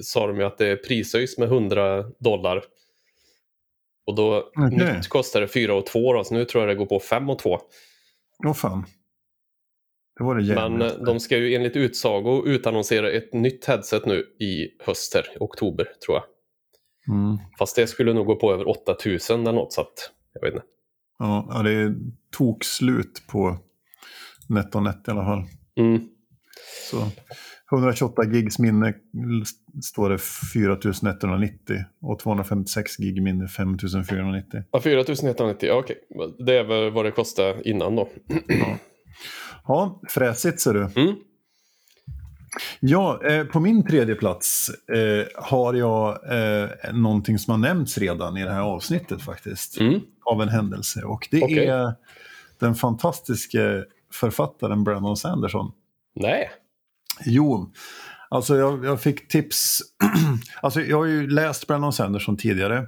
sa 0.03 0.27
de 0.27 0.37
ju 0.37 0.43
att 0.43 0.59
det 0.59 0.77
prishöjs 0.77 1.39
med 1.39 1.49
100 1.49 2.03
dollar. 2.03 2.65
Och 4.07 4.15
då 4.15 4.51
Okej. 4.57 4.95
nytt 4.95 5.09
kostar 5.09 5.41
det 5.41 5.49
4 5.49 5.75
och 5.75 5.87
2 5.87 6.13
då, 6.13 6.25
så 6.25 6.35
nu 6.35 6.45
tror 6.45 6.63
jag 6.63 6.71
det 6.71 6.79
går 6.79 6.87
på 6.87 7.01
5 7.01 7.31
och 7.31 7.39
2. 7.39 7.59
Åh 8.47 8.55
fan. 8.55 8.87
Det 10.19 10.25
var 10.25 10.35
det 10.35 10.43
jävligt. 10.43 10.79
Men 10.79 10.83
eh, 10.83 11.05
de 11.05 11.21
ska 11.21 11.37
ju 11.37 11.55
enligt 11.55 11.77
utsago 11.77 12.47
utannonsera 12.47 13.11
ett 13.11 13.33
nytt 13.33 13.65
headset 13.65 14.07
nu 14.07 14.19
i 14.41 14.69
höst 14.87 15.15
här, 15.15 15.27
i 15.35 15.37
oktober 15.41 15.89
tror 16.07 16.17
jag. 16.17 16.25
Mm. 17.15 17.39
Fast 17.59 17.77
det 17.77 17.87
skulle 17.87 18.13
nog 18.13 18.27
gå 18.27 18.37
på 18.37 18.53
över 18.53 18.69
8000 18.69 19.41
eller 19.41 19.53
något 19.53 19.73
så 19.73 19.81
att 19.81 20.11
jag 20.35 20.41
vet 20.41 20.55
inte. 20.55 20.67
Ja, 21.19 21.47
ja, 21.51 21.63
det 21.63 21.71
är 21.73 21.95
tokslut 22.37 23.23
på 23.29 23.59
NetOnNet 24.49 25.09
i 25.09 25.11
alla 25.11 25.25
fall. 25.25 25.45
Mm. 25.77 26.09
Så 26.93 27.11
128 27.73 28.25
gigs 28.25 28.59
minne 28.59 28.95
står 29.83 30.11
det 30.11 30.19
4190 30.19 31.77
och 32.01 32.19
256 32.19 32.97
gig 32.97 33.23
minne 33.23 33.49
5490. 33.49 34.63
Ja, 34.71 34.81
4190, 34.81 35.69
ja, 35.69 35.75
okej. 35.75 35.97
Det 36.47 36.59
är 36.59 36.65
väl 36.65 36.91
vad 36.91 37.05
det 37.05 37.11
kostade 37.11 37.69
innan 37.69 37.97
då. 37.97 38.09
Ja, 38.47 38.79
ja 39.67 40.01
fräsigt 40.09 40.61
ser 40.61 40.75
du. 40.75 41.01
Mm. 41.01 41.15
Ja, 42.81 43.21
eh, 43.25 43.45
på 43.45 43.61
min 43.61 43.87
tredje 43.87 44.15
plats 44.15 44.71
eh, 44.89 45.43
har 45.43 45.75
jag 45.75 46.09
eh, 46.09 46.69
någonting 46.93 47.39
som 47.39 47.51
har 47.51 47.59
nämnts 47.59 47.99
redan 47.99 48.37
i 48.37 48.45
det 48.45 48.53
här 48.53 48.61
avsnittet 48.61 49.23
faktiskt. 49.23 49.81
Mm. 49.81 50.01
Av 50.25 50.43
en 50.43 50.49
händelse. 50.49 51.03
Och 51.03 51.29
det 51.31 51.43
Okej. 51.43 51.67
är 51.67 51.93
den 52.61 52.75
fantastiske 52.75 53.85
författaren 54.13 54.85
Brandon 54.85 55.17
Sanderson. 55.17 55.73
Nej. 56.15 56.51
Jo, 57.25 57.73
alltså 58.31 58.57
jag, 58.57 58.85
jag 58.85 59.01
fick 59.01 59.29
tips. 59.29 59.83
alltså 60.63 60.81
jag 60.81 60.97
har 60.97 61.07
ju 61.07 61.31
läst 61.31 61.67
Brandon 61.67 61.93
Sanderson 61.93 62.37
tidigare. 62.37 62.87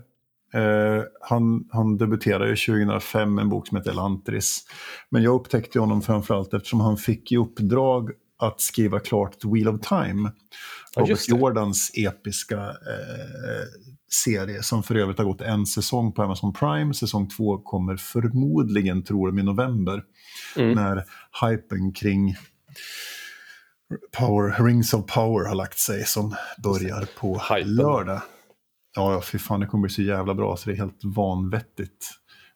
Eh, 0.55 1.03
han, 1.21 1.69
han 1.71 1.97
debuterade 1.97 2.49
ju 2.51 2.57
2005 2.57 3.35
med 3.35 3.43
en 3.43 3.49
bok 3.49 3.69
som 3.69 3.77
heter 3.77 3.91
Elantris. 3.91 4.65
Men 5.11 5.23
jag 5.23 5.35
upptäckte 5.35 5.81
honom 5.81 6.03
framförallt 6.03 6.55
eftersom 6.55 6.81
han 6.81 6.97
fick 6.97 7.33
i 7.33 7.37
uppdrag 7.37 8.11
att 8.39 8.61
skriva 8.61 9.01
klart 9.01 9.41
The 9.41 9.49
Wheel 9.49 9.69
of 9.69 9.81
Time. 9.81 10.33
Ja, 10.95 11.03
Robert. 11.03 11.29
Jordans 11.29 11.91
episka 11.95 12.59
eh, 12.59 13.65
serie 14.25 14.63
som 14.63 14.83
för 14.83 14.95
övrigt 14.95 15.19
har 15.19 15.25
gått 15.25 15.41
en 15.41 15.67
säsong 15.67 16.13
på 16.13 16.23
Amazon 16.23 16.53
Prime. 16.53 16.95
Säsong 16.95 17.29
två 17.29 17.59
kommer 17.59 17.97
förmodligen, 17.97 19.03
tror 19.03 19.27
de, 19.27 19.39
i 19.39 19.43
november. 19.43 20.03
Mm. 20.57 20.73
När 20.73 21.05
hypen 21.47 21.93
kring 21.93 22.37
Power, 24.19 24.65
Rings 24.65 24.95
of 24.95 25.07
Power 25.07 25.49
har 25.49 25.55
lagt 25.55 25.79
sig 25.79 26.05
som 26.05 26.35
börjar 26.63 27.09
på 27.19 27.39
Hypen. 27.39 27.75
lördag. 27.75 28.21
Ja, 28.97 29.13
ja, 29.13 29.23
fy 29.23 29.39
fan, 29.39 29.61
det 29.61 29.67
kommer 29.67 29.83
bli 29.83 29.95
så 29.95 30.03
jävla 30.03 30.35
bra 30.35 30.57
så 30.57 30.71
det 30.71 30.77
är 30.77 30.79
helt 30.79 31.05
vanvettigt. 31.05 32.11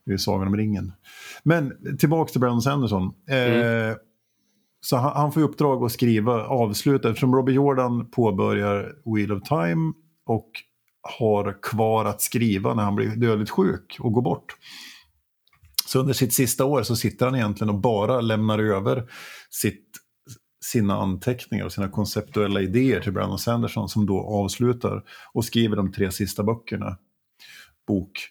Det 0.07 0.13
är 0.13 0.17
Sagan 0.17 0.47
om 0.47 0.57
ringen. 0.57 0.93
Men 1.43 1.73
tillbaka 1.99 2.33
till 2.33 2.41
Brandon 2.41 2.63
Sanderson. 2.63 3.05
Eh, 3.29 3.97
så 4.81 4.97
han, 4.97 5.13
han 5.17 5.33
får 5.33 5.43
i 5.43 5.45
uppdrag 5.45 5.85
att 5.85 5.93
skriva, 5.93 6.45
avsluta, 6.45 7.09
eftersom 7.09 7.35
Robbie 7.35 7.53
Jordan 7.53 8.11
påbörjar 8.11 8.95
Wheel 9.15 9.33
of 9.33 9.43
Time 9.43 9.93
och 10.27 10.51
har 11.19 11.63
kvar 11.63 12.05
att 12.05 12.23
skriva 12.23 12.75
när 12.75 12.83
han 12.83 12.95
blir 12.95 13.17
dödligt 13.17 13.51
sjuk 13.51 13.97
och 14.01 14.13
går 14.13 14.23
bort. 14.23 14.57
Så 15.87 16.01
under 16.01 16.13
sitt 16.15 16.35
sista 16.35 16.65
år 16.65 16.83
så 16.83 16.97
sitter 16.97 17.27
han 17.27 17.35
egentligen 17.35 17.75
och 17.75 17.81
bara 17.81 18.21
lämnar 18.21 18.59
över 18.59 19.11
sitt, 19.51 19.85
sina 20.73 20.95
anteckningar 20.97 21.65
och 21.65 21.73
sina 21.73 21.89
konceptuella 21.89 22.61
idéer 22.61 23.01
till 23.01 23.13
Brandon 23.13 23.39
Sanderson 23.39 23.89
som 23.89 24.07
då 24.07 24.21
avslutar 24.21 25.03
och 25.33 25.45
skriver 25.45 25.77
de 25.77 25.93
tre 25.93 26.11
sista 26.13 26.43
böckerna. 26.43 26.99
Bok 27.87 28.29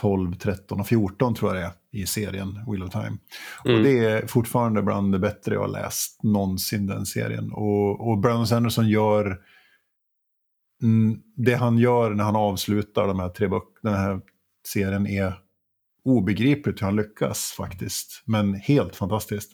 12, 0.00 0.34
13 0.34 0.80
och 0.80 0.86
14 0.86 1.34
tror 1.34 1.54
jag 1.54 1.62
det 1.62 1.66
är 1.66 2.02
i 2.02 2.06
serien 2.06 2.60
Wheel 2.66 2.82
of 2.82 2.90
Time. 2.90 3.18
Mm. 3.64 3.76
Och 3.76 3.84
det 3.84 3.98
är 3.98 4.26
fortfarande 4.26 4.82
bland 4.82 5.12
det 5.12 5.18
bättre 5.18 5.54
jag 5.54 5.60
har 5.60 5.68
läst 5.68 6.22
någonsin 6.22 6.86
den 6.86 7.06
serien. 7.06 7.52
Och, 7.52 8.08
och 8.08 8.18
Brandon 8.18 8.46
Sanderson 8.46 8.88
gör 8.88 9.40
mm, 10.82 11.20
det 11.36 11.54
han 11.54 11.78
gör 11.78 12.10
när 12.10 12.24
han 12.24 12.36
avslutar 12.36 13.06
de 13.06 13.20
här 13.20 13.28
tre 13.28 13.48
böckerna, 13.48 13.90
den 13.90 13.94
här 13.94 14.20
serien 14.66 15.06
är 15.06 15.38
obegripligt 16.04 16.82
hur 16.82 16.86
han 16.86 16.96
lyckas 16.96 17.54
faktiskt. 17.56 18.22
Men 18.24 18.54
helt 18.54 18.96
fantastiskt. 18.96 19.52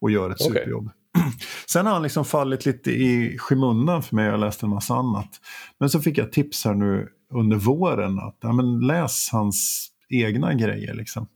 Och 0.00 0.10
gör 0.10 0.30
ett 0.30 0.40
Okej. 0.40 0.46
superjobb. 0.46 0.90
Sen 1.66 1.86
har 1.86 1.92
han 1.92 2.02
liksom 2.02 2.24
fallit 2.24 2.66
lite 2.66 2.90
i 2.90 3.38
skymundan 3.38 4.02
för 4.02 4.16
mig. 4.16 4.24
Jag 4.24 4.32
har 4.32 4.38
läst 4.38 4.62
en 4.62 4.70
massa 4.70 4.94
annat. 4.94 5.40
Men 5.78 5.90
så 5.90 6.00
fick 6.00 6.18
jag 6.18 6.32
tips 6.32 6.64
här 6.64 6.74
nu 6.74 7.08
under 7.34 7.56
våren 7.56 8.18
att 8.18 8.36
ja, 8.40 8.52
men 8.52 8.80
läs 8.80 9.28
hans 9.32 9.88
egna 10.08 10.54
grejer. 10.54 10.94
Liksom. 10.94 11.26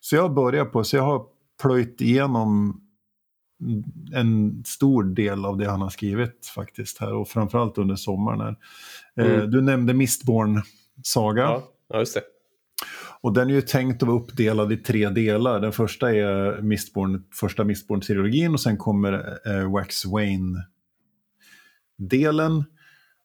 Så 0.00 0.16
jag 0.16 0.34
börjar 0.34 0.64
på, 0.64 0.84
så 0.84 0.96
jag 0.96 1.02
har 1.02 1.24
plöjt 1.62 2.00
igenom 2.00 2.80
en 4.12 4.62
stor 4.66 5.04
del 5.04 5.44
av 5.44 5.56
det 5.56 5.70
han 5.70 5.80
har 5.80 5.90
skrivit 5.90 6.46
faktiskt 6.54 6.98
här 6.98 7.14
och 7.14 7.28
framförallt 7.28 7.78
under 7.78 7.96
sommaren. 7.96 8.40
Här. 8.40 8.56
Eh, 9.26 9.34
Mm. 9.34 9.50
Du 9.50 9.60
nämnde 9.60 9.94
Mistborn 9.94 10.62
Saga. 11.02 11.42
Ja, 11.42 11.62
ja, 11.88 11.98
just 11.98 12.14
det. 12.14 12.22
Och 13.20 13.32
den 13.32 13.50
är 13.50 13.54
ju 13.54 13.60
tänkt 13.60 14.02
att 14.02 14.08
vara 14.08 14.18
uppdelad 14.20 14.72
i 14.72 14.76
tre 14.76 15.08
delar. 15.08 15.60
Den 15.60 15.72
första 15.72 16.14
är 16.14 16.62
Mistborn, 16.62 17.24
första 17.34 17.64
Mistborn-trilogin 17.64 18.52
och 18.52 18.60
sen 18.60 18.76
kommer 18.76 19.38
eh, 19.46 19.72
Wax 19.72 20.04
Wayne-delen. 20.06 20.64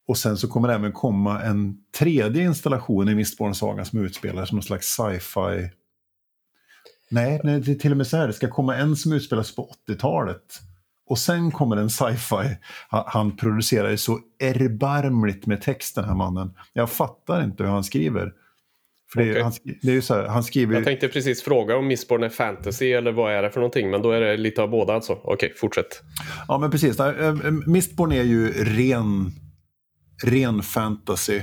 Och 0.07 0.17
sen 0.17 0.37
så 0.37 0.47
kommer 0.47 0.67
det 0.67 0.73
även 0.73 0.91
komma 0.91 1.41
en 1.41 1.77
tredje 1.99 2.43
installation 2.43 3.09
i 3.09 3.15
Mistborn-sagan 3.15 3.85
som 3.85 3.99
utspelar 3.99 4.45
som 4.45 4.55
någon 4.55 4.63
slags 4.63 4.87
sci-fi... 4.87 5.69
Nej, 7.09 7.41
nej, 7.43 7.59
det 7.59 7.71
är 7.71 7.75
till 7.75 7.91
och 7.91 7.97
med 7.97 8.07
så 8.07 8.17
här. 8.17 8.27
Det 8.27 8.33
ska 8.33 8.47
komma 8.47 8.75
en 8.75 8.95
som 8.95 9.13
utspelas 9.13 9.55
på 9.55 9.69
80-talet. 9.87 10.59
Och 11.05 11.19
sen 11.19 11.51
kommer 11.51 11.77
en 11.77 11.89
sci-fi. 11.89 12.57
Han, 12.89 13.03
han 13.07 13.37
producerar 13.37 13.89
ju 13.89 13.97
så 13.97 14.19
erbarmligt 14.39 15.45
med 15.45 15.61
text 15.61 15.95
den 15.95 16.05
här 16.05 16.15
mannen. 16.15 16.53
Jag 16.73 16.89
fattar 16.89 17.43
inte 17.43 17.63
hur 17.63 17.69
han 17.69 17.83
skriver. 17.83 18.33
För 19.13 19.21
det, 19.21 19.31
Okej. 19.31 19.43
han, 19.43 19.53
det 19.81 19.87
är 19.87 19.95
ju 19.95 20.01
så 20.01 20.13
här, 20.13 20.27
han 20.27 20.43
skriver 20.43 20.75
Jag 20.75 20.83
tänkte 20.83 21.07
precis 21.07 21.43
fråga 21.43 21.77
om 21.77 21.87
Mistborn 21.87 22.23
är 22.23 22.29
fantasy 22.29 22.91
eller 22.91 23.11
vad 23.11 23.33
är 23.33 23.41
det 23.41 23.49
för 23.49 23.59
någonting, 23.59 23.89
men 23.89 24.01
då 24.01 24.11
är 24.11 24.21
det 24.21 24.37
lite 24.37 24.61
av 24.61 24.69
båda 24.69 24.93
alltså. 24.93 25.13
Okej, 25.23 25.53
fortsätt. 25.55 26.01
Ja, 26.47 26.57
men 26.57 26.71
precis. 26.71 26.99
Eh, 26.99 27.27
eh, 27.27 27.51
Mistborn 27.67 28.11
är 28.11 28.23
ju 28.23 28.51
ren, 28.51 29.31
ren 30.25 30.61
fantasy. 30.61 31.41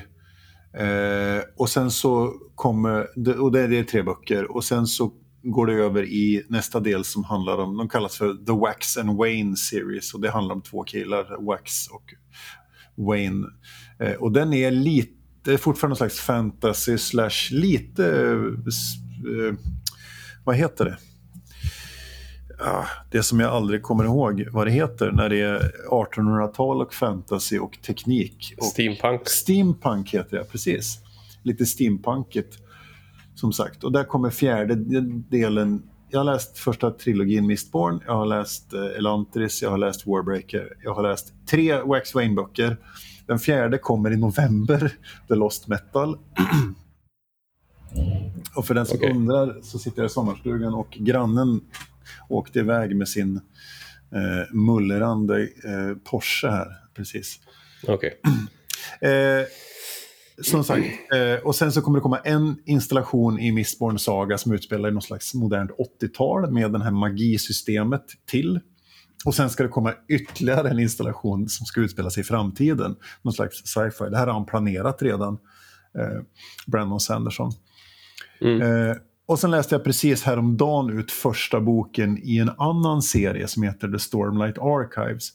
Eh, 0.79 1.43
och 1.57 1.69
sen 1.69 1.91
så 1.91 2.33
kommer, 2.55 3.07
och 3.41 3.53
det 3.53 3.61
är 3.61 3.85
tre 3.85 4.03
böcker, 4.03 4.57
och 4.57 4.65
sen 4.65 4.87
så 4.87 5.13
går 5.43 5.67
det 5.67 5.73
över 5.73 6.03
i 6.03 6.43
nästa 6.49 6.81
del 6.81 7.05
som 7.05 7.25
handlar 7.25 7.59
om, 7.59 7.77
de 7.77 7.89
kallas 7.89 8.17
för 8.17 8.45
The 8.47 8.53
Wax 8.53 8.97
and 8.97 9.19
Wayne 9.19 9.57
Series 9.57 10.15
och 10.15 10.21
det 10.21 10.31
handlar 10.31 10.55
om 10.55 10.63
två 10.63 10.83
killar, 10.83 11.47
Wax 11.47 11.89
och 11.89 12.05
Wayne. 13.07 13.47
Eh, 14.01 14.13
och 14.13 14.33
den 14.33 14.53
är 14.53 14.71
lite, 14.71 15.13
fortfarande 15.45 15.89
någon 15.89 15.97
slags 15.97 16.21
fantasy 16.21 16.99
slash 16.99 17.51
lite, 17.51 18.07
eh, 18.07 18.33
eh, 18.33 19.55
vad 20.45 20.57
heter 20.57 20.85
det? 20.85 20.97
Ah, 22.63 22.87
det 23.11 23.23
som 23.23 23.41
jag 23.41 23.51
aldrig 23.51 23.83
kommer 23.83 24.05
ihåg 24.05 24.49
vad 24.53 24.67
det 24.67 24.71
heter 24.71 25.13
när 25.13 25.29
det 25.29 25.41
är 25.41 25.73
1800-tal 25.91 26.83
och 26.83 26.95
fantasy 26.95 27.59
och 27.59 27.79
teknik. 27.87 28.55
Och 28.59 28.65
Steampunk. 28.65 29.29
Steampunk 29.29 30.15
heter 30.15 30.37
det, 30.37 30.45
precis. 30.45 30.99
Lite 31.43 31.67
steampunkigt, 31.67 32.59
som 33.35 33.53
sagt. 33.53 33.85
Och 33.85 33.93
där 33.93 34.05
kommer 34.05 34.31
fjärde 34.31 34.75
delen. 35.31 35.83
Jag 36.11 36.21
har 36.21 36.25
läst 36.25 36.59
första 36.59 36.91
trilogin 36.91 37.47
Mistborn, 37.47 38.03
jag 38.07 38.15
har 38.15 38.27
läst 38.27 38.73
eh, 38.73 38.99
Elantris, 38.99 39.63
jag 39.63 39.71
har 39.71 39.79
läst 39.79 40.07
Warbreaker, 40.07 40.77
jag 40.83 40.95
har 40.95 41.03
läst 41.03 41.33
tre 41.51 41.81
Wax 41.81 42.15
Wayne-böcker. 42.15 42.77
Den 43.31 43.39
fjärde 43.39 43.79
kommer 43.79 44.11
i 44.11 44.17
november, 44.17 44.93
The 45.29 45.35
Lost 45.35 45.69
Metal. 45.69 46.19
och 48.57 48.67
för 48.67 48.75
den 48.75 48.87
som 48.87 48.97
Okej. 48.97 49.11
undrar 49.11 49.61
så 49.63 49.79
sitter 49.79 50.03
jag 50.03 50.07
i 50.07 50.13
sommarstugan 50.13 50.75
och 50.75 50.91
grannen 50.91 51.61
åkte 52.29 52.59
iväg 52.59 52.97
med 52.97 53.09
sin 53.09 53.37
eh, 54.13 54.55
mullrande 54.55 55.43
eh, 55.43 55.97
Porsche 56.05 56.49
här, 56.49 56.67
precis. 56.95 57.41
Okej. 57.89 58.21
Eh, 59.01 59.45
som 60.43 60.65
sagt, 60.65 60.87
eh, 61.15 61.47
och 61.47 61.55
sen 61.55 61.73
så 61.73 61.83
kommer 61.83 61.99
det 61.99 62.03
komma 62.03 62.19
en 62.19 62.57
installation 62.67 63.39
i 63.39 63.53
Mistborn 63.53 63.99
Saga 63.99 64.39
som 64.39 64.53
utspelar 64.53 64.89
i 64.89 64.93
något 64.93 65.05
slags 65.05 65.35
modernt 65.35 65.71
80-tal 66.03 66.53
med 66.53 66.73
det 66.73 66.85
här 66.85 66.91
magisystemet 66.91 68.05
till. 68.27 68.61
Och 69.25 69.35
sen 69.35 69.51
ska 69.51 69.63
det 69.63 69.69
komma 69.69 69.95
ytterligare 70.09 70.71
en 70.71 70.79
installation 70.79 71.49
som 71.49 71.67
ska 71.67 71.81
utspela 71.81 72.11
sig 72.11 72.21
i 72.21 72.25
framtiden. 72.25 72.97
Någon 73.23 73.33
slags 73.33 73.57
sci-fi. 73.57 74.11
Det 74.11 74.19
här 74.19 74.27
har 74.27 74.35
han 74.35 74.47
planerat 74.47 75.03
redan, 75.03 75.39
eh, 75.99 76.23
Brandon 76.67 77.01
Sanderson. 77.01 77.53
Mm. 78.41 78.63
Eh, 78.63 78.97
och 79.27 79.39
sen 79.39 79.51
läste 79.51 79.75
jag 79.75 79.85
precis 79.85 80.23
häromdagen 80.23 80.99
ut 80.99 81.13
första 81.13 81.61
boken 81.61 82.19
i 82.23 82.39
en 82.39 82.51
annan 82.59 83.03
serie 83.03 83.49
som 83.49 83.63
heter 83.63 83.89
The 83.89 83.99
Stormlight 83.99 84.59
Archives. 84.59 85.29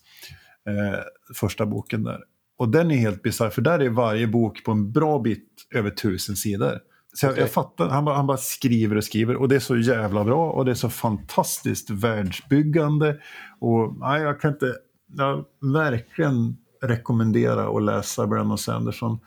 Eh, 0.68 1.00
första 1.36 1.66
boken 1.66 2.04
där. 2.04 2.20
Och 2.58 2.70
den 2.70 2.92
är 2.92 2.96
helt 2.96 3.24
bisarr, 3.24 3.50
för 3.50 3.62
där 3.62 3.80
är 3.80 3.90
varje 3.90 4.28
bok 4.28 4.64
på 4.64 4.72
en 4.72 4.92
bra 4.92 5.20
bit 5.20 5.48
över 5.76 5.90
tusen 5.90 6.36
sidor. 6.36 6.80
Så 7.16 7.26
jag, 7.26 7.32
Okej. 7.32 7.44
jag 7.44 7.52
fattar, 7.52 7.90
han 7.90 8.06
bara, 8.06 8.16
han 8.16 8.28
bara 8.28 8.38
skriver 8.38 8.96
och 8.96 9.04
skriver 9.04 9.36
och 9.36 9.50
det 9.50 9.56
är 9.56 9.60
så 9.60 9.78
jävla 9.78 10.24
bra 10.24 10.52
och 10.52 10.66
det 10.66 10.72
är 10.72 10.76
så 10.76 10.90
fantastiskt 10.90 11.90
världsbyggande. 11.90 13.20
Och 13.60 13.96
nej, 14.00 14.22
jag 14.22 14.42
kan 14.42 14.52
inte, 14.52 14.76
jag 15.18 15.46
verkligen 15.74 16.58
rekommendera 16.82 17.78
att 17.78 17.84
läsa 17.84 18.28
Brandon 18.28 18.58
Sanderson. 18.58 19.20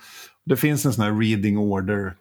Det 0.44 0.56
finns 0.56 0.86
en 0.86 0.92
sån 0.92 1.04
här 1.04 1.20
reading 1.20 1.58
order. 1.58 2.14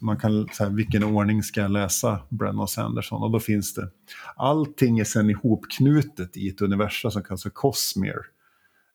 Man 0.00 0.16
kan 0.16 0.48
säga 0.48 0.68
vilken 0.68 1.04
ordning 1.04 1.42
ska 1.42 1.60
jag 1.60 1.70
läsa 1.70 2.20
Brandon 2.28 2.68
Sanderson 2.68 3.22
och 3.22 3.30
då 3.30 3.40
finns 3.40 3.74
det. 3.74 3.90
Allting 4.36 4.98
är 4.98 5.04
sen 5.04 5.30
ihopknutet 5.30 6.36
i 6.36 6.48
ett 6.48 6.60
universum 6.60 7.10
som 7.10 7.22
kallas 7.22 7.42
för 7.42 7.50
Cosmere. 7.50 8.20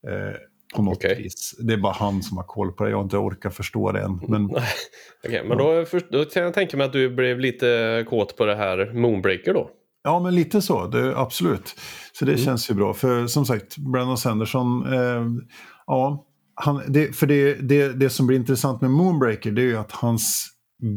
Eh, 0.07 0.35
på 0.75 0.81
något 0.81 0.97
Okej. 0.97 1.23
vis. 1.23 1.55
Det 1.59 1.73
är 1.73 1.77
bara 1.77 1.93
han 1.93 2.23
som 2.23 2.37
har 2.37 2.43
koll 2.43 2.71
på 2.71 2.83
det. 2.83 2.89
Jag 2.89 2.97
har 2.97 3.03
inte 3.03 3.17
orkat 3.17 3.55
förstå 3.55 3.91
det 3.91 4.01
än. 4.01 4.19
Men 4.27 4.45
Okej, 5.25 5.43
men 5.45 5.57
då, 5.57 5.85
då 6.11 6.25
kan 6.25 6.43
jag 6.43 6.53
tänka 6.53 6.77
mig 6.77 6.85
att 6.85 6.93
du 6.93 7.09
blev 7.09 7.39
lite 7.39 8.05
kåt 8.09 8.37
på 8.37 8.45
det 8.45 8.55
här 8.55 8.93
Moonbreaker 8.93 9.53
då. 9.53 9.69
Ja, 10.03 10.19
men 10.19 10.35
lite 10.35 10.61
så. 10.61 10.87
Det, 10.87 11.17
absolut. 11.17 11.75
Så 12.13 12.25
det 12.25 12.37
känns 12.37 12.69
ju 12.69 12.73
bra. 12.73 12.93
För 12.93 13.27
som 13.27 13.45
sagt, 13.45 13.77
Brandon 13.77 14.17
Sanderson, 14.17 14.93
eh, 14.93 15.25
ja, 15.87 16.25
han, 16.55 16.81
det, 16.87 17.15
för 17.15 17.27
det, 17.27 17.53
det, 17.53 17.99
det 17.99 18.09
som 18.09 18.27
blir 18.27 18.37
intressant 18.37 18.81
med 18.81 18.91
Moonbreaker 18.91 19.51
det 19.51 19.61
är 19.61 19.65
ju 19.65 19.77
att 19.77 19.91
hans 19.91 20.47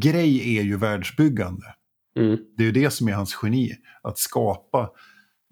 grej 0.01 0.57
är 0.57 0.63
ju 0.63 0.77
världsbyggande. 0.77 1.65
Mm. 2.19 2.37
Det 2.57 2.63
är 2.63 2.65
ju 2.65 2.71
det 2.71 2.89
som 2.89 3.07
är 3.07 3.13
hans 3.13 3.39
geni. 3.43 3.71
Att 4.03 4.17
skapa 4.17 4.89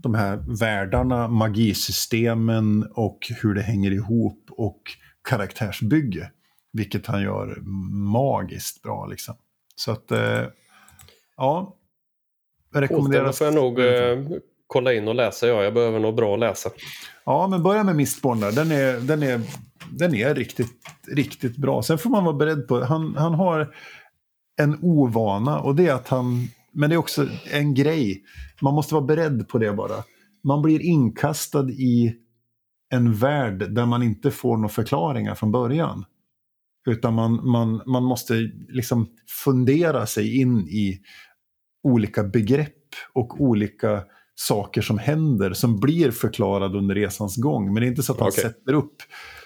de 0.04 0.14
här 0.14 0.44
världarna, 0.60 1.28
magisystemen 1.28 2.88
och 2.94 3.20
hur 3.42 3.54
det 3.54 3.62
hänger 3.62 3.92
ihop 3.92 4.46
och 4.50 4.82
karaktärsbygge. 5.30 6.32
Vilket 6.74 7.08
han 7.08 7.22
gör 7.22 7.58
magiskt 7.92 8.82
bra 8.82 9.06
liksom. 9.06 9.36
Så 9.76 9.92
att, 9.92 10.12
eh, 10.12 10.44
ja. 11.38 11.76
Jag 12.74 12.82
rekommenderar... 12.82 13.26
då 13.26 13.34
får 13.34 13.48
jag 13.48 13.54
nog 13.54 13.80
eh, 13.80 14.40
kolla 14.68 14.94
in 14.94 15.08
och 15.08 15.16
läsa. 15.16 15.48
Ja, 15.48 15.64
jag 15.64 15.74
behöver 15.74 16.00
nog 16.00 16.16
bra 16.16 16.34
att 16.34 16.40
läsa. 16.40 16.70
Ja, 17.26 17.48
men 17.48 17.64
börja 17.64 17.84
med 17.84 17.96
Mistborn 17.96 18.40
där. 18.40 18.52
Den 18.52 18.72
är, 18.72 19.00
den 19.00 19.24
är, 19.24 19.42
den 19.92 20.16
är 20.16 20.36
riktigt, 20.36 20.74
riktigt 21.08 21.58
bra. 21.58 21.84
Sen 21.84 21.98
får 21.98 22.10
man 22.10 22.24
vara 22.24 22.36
beredd 22.36 22.68
på... 22.68 22.84
Han, 22.84 23.16
han 23.16 23.34
har 23.34 23.76
en 24.62 24.80
ovana 24.82 25.60
och 25.60 25.76
det 25.76 25.88
är 25.88 25.94
att 25.94 26.08
han... 26.08 26.48
Men 26.74 26.90
det 26.90 26.96
är 26.96 26.98
också 26.98 27.28
en 27.52 27.74
grej. 27.74 28.24
Man 28.62 28.74
måste 28.74 28.94
vara 28.94 29.06
beredd 29.06 29.48
på 29.48 29.58
det 29.58 29.74
bara. 29.74 30.04
Man 30.44 30.62
blir 30.62 30.82
inkastad 30.82 31.70
i 31.70 32.16
en 32.90 33.14
värld 33.14 33.74
där 33.74 33.86
man 33.86 34.04
inte 34.04 34.32
får 34.32 34.58
några 34.58 34.70
förklaringar 34.70 35.36
från 35.36 35.52
början. 35.52 36.06
Utan 36.88 37.14
man, 37.14 37.48
man, 37.48 37.82
man 37.86 38.04
måste 38.04 38.34
liksom 38.70 39.08
fundera 39.44 40.06
sig 40.06 40.42
in 40.42 40.60
i 40.60 41.00
olika 41.84 42.24
begrepp 42.24 42.78
och 43.14 43.42
olika 43.42 44.04
saker 44.36 44.82
som 44.82 44.98
händer 44.98 45.54
som 45.54 45.80
blir 45.80 46.12
förklarade 46.12 46.78
under 46.78 46.96
resans 46.96 47.36
gång. 47.36 47.66
Men 47.66 47.76
det 47.76 47.88
är 47.88 47.90
inte 47.90 48.04
så 48.04 48.14
att 48.14 48.20
han 48.20 48.28
Okej. 48.28 48.44
sätter 48.44 48.74
upp 48.74 48.96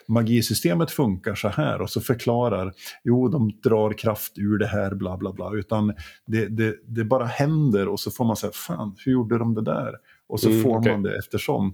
magisystemet 0.08 0.92
funkar 0.92 1.36
så 1.36 1.48
här 1.48 1.82
och 1.82 1.90
så 1.90 2.02
förklarar 2.02 2.74
jo 3.04 3.28
de 3.28 3.52
drar 3.64 3.94
kraft 3.98 4.38
ur 4.38 4.58
det 4.58 4.68
här 4.68 4.96
bla 4.96 5.18
bla 5.18 5.34
bla 5.34 5.52
utan 5.54 5.94
det, 6.28 6.48
det, 6.48 6.76
det 6.88 7.04
bara 7.04 7.26
händer 7.26 7.88
och 7.88 8.00
så 8.00 8.12
får 8.12 8.26
man 8.26 8.36
säga 8.36 8.52
fan 8.54 8.96
hur 9.06 9.12
gjorde 9.12 9.38
de 9.38 9.54
det 9.56 9.64
där? 9.64 9.94
Och 10.30 10.40
så 10.40 10.50
Mm, 10.50 10.64
får 10.64 10.78
okej. 10.80 10.92
man 10.92 11.04
det 11.04 11.18
eftersom. 11.18 11.74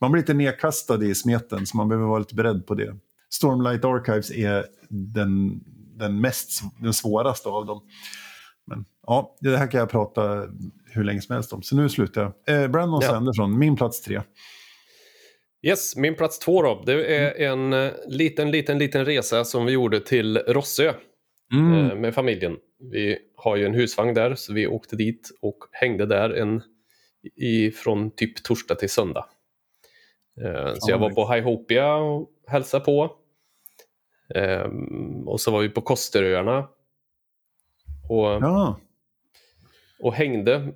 Man 0.00 0.12
blir 0.12 0.22
lite 0.22 0.34
nedkastad 0.34 1.04
i 1.04 1.14
smeten 1.14 1.66
så 1.66 1.76
man 1.76 1.88
behöver 1.88 2.06
vara 2.08 2.18
lite 2.18 2.34
beredd 2.34 2.66
på 2.66 2.74
det. 2.74 2.96
Stormlight 3.30 3.84
Archives 3.84 4.30
är 4.30 4.64
den, 4.88 5.60
den 5.98 6.20
mest 6.20 6.62
den 6.80 6.92
svåraste 6.92 7.48
av 7.48 7.66
dem. 7.66 7.80
Men 8.66 8.84
ja, 9.06 9.36
det 9.40 9.56
här 9.56 9.66
kan 9.70 9.80
jag 9.80 9.90
prata 9.90 10.46
hur 10.92 11.04
länge 11.04 11.20
som 11.20 11.34
helst 11.34 11.52
om. 11.52 11.62
Så 11.62 11.76
nu 11.76 11.88
slutar 11.88 12.32
jag. 12.46 12.62
Eh, 12.62 12.70
Brandon 12.70 13.00
Ja. 13.02 13.08
Sanderson, 13.08 13.58
min 13.58 13.76
plats 13.76 14.02
tre. 14.02 14.22
Yes, 15.66 15.96
min 15.96 16.14
plats 16.14 16.38
två 16.38 16.62
då. 16.62 16.82
Det 16.86 17.16
är 17.16 17.50
en 17.50 17.72
eh, 17.72 17.92
liten, 18.06 18.50
liten, 18.50 18.78
liten 18.78 19.04
resa 19.04 19.44
som 19.44 19.66
vi 19.66 19.72
gjorde 19.72 20.00
till 20.00 20.38
Rossö 20.38 20.92
Mm. 21.52 21.90
eh, 21.90 21.96
med 21.96 22.14
familjen. 22.14 22.56
Vi 22.92 23.18
har 23.36 23.56
ju 23.56 23.66
en 23.66 23.74
husvagn 23.74 24.14
där, 24.14 24.34
så 24.34 24.52
vi 24.52 24.66
åkte 24.66 24.96
dit 24.96 25.30
och 25.40 25.58
hängde 25.72 26.06
där 26.06 26.30
en, 26.30 26.62
i, 27.36 27.70
från 27.70 28.10
typ 28.10 28.42
torsdag 28.42 28.74
till 28.74 28.90
söndag. 28.90 29.26
Eh, 30.44 30.74
så 30.74 30.90
jag 30.90 30.98
var 30.98 31.10
på 31.10 31.32
Highopia 31.32 31.94
och 31.94 32.30
hälsade 32.46 32.84
på. 32.84 33.16
Ehm, 34.34 35.28
och 35.28 35.40
så 35.40 35.50
var 35.50 35.60
vi 35.60 35.68
på 35.68 35.80
Kosteröarna. 35.80 36.68
Och, 38.08 38.26
Ja, 38.26 38.80
och 40.00 40.14
hängde, 40.14 40.72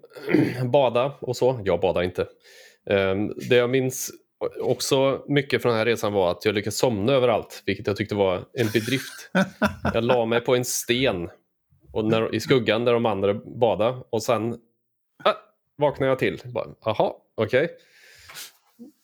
bada 0.72 1.18
och 1.20 1.36
så. 1.36 1.60
Jag 1.64 1.80
badade 1.80 2.04
inte. 2.06 2.28
Ehm, 2.90 3.32
det 3.48 3.56
jag 3.56 3.70
minns 3.70 4.10
också 4.60 5.24
mycket 5.28 5.62
från 5.62 5.70
den 5.70 5.78
här 5.78 5.86
resan 5.86 6.12
var 6.12 6.30
att 6.30 6.44
jag 6.44 6.54
lyckades 6.54 6.78
somna 6.78 7.12
överallt, 7.12 7.62
vilket 7.66 7.86
jag 7.86 7.96
tyckte 7.96 8.14
var 8.14 8.44
en 8.52 8.66
bedrift. 8.72 9.30
Jag 9.94 10.04
la 10.04 10.26
mig 10.26 10.40
på 10.40 10.56
en 10.56 10.64
sten 10.64 11.30
och 11.92 12.04
när, 12.04 12.34
i 12.34 12.40
skuggan 12.40 12.84
där 12.84 12.92
de 12.92 13.06
andra 13.06 13.34
badade 13.34 13.98
och 14.10 14.22
sen 14.22 14.56
ah, 15.24 15.32
vaknade 15.76 16.10
jag 16.10 16.18
till. 16.18 16.40
Bara, 16.44 16.66
Jaha, 16.84 17.12
okej. 17.34 17.68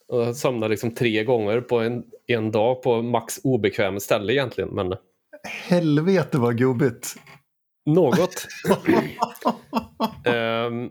Och 0.09 0.21
jag 0.21 0.37
somnade 0.37 0.71
liksom 0.71 0.95
tre 0.95 1.25
gånger 1.25 1.61
på 1.61 1.79
en, 1.81 2.05
en 2.27 2.51
dag 2.51 2.83
på 2.83 3.03
max 3.03 3.41
obekväm 3.45 4.01
ställe 4.01 4.33
egentligen, 4.33 4.71
men 4.71 4.95
helvete 5.69 6.39
vad 6.39 6.59
gubbigt. 6.59 7.15
något. 7.87 8.47
Ehm, 10.25 10.91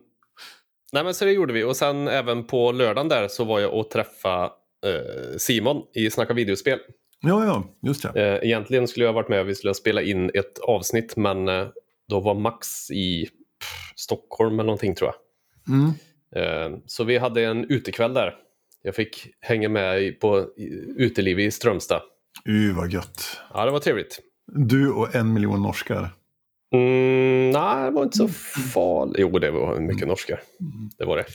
nej 0.93 1.03
men 1.03 1.13
så 1.13 1.25
det 1.25 1.31
gjorde 1.31 1.53
vi 1.53 1.63
och 1.63 1.75
sen 1.75 2.07
även 2.07 2.43
på 2.43 2.71
lördagen 2.71 3.09
där 3.09 3.27
så 3.27 3.43
var 3.43 3.59
jag 3.59 3.73
och 3.73 3.89
träffa 3.89 4.43
eh, 4.85 5.37
Simon 5.37 5.81
i 5.93 6.09
Snacka 6.09 6.33
videospel. 6.33 6.79
Ja, 7.21 7.45
ja, 7.45 7.63
just 7.81 8.13
det. 8.13 8.21
Eh, 8.21 8.47
egentligen 8.47 8.87
skulle 8.87 9.05
jag 9.05 9.13
ha 9.13 9.21
varit 9.21 9.29
med 9.29 9.39
och 9.39 9.49
vi 9.49 9.55
skulle 9.55 9.73
spela 9.73 10.01
in 10.01 10.31
ett 10.33 10.59
avsnitt 10.59 11.15
men 11.15 11.47
eh, 11.47 11.67
då 12.09 12.19
var 12.19 12.33
Max 12.33 12.91
i 12.91 13.25
pff, 13.25 13.93
Stockholm 13.95 14.53
eller 14.53 14.63
någonting 14.63 14.95
tror 14.95 15.11
jag. 15.11 15.15
Mm. 15.75 15.89
Eh, 16.35 16.79
så 16.85 17.03
vi 17.03 17.17
hade 17.17 17.45
en 17.45 17.65
utekväll 17.71 18.13
där. 18.13 18.35
Jag 18.81 18.95
fick 18.95 19.27
hänga 19.39 19.69
med 19.69 20.19
på 20.19 20.47
uteliv 20.97 21.39
i 21.39 21.51
Strömstad. 21.51 22.01
Uh, 22.49 22.77
vad 22.77 22.91
gött. 22.91 23.39
Ja, 23.53 23.65
det 23.65 23.71
var 23.71 23.79
trevligt. 23.79 24.19
Du 24.47 24.91
och 24.91 25.15
en 25.15 25.33
miljon 25.33 25.61
norskar. 25.61 26.09
Mm, 26.73 27.49
nej, 27.51 27.85
det 27.85 27.91
var 27.91 28.03
inte 28.03 28.17
så 28.17 28.27
farligt. 28.73 29.15
Jo, 29.19 29.39
det 29.39 29.51
var 29.51 29.79
mycket 29.79 30.07
norska. 30.07 30.39
Det 30.97 31.05
var 31.05 31.17
det. 31.17 31.25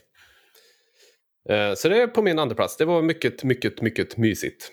Eh, 1.55 1.75
Så 1.75 1.89
det 1.89 2.03
är 2.03 2.07
på 2.07 2.23
min 2.23 2.39
andra 2.39 2.55
plats. 2.55 2.77
Det 2.77 2.85
var 2.85 3.03
mycket, 3.03 3.45
mycket, 3.45 3.83
mycket 3.83 4.17
mysigt. 4.17 4.71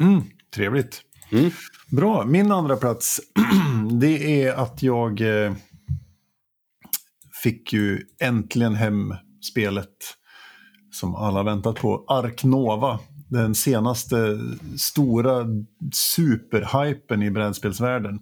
Mm, 0.00 0.22
trevligt. 0.54 1.02
Mm. 1.32 1.50
Bra, 1.90 2.24
min 2.24 2.52
andra 2.52 2.76
plats 2.76 3.20
det 4.00 4.42
är 4.44 4.52
att 4.52 4.82
jag 4.82 5.20
eh, 5.20 5.52
fick 7.42 7.72
ju 7.72 8.06
äntligen 8.20 8.74
hem 8.74 9.14
spelet 9.52 9.96
som 10.92 11.14
alla 11.14 11.42
väntat 11.42 11.76
på. 11.76 12.04
Ark 12.08 12.44
Nova. 12.44 12.98
Den 13.30 13.54
senaste 13.54 14.38
stora 14.78 15.46
superhypen 15.94 17.22
i 17.22 17.30
brädspelsvärlden. 17.30 18.18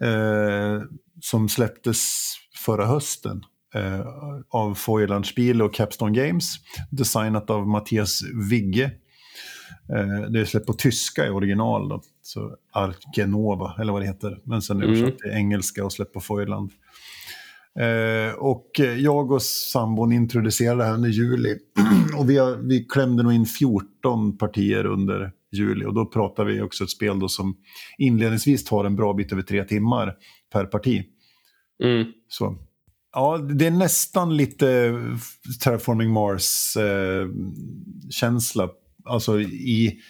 Eh, 0.00 0.82
som 1.20 1.48
släpptes 1.48 2.32
förra 2.64 2.86
hösten. 2.86 3.44
Eh, 3.74 4.06
av 4.48 4.74
Foiland 4.74 5.26
Spiel 5.26 5.62
och 5.62 5.74
Capstone 5.74 6.26
Games. 6.26 6.54
Designat 6.90 7.50
av 7.50 7.68
Mattias 7.68 8.20
Vigge. 8.50 8.84
Eh, 9.96 10.30
det 10.30 10.40
är 10.40 10.44
släppt 10.44 10.66
på 10.66 10.72
tyska 10.72 11.26
i 11.26 11.30
original 11.30 11.88
då. 11.88 12.02
Så 12.22 12.56
Arkenova, 12.72 13.76
eller 13.80 13.92
vad 13.92 14.02
det 14.02 14.06
heter. 14.06 14.38
Men 14.44 14.62
sen 14.62 14.76
Mm. 14.76 14.88
översatt 14.88 15.18
till 15.18 15.30
engelska 15.30 15.84
och 15.84 15.92
släppt 15.92 16.12
på 16.12 16.20
Foiland. 16.20 16.70
Eh, 17.80 18.34
och 18.34 18.80
eh, 18.80 18.94
jag 18.94 19.32
och 19.32 19.42
sambon 19.42 20.12
introducerade 20.12 20.84
här 20.84 20.94
under 20.94 21.08
juli. 21.08 21.58
och 22.18 22.30
vi, 22.30 22.38
har, 22.38 22.56
vi 22.56 22.84
klämde 22.84 23.22
nog 23.22 23.32
in 23.32 23.46
14 23.46 24.38
partier 24.38 24.86
under 24.86 25.32
juli. 25.52 25.84
Och 25.84 25.94
då 25.94 26.06
pratar 26.06 26.44
vi 26.44 26.60
också 26.60 26.84
ett 26.84 26.90
spel 26.90 27.18
då 27.18 27.28
som 27.28 27.56
inledningsvis 27.98 28.64
tar 28.64 28.84
en 28.84 28.96
bra 28.96 29.14
bit 29.14 29.32
över 29.32 29.42
tre 29.42 29.64
timmar 29.64 30.14
per 30.52 30.64
parti. 30.64 31.04
Mm. 31.84 32.06
Så. 32.28 32.58
Ja, 33.12 33.38
det 33.38 33.66
är 33.66 33.70
nästan 33.70 34.36
lite 34.36 34.92
Terraforming 35.64 36.10
Mars-känsla. 36.10 38.68
alltså 39.04 39.40
i 39.40 40.00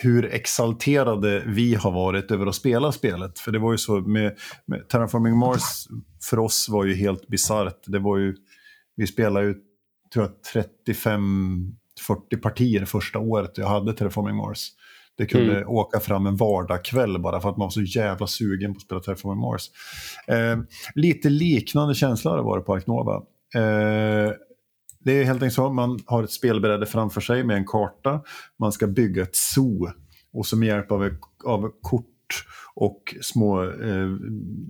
hur 0.00 0.24
exalterade 0.24 1.44
vi 1.46 1.74
har 1.74 1.90
varit 1.90 2.30
över 2.30 2.46
att 2.46 2.54
spela 2.54 2.92
spelet. 2.92 3.38
För 3.38 3.52
det 3.52 3.58
var 3.58 3.72
ju 3.72 3.78
så 3.78 4.00
med, 4.00 4.38
med 4.66 4.88
Terraforming 4.88 5.36
Mars 5.36 5.86
för 6.30 6.38
oss 6.38 6.68
var 6.68 6.84
ju 6.84 6.94
helt 6.94 7.28
bisarrt. 7.28 7.84
Det 7.86 7.98
var 7.98 8.18
ju, 8.18 8.36
vi 8.96 9.06
spelade 9.06 9.46
ju 9.46 9.54
tror 10.12 10.24
jag 10.24 10.42
35-40 12.08 12.36
partier 12.42 12.84
första 12.84 13.18
året 13.18 13.58
jag 13.58 13.66
hade 13.66 13.92
Terraforming 13.92 14.36
Mars. 14.36 14.68
Det 15.16 15.26
kunde 15.26 15.56
Mm. 15.56 15.68
åka 15.68 16.00
fram 16.00 16.26
en 16.26 16.36
vardagskväll 16.36 17.18
bara 17.20 17.40
för 17.40 17.48
att 17.48 17.56
man 17.56 17.64
var 17.66 17.70
så 17.70 17.82
jävla 17.82 18.26
sugen 18.26 18.72
på 18.74 18.76
att 18.76 18.82
spela 18.82 19.00
Terraforming 19.00 19.40
Mars. 19.40 19.70
Eh, 20.26 20.58
lite 20.94 21.30
liknande 21.30 21.94
känsla 21.94 22.30
har 22.30 22.38
det 22.38 22.44
varit 22.44 22.66
på 22.66 22.74
Ark 22.74 22.86
Nova. 22.86 23.14
Eh, 23.54 24.32
det 25.04 25.12
är 25.12 25.24
helt 25.24 25.42
enkelt 25.42 25.52
så, 25.54 25.72
man 25.72 25.98
har 26.06 26.22
ett 26.24 26.30
spelbräde 26.30 26.86
framför 26.86 27.20
sig 27.20 27.44
med 27.44 27.56
en 27.56 27.66
karta. 27.66 28.20
Man 28.58 28.72
ska 28.72 28.86
bygga 28.86 29.22
ett 29.22 29.36
zoo. 29.36 29.88
Och 30.32 30.46
så 30.46 30.56
med 30.56 30.68
hjälp 30.68 30.92
av, 30.92 31.10
av 31.44 31.70
kort 31.82 32.06
och 32.74 33.14
små 33.20 33.62
eh, 33.62 34.08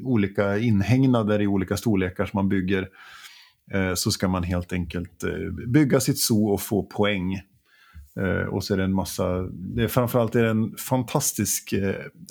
olika 0.05 0.59
inhägnader 0.59 1.41
i 1.43 1.47
olika 1.47 1.77
storlekar 1.77 2.27
som 2.27 2.39
man 2.39 2.49
bygger 2.49 2.89
Eh, 3.75 3.95
så 3.95 4.11
ska 4.11 4.29
man 4.29 4.43
helt 4.43 4.73
enkelt 4.73 5.25
eh, 5.25 5.67
bygga 5.67 6.01
sitt 6.01 6.19
zoo 6.19 6.49
och 6.49 6.63
få 6.63 6.83
poäng. 6.83 7.35
Eh, 8.21 8.49
och 8.49 8.65
så 8.65 8.75
är 8.75 8.79
det 8.79 8.85
en 8.85 8.95
massa, 8.95 9.43
det 9.53 9.83
är 9.83 9.89
framförallt 9.89 10.35
är 10.35 10.43
det 10.43 10.51
en 10.51 10.77
fantastisk 10.77 11.75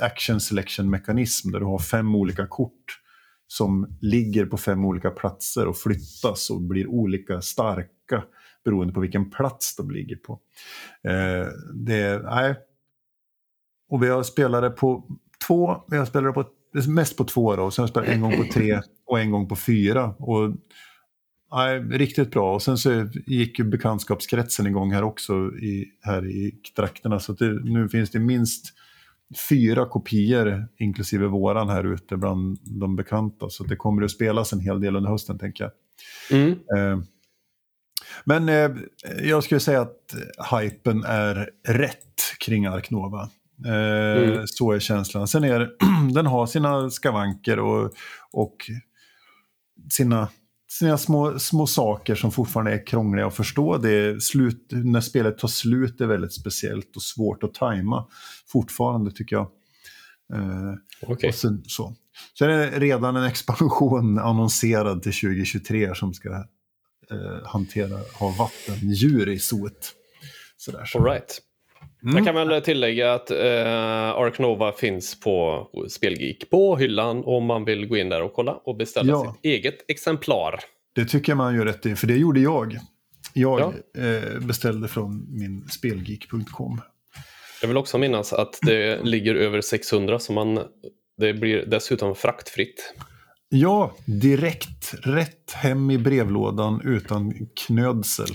action 0.01 0.39
selection 0.39 0.89
mekanism 0.89 1.51
där 1.51 1.59
du 1.59 1.65
har 1.65 1.79
fem 1.79 2.15
olika 2.15 2.47
kort 2.47 2.99
som 3.47 3.97
ligger 4.01 4.45
på 4.45 4.57
fem 4.57 4.85
olika 4.85 5.09
platser 5.09 5.67
och 5.67 5.77
flyttas 5.77 6.49
och 6.49 6.61
blir 6.61 6.87
olika 6.87 7.41
starka 7.41 8.23
beroende 8.65 8.93
på 8.93 8.99
vilken 8.99 9.29
plats 9.29 9.75
de 9.75 9.91
ligger 9.91 10.15
på. 10.15 10.39
Det 11.03 11.51
det, 11.73 12.21
nej. 12.23 12.55
Och 13.89 14.03
vi 14.03 14.09
har 14.09 14.23
spelare 14.23 14.69
på 14.69 15.07
två, 15.47 15.83
vi 15.87 15.97
har 15.97 16.05
spelare 16.05 16.33
på, 16.33 16.45
mest 16.87 17.17
på 17.17 17.23
två 17.23 17.55
då, 17.55 17.63
och 17.63 17.73
sen 17.73 17.81
har 17.83 17.87
vi 17.87 17.91
spelat 17.91 18.09
en 18.09 18.21
gång 18.21 18.37
på 18.37 18.53
tre 18.53 18.81
och 19.05 19.19
en 19.19 19.31
gång 19.31 19.47
på 19.47 19.55
fyra. 19.55 20.15
Och, 20.17 20.53
nej, 21.51 21.79
riktigt 21.79 22.31
bra. 22.31 22.53
Och 22.55 22.61
sen 22.61 22.77
så 22.77 23.07
gick 23.25 23.59
ju 23.59 23.65
bekantskapskretsen 23.65 24.67
igång 24.67 24.91
här 24.93 25.03
också 25.03 25.33
i, 25.55 25.91
här 26.01 26.25
i 26.27 26.51
trakterna. 26.75 27.19
Så 27.19 27.31
att 27.31 27.37
det, 27.37 27.63
nu 27.63 27.89
finns 27.89 28.09
det 28.11 28.19
minst 28.19 28.65
fyra 29.49 29.85
kopior, 29.85 30.67
inklusive 30.77 31.27
våran 31.27 31.69
här 31.69 31.93
ute 31.93 32.17
bland 32.17 32.57
de 32.63 32.95
bekanta. 32.95 33.49
Så 33.49 33.63
det 33.63 33.75
kommer 33.75 34.01
att 34.03 34.11
spelas 34.11 34.53
en 34.53 34.59
hel 34.59 34.81
del 34.81 34.95
under 34.95 35.09
hösten, 35.09 35.39
tänker 35.39 35.63
jag. 35.63 35.71
Mm. 36.39 36.51
Eh, 36.51 37.03
Men 38.23 38.49
eh, 38.49 38.71
jag 39.23 39.43
skulle 39.43 39.59
säga 39.59 39.81
att 39.81 40.15
hypen 40.51 41.03
är 41.03 41.49
rätt 41.67 42.21
kring 42.39 42.65
Ark 42.65 42.89
Nova. 42.89 43.29
Eh, 43.65 44.23
Mm. 44.23 44.47
Så 44.47 44.71
är 44.71 44.79
känslan. 44.79 45.27
Sen 45.27 45.43
är 45.43 45.69
den 46.13 46.25
har 46.25 46.45
sina 46.45 46.89
skavanker 46.89 47.59
och, 47.59 47.93
och 48.31 48.55
sina, 49.91 50.27
sina 50.71 50.97
små, 50.97 51.39
små 51.39 51.67
saker 51.67 52.15
som 52.15 52.31
fortfarande 52.31 52.71
är 52.71 52.85
krångliga 52.85 53.27
att 53.27 53.35
förstå. 53.35 53.77
Det 53.77 53.89
är 53.89 54.19
slut, 54.19 54.67
när 54.71 55.01
spelet 55.01 55.37
tar 55.37 55.47
slut 55.47 56.01
är 56.01 56.05
väldigt 56.05 56.33
speciellt 56.33 56.95
och 56.95 57.01
svårt 57.01 57.43
att 57.43 57.53
tajma 57.53 58.07
fortfarande 58.47 59.11
tycker 59.11 59.35
jag. 59.35 59.47
Eh, 60.33 60.73
och 61.01 61.33
sen, 61.33 61.63
så. 61.67 61.95
så 62.33 62.45
är 62.45 62.49
det 62.49 62.79
redan 62.79 63.15
en 63.15 63.23
expansion 63.23 64.19
annonserad 64.19 65.03
till 65.03 65.13
2023 65.13 65.95
som 65.95 66.13
ska 66.13 66.29
eh, 67.11 67.45
hantera, 67.45 67.99
ha 68.19 68.29
vattendjur 68.29 69.29
i 69.29 69.39
zooet. 69.39 69.93
Sådär. 70.57 70.85
Så. 70.85 70.99
All 70.99 71.05
right. 71.05 71.41
Mm. 72.03 72.15
Jag 72.15 72.25
kan 72.35 72.47
väl 72.47 72.61
tillägga 72.61 73.13
att 73.13 73.31
eh, 73.31 73.37
Ark 74.09 74.39
Nova 74.39 74.71
finns 74.71 75.19
på 75.19 75.67
Spelgeek 75.89 76.49
på 76.49 76.77
hyllan 76.77 77.21
om 77.25 77.45
man 77.45 77.65
vill 77.65 77.87
gå 77.87 77.97
in 77.97 78.09
där 78.09 78.21
och 78.21 78.33
kolla 78.33 78.51
och 78.63 78.77
beställa 78.77 79.09
Ja. 79.11 79.33
sitt 79.41 79.45
eget 79.45 79.89
exemplar. 79.91 80.59
Det 80.95 81.05
tycker 81.05 81.31
jag 81.31 81.37
man 81.37 81.55
gör 81.55 81.65
rätt 81.65 81.85
i, 81.85 81.95
för 81.95 82.07
det 82.07 82.17
gjorde 82.17 82.39
jag. 82.39 82.77
Jag 83.33 83.59
Ja. 83.59 83.73
eh, 84.03 84.39
beställde 84.39 84.87
från 84.87 85.25
min 85.39 85.61
spelgeek.com. 85.69 86.81
Jag 87.61 87.67
vill 87.67 87.77
också 87.77 87.97
minnas 87.97 88.33
att 88.33 88.59
det 88.61 89.03
ligger 89.03 89.35
över 89.35 89.61
600 89.61 90.19
så 90.19 90.33
man, 90.33 90.59
det 91.17 91.33
blir 91.33 91.65
dessutom 91.67 92.15
fraktfritt. 92.15 92.93
Ja, 93.49 93.95
direkt 94.05 94.93
rätt 95.03 95.51
hem 95.53 95.91
i 95.91 95.97
brevlådan 95.97 96.81
utan 96.85 97.33
knödsel. 97.67 98.27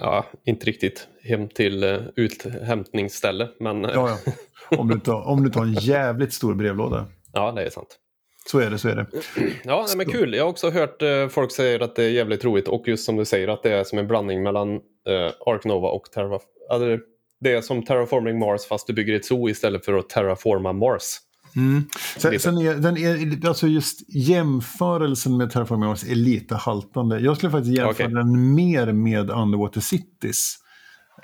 Ja, 0.00 0.26
inte 0.44 0.66
riktigt 0.66 1.08
hem 1.22 1.48
till 1.48 1.84
uh, 1.84 2.00
uthämtningsställe, 2.16 3.48
men 3.60 3.84
eh, 3.84 3.90
Ja, 3.94 4.18
ja. 4.24 4.32
Om, 4.78 4.88
du 4.88 5.00
tar, 5.00 5.22
om 5.22 5.44
du 5.44 5.50
tar 5.50 5.62
en 5.62 5.72
jävligt 5.72 6.32
stor 6.32 6.54
brevlåda. 6.54 7.06
ja, 7.32 7.52
det 7.52 7.62
är 7.62 7.70
sant. 7.70 7.98
Så 8.46 8.58
är 8.58 8.70
det, 8.70 8.78
så 8.78 8.88
är 8.88 8.96
det. 8.96 9.06
Ja, 9.64 9.84
nej, 9.88 9.96
men 9.96 10.06
kul. 10.06 10.34
Jag 10.34 10.44
har 10.44 10.50
också 10.50 10.70
hört 10.70 11.02
eh, 11.02 11.28
folk 11.28 11.52
säga 11.52 11.84
att 11.84 11.96
det 11.96 12.04
är 12.04 12.10
jävligt 12.10 12.44
roligt 12.44 12.68
och 12.68 12.88
just 12.88 13.04
som 13.04 13.16
du 13.16 13.24
säger 13.24 13.48
att 13.48 13.62
det 13.62 13.72
är 13.72 13.84
som 13.84 13.98
en 13.98 14.06
blandning 14.06 14.42
mellan 14.42 14.74
eh, 15.08 15.32
Ark 15.46 15.64
Nova 15.64 15.88
och 15.88 16.04
Terra... 16.14 16.38
Alltså, 16.70 16.98
det 17.40 17.52
är 17.52 17.60
som 17.60 17.84
Terraforming 17.84 18.38
Mars 18.38 18.66
fast 18.66 18.86
du 18.86 18.92
bygger 18.92 19.14
ett 19.14 19.24
zoo 19.24 19.48
istället 19.48 19.84
för 19.84 19.94
att 19.94 20.08
terraforma 20.08 20.72
Mars. 20.72 21.16
Mm. 21.56 21.84
Sen, 22.16 22.40
sen 22.40 22.58
är, 22.58 22.74
den 22.74 22.96
är, 22.96 23.48
alltså 23.48 23.66
just 23.66 24.00
jämförelsen 24.08 25.36
med 25.36 25.50
Terraforming 25.50 25.88
Mars 25.88 26.04
är 26.04 26.14
lite 26.14 26.54
haltande. 26.54 27.20
Jag 27.20 27.36
skulle 27.36 27.52
faktiskt 27.52 27.76
jämföra 27.76 28.06
Okej. 28.06 28.14
den 28.14 28.54
mer 28.54 28.92
med 28.92 29.30
Underwater 29.30 29.80
Cities. 29.80 30.56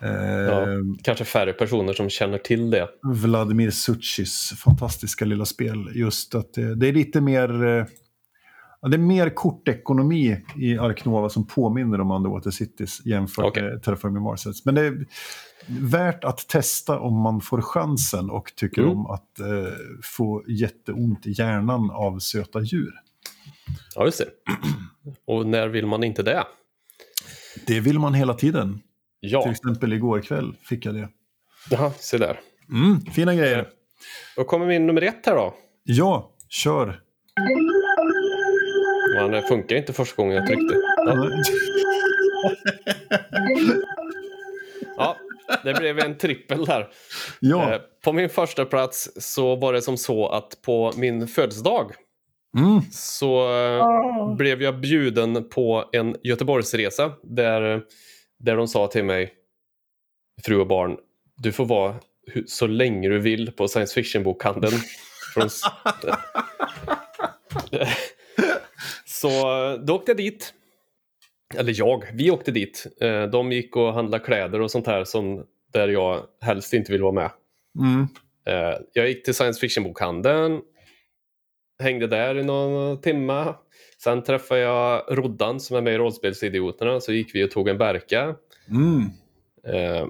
Eh, 0.02 0.10
Ja, 0.10 0.66
kanske 1.02 1.24
färre 1.24 1.52
personer 1.52 1.92
som 1.92 2.10
känner 2.10 2.38
till 2.38 2.70
det. 2.70 2.88
Vladimir 3.02 3.70
Suchis 3.70 4.52
fantastiska 4.56 5.24
lilla 5.24 5.44
spel. 5.44 5.90
Just 5.94 6.34
att 6.34 6.54
det, 6.54 6.74
det 6.74 6.88
är 6.88 6.92
lite 6.92 7.20
mer... 7.20 7.86
ja, 8.80 8.88
Det 8.88 8.96
är 8.96 8.98
mer 8.98 9.30
kortekonomi 9.30 10.44
i 10.56 10.78
Ark 10.78 11.04
Nova 11.04 11.28
som 11.28 11.46
påminner 11.46 12.00
om 12.00 12.10
Underwater 12.10 12.50
Cities 12.50 13.06
jämfört 13.06 13.44
Okej. 13.44 13.62
med 13.62 13.82
Terraforming 13.82 14.22
Mars. 14.22 14.64
Men 14.64 14.74
det 14.74 14.80
är 14.86 15.06
värt 15.68 16.24
att 16.24 16.48
testa 16.48 16.98
om 17.00 17.20
man 17.20 17.40
får 17.40 17.60
chansen 17.62 18.30
och 18.30 18.52
tycker 18.56 18.82
Mm. 18.82 18.96
om 18.96 19.06
att 19.06 19.40
eh, 19.40 19.46
få 20.02 20.44
jätteont 20.48 21.26
i 21.26 21.30
hjärnan 21.32 21.90
av 21.90 22.18
söta 22.18 22.60
djur. 22.60 22.92
Ja, 23.94 24.04
just 24.04 24.18
det. 24.18 24.26
Och 25.26 25.46
när 25.46 25.68
vill 25.68 25.86
man 25.86 26.04
inte 26.04 26.22
det? 26.22 26.44
Det 27.66 27.80
vill 27.80 27.98
man 27.98 28.14
hela 28.14 28.34
tiden. 28.34 28.72
Till 28.72 29.32
Ja, 29.32 29.50
exempel 29.50 29.92
igår 29.92 30.20
kväll 30.20 30.56
fick 30.62 30.86
jag 30.86 30.94
det. 30.94 31.08
Jaha, 31.70 31.90
se 31.98 32.18
där. 32.18 32.40
Mm, 32.70 33.00
fina 33.00 33.34
grejer. 33.34 33.68
Då 34.36 34.44
kommer 34.44 34.66
min 34.66 34.86
nummer 34.86 35.02
ett 35.02 35.26
här 35.26 35.34
då. 35.34 35.54
Ja, 35.84 36.30
kör. 36.48 37.00
Det 39.24 39.42
funkar 39.42 39.76
inte 39.76 39.92
första 39.92 40.16
gången 40.22 40.36
jag 40.36 40.46
tryckte. 40.46 40.74
Ja, 41.06 41.30
ja 44.96 45.16
det 45.64 45.74
blev 45.74 45.98
en 45.98 46.18
trippel 46.18 46.64
där. 46.64 46.88
Ja. 47.40 47.74
Eh, 47.74 47.80
På 48.04 48.12
min 48.12 48.28
första 48.28 48.64
plats 48.64 49.10
så 49.16 49.56
var 49.56 49.72
det 49.72 49.82
som 49.82 49.96
så 49.96 50.28
att 50.28 50.62
på 50.62 50.92
min 50.96 51.28
födelsedag 51.28 51.92
Mm. 52.58 52.80
så 52.92 53.54
eh, 53.54 54.34
blev 54.36 54.62
jag 54.62 54.80
bjuden 54.80 55.48
på 55.48 55.88
en 55.92 56.16
Göteborgsresa 56.22 57.12
där, 57.22 57.82
där 58.38 58.56
de 58.56 58.68
sa 58.68 58.86
till 58.86 59.04
mig, 59.04 59.32
fru 60.44 60.60
och 60.60 60.66
barn, 60.66 60.96
du 61.36 61.52
får 61.52 61.64
vara 61.64 61.94
så 62.46 62.66
länge 62.66 63.08
du 63.08 63.18
vill 63.18 63.52
på 63.52 63.68
science 63.68 63.94
fiction-bokhandeln. 63.94 64.80
Från 65.34 65.48
så 69.20 69.28
då 69.86 69.94
åkte 69.94 70.10
jag 70.10 70.16
dit. 70.16 70.54
Eller 71.54 71.74
jag, 71.76 72.04
vi 72.12 72.30
åkte 72.30 72.50
dit. 72.50 72.86
Eh, 73.00 73.22
De 73.22 73.52
gick 73.52 73.76
och 73.76 73.92
handlade 73.94 74.24
kläder 74.24 74.60
och 74.60 74.70
sånt 74.70 74.86
här 74.86 75.04
som, 75.04 75.46
där 75.72 75.88
jag 75.88 76.22
helst 76.40 76.72
inte 76.72 76.92
vill 76.92 77.02
vara 77.02 77.12
med. 77.12 77.30
Mm. 77.78 78.06
Eh, 78.46 78.78
Jag 78.92 79.08
gick 79.08 79.24
till 79.24 79.34
science 79.34 79.60
fiction-bokhandeln, 79.60 80.60
hängde 81.82 82.06
där 82.06 82.38
i 82.38 82.42
någon 82.44 83.00
timme. 83.00 83.54
Sen 84.02 84.22
träffade 84.22 84.60
jag 84.60 85.04
Roddan 85.08 85.60
som 85.60 85.76
är 85.76 85.80
med 85.80 85.94
i 85.94 85.98
Rollspelsidioterna, 85.98 87.00
så 87.00 87.12
gick 87.12 87.34
vi 87.34 87.44
och 87.44 87.50
tog 87.50 87.68
en 87.68 87.78
Berka. 87.78 88.34
Mm. 88.68 89.00
Eh, 89.74 90.06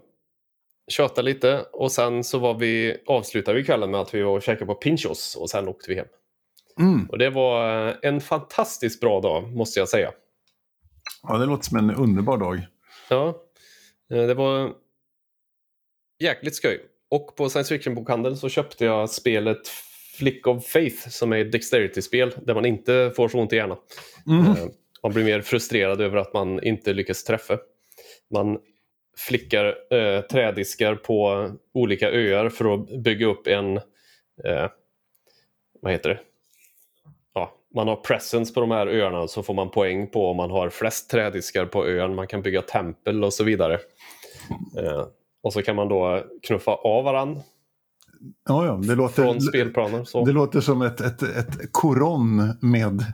tjötade 0.91 1.23
lite 1.23 1.61
och 1.73 1.93
sen 1.93 2.25
så 2.25 2.39
var 2.39 2.55
vi, 2.55 2.97
avslutade 3.07 3.59
vi 3.59 3.65
kvällen 3.65 3.91
med 3.91 4.01
att 4.01 4.15
vi 4.15 4.23
var 4.23 4.33
och 4.33 4.43
käkade 4.43 4.67
på 4.67 4.75
Pinchos 4.75 5.37
och 5.37 5.51
sen 5.51 5.69
åkte 5.69 5.91
vi 5.91 5.97
hem. 5.97 6.07
Mm. 6.81 7.07
Och 7.07 7.19
det 7.19 7.31
var 7.31 7.95
en 8.03 8.21
fantastiskt 8.21 9.01
bra 9.01 9.21
dag, 9.21 9.57
måste 9.57 9.79
jag 9.79 9.89
säga. 9.89 10.13
Ja, 11.23 11.39
det 11.39 11.47
låter 11.47 11.65
som 11.65 11.79
en 11.79 11.95
underbar 11.95 12.39
dag. 12.39 12.67
Ja, 13.09 13.43
eh, 14.11 14.27
det 14.27 14.35
var 14.35 14.73
jäkligt 16.19 16.55
skoj. 16.55 16.81
Och 17.11 17.37
på 17.37 17.49
science 17.49 17.75
fiction-bokhandeln 17.75 18.37
så 18.37 18.49
köpte 18.49 18.85
jag 18.85 19.11
spelet 19.11 19.69
Flick 20.19 20.47
of 20.47 20.67
Faith 20.67 21.09
som 21.09 21.33
är 21.33 21.37
ett 21.39 21.53
Dexterity-spel 21.53 22.35
där 22.43 22.55
man 22.55 22.67
inte 22.67 23.13
får 23.17 23.29
så 23.29 23.41
ont 23.41 23.53
i 23.53 23.57
hjärnan. 23.57 23.79
Mm. 24.27 24.47
Eh, 24.47 24.57
Man 25.03 25.13
blir 25.13 25.25
mer 25.25 25.41
frustrerad 25.43 26.01
över 26.01 26.17
att 26.17 26.35
man 26.35 26.63
inte 26.63 26.93
lyckas 26.93 27.25
träffa. 27.25 27.59
Man 28.31 28.59
flickar 29.17 29.95
eh, 29.95 30.21
trädiskar 30.21 30.95
på 30.95 31.51
olika 31.75 32.11
öar 32.11 32.49
för 32.49 32.75
att 32.75 33.03
bygga 33.03 33.27
upp 33.27 33.47
en... 33.47 33.77
Eh, 34.45 34.71
vad 35.83 35.93
heter 35.93 36.09
det? 36.09 36.21
Man 37.77 37.89
har 37.89 37.97
presence 37.97 38.55
på 38.55 38.61
de 38.61 38.71
här 38.71 38.87
öarna 38.87 39.29
så 39.29 39.43
får 39.43 39.55
man 39.55 39.71
poäng 39.71 40.11
på 40.11 40.31
om 40.31 40.37
man 40.37 40.51
har 40.51 40.71
flest 40.71 41.11
trädiskar 41.11 41.67
på 41.67 41.87
ön. 41.87 42.15
Man 42.15 42.27
kan 42.27 42.43
bygga 42.43 42.63
tempel 42.63 43.25
och 43.25 43.33
så 43.33 43.45
vidare. 43.45 43.75
Eh, 44.79 45.07
och 45.43 45.53
så 45.53 45.63
kan 45.63 45.77
man 45.77 45.89
då 45.89 46.23
knuffa 46.47 46.75
av 46.75 47.05
varann 47.05 47.41
Ja, 48.49 48.67
ja, 48.67 48.81
det 48.83 48.95
låter, 48.95 49.23
från 49.23 49.41
spelplanen. 49.41 50.07
Så. 50.07 50.25
det 50.25 50.33
låter 50.33 50.61
som 50.61 50.83
ett, 50.83 51.01
ett, 51.01 51.23
ett 51.23 51.73
koron 51.73 52.37
med, 52.61 53.05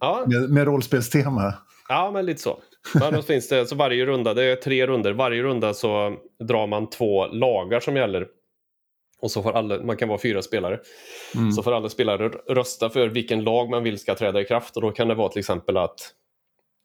Ja, 0.00 0.24
med, 0.26 0.50
med 0.50 0.64
rollspelstema. 0.64 1.54
Ja, 1.88 2.10
men 2.10 2.26
lite 2.26 2.40
så. 2.40 2.58
Men 2.94 3.14
då 3.14 3.22
finns 3.22 3.48
det, 3.48 3.66
så 3.66 3.76
varje 3.76 4.06
runda, 4.06 4.34
det 4.34 4.44
är 4.44 4.56
tre 4.56 4.86
runder. 4.86 5.12
Varje 5.12 5.42
runda 5.42 5.74
så 5.74 6.16
drar 6.44 6.66
man 6.66 6.90
två 6.90 7.26
lagar 7.26 7.80
som 7.80 7.96
gäller. 7.96 8.26
Och 9.22 9.30
så 9.30 9.42
får 9.42 9.52
alla, 9.52 9.82
man 9.82 9.96
kan 9.96 10.08
vara 10.08 10.18
fyra 10.18 10.42
spelare. 10.42 10.80
Mm. 11.34 11.52
Så 11.52 11.62
får 11.62 11.72
alla 11.72 11.88
spelare 11.88 12.28
rösta 12.28 12.90
för 12.90 13.08
vilken 13.08 13.44
lag 13.44 13.70
man 13.70 13.82
vill 13.82 13.98
ska 13.98 14.14
träda 14.14 14.40
i 14.40 14.44
kraft. 14.44 14.76
Och 14.76 14.82
då 14.82 14.90
kan 14.90 15.08
det 15.08 15.14
vara 15.14 15.28
till 15.28 15.38
exempel 15.38 15.76
att 15.76 16.00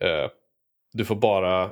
eh, 0.03 0.29
du 0.93 1.05
får 1.05 1.15
bara 1.15 1.71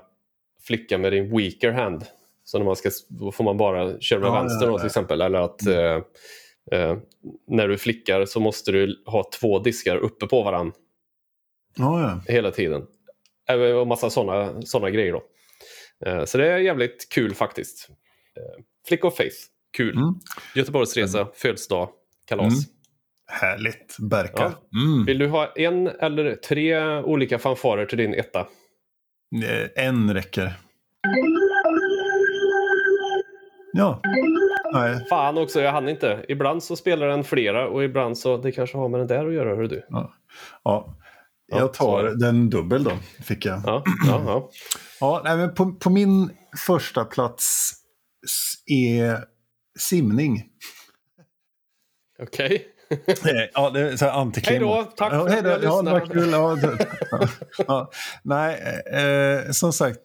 flicka 0.68 0.98
med 0.98 1.12
din 1.12 1.38
weaker 1.38 1.72
hand. 1.72 2.06
Så 2.44 2.58
när 2.58 2.66
man 2.66 2.76
ska, 2.76 2.90
då 3.10 3.32
får 3.32 3.44
man 3.44 3.58
bara 3.58 4.00
köra 4.00 4.20
med 4.20 4.28
Ja, 4.28 4.34
vänster 4.34 4.68
då 4.68 4.78
till 4.78 4.86
exempel. 4.86 5.22
Eller 5.22 5.40
att 5.40 5.68
eh, 5.68 6.02
eh, 6.72 6.98
när 7.48 7.68
du 7.68 7.78
flickar 7.78 8.26
så 8.26 8.40
måste 8.40 8.72
du 8.72 9.04
ha 9.06 9.30
två 9.40 9.60
diskar 9.60 9.98
uppe 9.98 10.28
på 10.28 10.44
varandra 10.44 10.74
Ja, 11.78 12.02
ja. 12.02 12.34
hela 12.34 12.52
tiden. 12.52 12.88
Och 13.80 13.88
massa 13.88 14.10
sådana 14.10 14.62
såna 14.62 14.90
grejer 14.90 15.14
då. 15.14 15.24
Eh, 16.06 16.26
Så 16.26 16.38
det 16.38 16.48
är 16.52 16.58
jävligt 16.58 17.10
kul 17.10 17.36
faktiskt. 17.36 17.90
Eh, 18.38 18.64
Flick 18.88 19.06
of 19.06 19.16
Faith, 19.16 19.36
kul. 19.76 19.96
Mm. 19.98 20.14
Göteborgsresa, 20.56 21.28
födelsedag, 21.36 21.90
kalas. 22.28 22.54
Mm. 22.54 22.60
Härligt. 23.28 23.98
Berka. 24.00 24.44
Mm. 24.86 25.06
Vill 25.06 25.18
du 25.18 25.28
ha 25.28 25.54
en 25.56 25.88
eller 25.88 26.36
tre 26.36 26.98
olika 27.02 27.40
fanfarer 27.40 27.86
till 27.86 27.98
din 27.98 28.14
etta? 28.14 28.40
Eh, 28.40 29.86
En 29.86 30.14
räcker. 30.14 30.54
Ja. 33.74 34.02
Nej. 34.74 35.06
Fan 35.10 35.38
också, 35.38 35.62
jag 35.62 35.72
hann 35.72 35.90
inte. 35.90 36.26
Ibland 36.28 36.64
så 36.64 36.76
spelar 36.76 37.08
den 37.08 37.24
flera 37.24 37.68
och 37.68 37.84
ibland 37.84 38.18
så, 38.18 38.38
det 38.38 38.52
kanske 38.52 38.78
har 38.78 38.90
med 38.90 39.00
den 39.00 39.08
där 39.08 39.28
att 39.28 39.34
göra, 39.34 39.56
hör 39.56 39.64
du. 39.64 39.86
Ja. 39.90 40.14
Ja, 40.64 40.96
Jag 41.48 41.74
tar 41.74 42.04
det. 42.04 42.20
den 42.20 42.50
dubbel 42.50 42.84
då, 42.84 42.92
fick 43.24 43.46
jag. 43.46 43.62
Ja, 43.66 43.84
ja, 44.08 44.22
ja. 44.26 44.50
Ja, 45.00 45.22
nej, 45.24 45.38
men 45.38 45.54
på, 45.56 45.72
på 45.74 45.90
min 45.90 46.30
första 46.66 47.06
plats 47.06 47.74
är 48.72 49.20
simning. 49.80 50.44
Okej. 52.22 52.68
Eh, 53.08 53.50
Ja, 53.54 53.70
det 53.70 53.80
är 53.80 53.98
så 53.98 54.10
antiklimax. 54.10 54.50
Hej 54.50 54.60
då, 54.60 54.92
tack 54.96 55.14
ja, 55.14 55.24
för 55.24 55.30
hej 55.30 55.40
att 55.40 55.62
ni 55.62 55.66
Ja, 55.66 55.82
lyssnade. 55.82 56.08
kul. 56.08 56.30
Ja, 56.32 56.58
ja, 57.12 57.28
ja. 57.68 57.92
Nej, 58.24 58.56
eh, 58.92 59.52
som 59.52 59.74
sagt. 59.74 60.02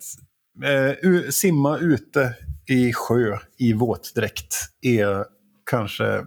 Eh, 0.64 1.30
simma 1.30 1.78
ute 1.78 2.34
i 2.68 2.92
sjö 2.92 3.38
i 3.58 3.72
våtdräkt 3.72 4.54
är 4.82 5.24
kanske 5.70 6.24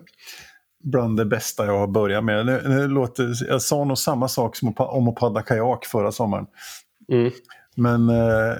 bland 0.83 1.17
det 1.17 1.25
bästa 1.25 1.65
jag 1.65 1.79
har 1.79 1.87
börjat 1.87 2.23
med. 2.23 2.45
Det, 2.45 2.59
det 2.61 2.87
låter, 2.87 3.33
jag 3.47 3.61
sa 3.61 3.83
nog 3.83 3.97
samma 3.97 4.27
sak 4.27 4.55
som 4.55 4.73
om 4.77 5.07
att 5.07 5.15
paddla 5.15 5.41
kajak 5.41 5.85
förra 5.85 6.11
sommaren. 6.11 6.45
Mm. 7.11 7.31
Men 7.75 8.09
eh, 8.09 8.55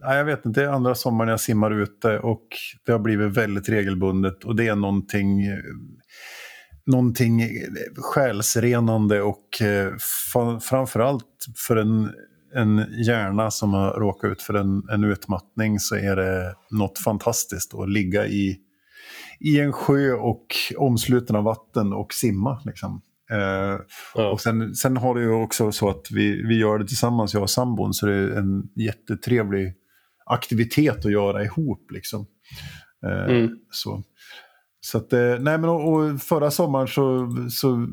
nej, 0.00 0.16
jag 0.16 0.24
vet 0.24 0.46
inte, 0.46 0.60
det 0.60 0.66
är 0.66 0.70
andra 0.70 0.94
sommaren 0.94 1.30
jag 1.30 1.40
simmar 1.40 1.70
ute 1.70 2.18
och 2.18 2.46
det 2.86 2.92
har 2.92 2.98
blivit 2.98 3.36
väldigt 3.36 3.68
regelbundet 3.68 4.44
och 4.44 4.56
det 4.56 4.68
är 4.68 4.76
någonting, 4.76 5.42
eh, 5.42 5.58
någonting 6.86 7.42
själsrenande 7.96 9.22
och 9.22 9.62
eh, 9.62 9.92
framförallt 10.62 11.46
för 11.66 11.76
en, 11.76 12.10
en 12.54 12.86
hjärna 13.06 13.50
som 13.50 13.74
har 13.74 13.90
råkat 13.90 14.30
ut 14.30 14.42
för 14.42 14.54
en, 14.54 14.88
en 14.90 15.04
utmattning 15.04 15.80
så 15.80 15.96
är 15.96 16.16
det 16.16 16.54
något 16.70 16.98
fantastiskt 16.98 17.74
att 17.74 17.90
ligga 17.90 18.26
i, 18.26 18.56
i 19.40 19.60
en 19.60 19.72
sjö 19.72 20.12
och 20.12 20.46
omsluten 20.76 21.36
av 21.36 21.44
vatten 21.44 21.92
och 21.92 22.12
simma. 22.12 22.60
Liksom. 22.64 23.02
Eh, 23.30 23.78
Ja. 24.14 24.30
och 24.30 24.40
sen, 24.40 24.74
sen 24.74 24.96
har 24.96 25.14
det 25.14 25.20
ju 25.20 25.30
också 25.32 25.72
så 25.72 25.88
att 25.90 26.06
vi, 26.10 26.42
vi 26.42 26.58
gör 26.58 26.78
det 26.78 26.86
tillsammans, 26.86 27.34
jag 27.34 27.42
och 27.42 27.50
sambon, 27.50 27.94
så 27.94 28.06
det 28.06 28.14
är 28.14 28.30
en 28.30 28.62
jättetrevlig 28.76 29.74
aktivitet 30.26 31.04
att 31.04 31.12
göra 31.12 31.44
ihop. 31.44 31.90
Liksom. 31.90 32.26
Eh, 33.06 33.24
Mm. 33.36 33.50
så. 33.70 34.02
Så 34.80 34.98
att, 34.98 35.12
eh, 35.12 35.20
nej 35.38 35.58
men 35.58 35.64
och, 35.64 35.92
och 35.94 36.20
förra 36.22 36.50
sommaren 36.50 36.88
så, 36.88 37.28
så 37.50 37.86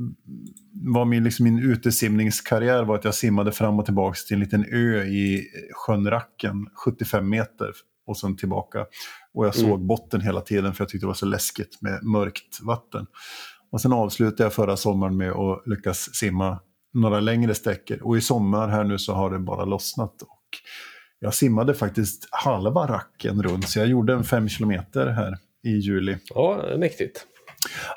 var 0.93 1.05
min, 1.05 1.23
liksom 1.23 1.43
min 1.43 1.59
utesimningskarriär 1.59 2.83
var 2.83 2.95
att 2.95 3.03
jag 3.05 3.15
simmade 3.15 3.51
fram 3.51 3.79
och 3.79 3.85
tillbaka 3.85 4.15
till 4.27 4.33
en 4.33 4.39
liten 4.39 4.65
ö 4.71 5.03
i 5.03 5.47
sjön 5.73 6.09
Racken, 6.09 6.67
75 6.85 7.29
meter 7.29 7.71
och 8.07 8.17
sen 8.17 8.35
tillbaka. 8.37 8.79
Och 9.33 9.45
jag 9.45 9.55
Mm. 9.57 9.69
såg 9.69 9.85
botten 9.85 10.21
hela 10.21 10.41
tiden 10.41 10.73
för 10.73 10.83
jag 10.83 10.89
tyckte 10.89 11.03
det 11.05 11.07
var 11.07 11.13
så 11.13 11.25
läskigt 11.25 11.81
med 11.81 12.03
mörkt 12.03 12.61
vatten. 12.61 13.05
Och 13.73 13.81
sen 13.81 13.93
avslutade 13.93 14.43
jag 14.43 14.53
förra 14.53 14.77
sommaren 14.77 15.17
med 15.17 15.31
att 15.31 15.67
lyckas 15.67 16.15
simma 16.15 16.59
några 16.93 17.19
längre 17.19 17.55
sträckor. 17.55 17.99
Och 18.01 18.17
i 18.17 18.21
sommar 18.21 18.67
här 18.67 18.83
nu 18.83 18.97
så 18.97 19.13
har 19.13 19.31
det 19.31 19.39
bara 19.39 19.65
lossnat. 19.65 20.21
Och 20.21 20.47
jag 21.19 21.33
simmade 21.33 21.73
faktiskt 21.73 22.27
halva 22.31 22.87
racken 22.87 23.43
runt, 23.43 23.69
så 23.69 23.79
jag 23.79 23.87
gjorde 23.87 24.13
en 24.13 24.23
fem 24.23 24.49
kilometer 24.49 25.07
här 25.07 25.37
i 25.63 25.69
juli. 25.69 26.17
ja, 26.29 26.63
mäktigt. 26.77 27.25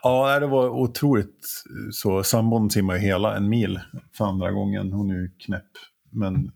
Ja, 0.03 0.41
det 0.41 0.47
var 0.47 0.69
otroligt 0.69 1.47
så. 1.93 2.23
Sambon 2.23 2.71
simmar 2.71 2.95
ju 2.95 3.01
hela 3.01 3.37
en 3.37 3.49
mil 3.49 3.81
för 4.17 4.25
andra 4.25 4.51
gången. 4.53 4.93
Hon 4.93 5.11
är 5.11 5.15
ju 5.15 5.31
knäpp. 5.39 5.71
Men 6.13 6.53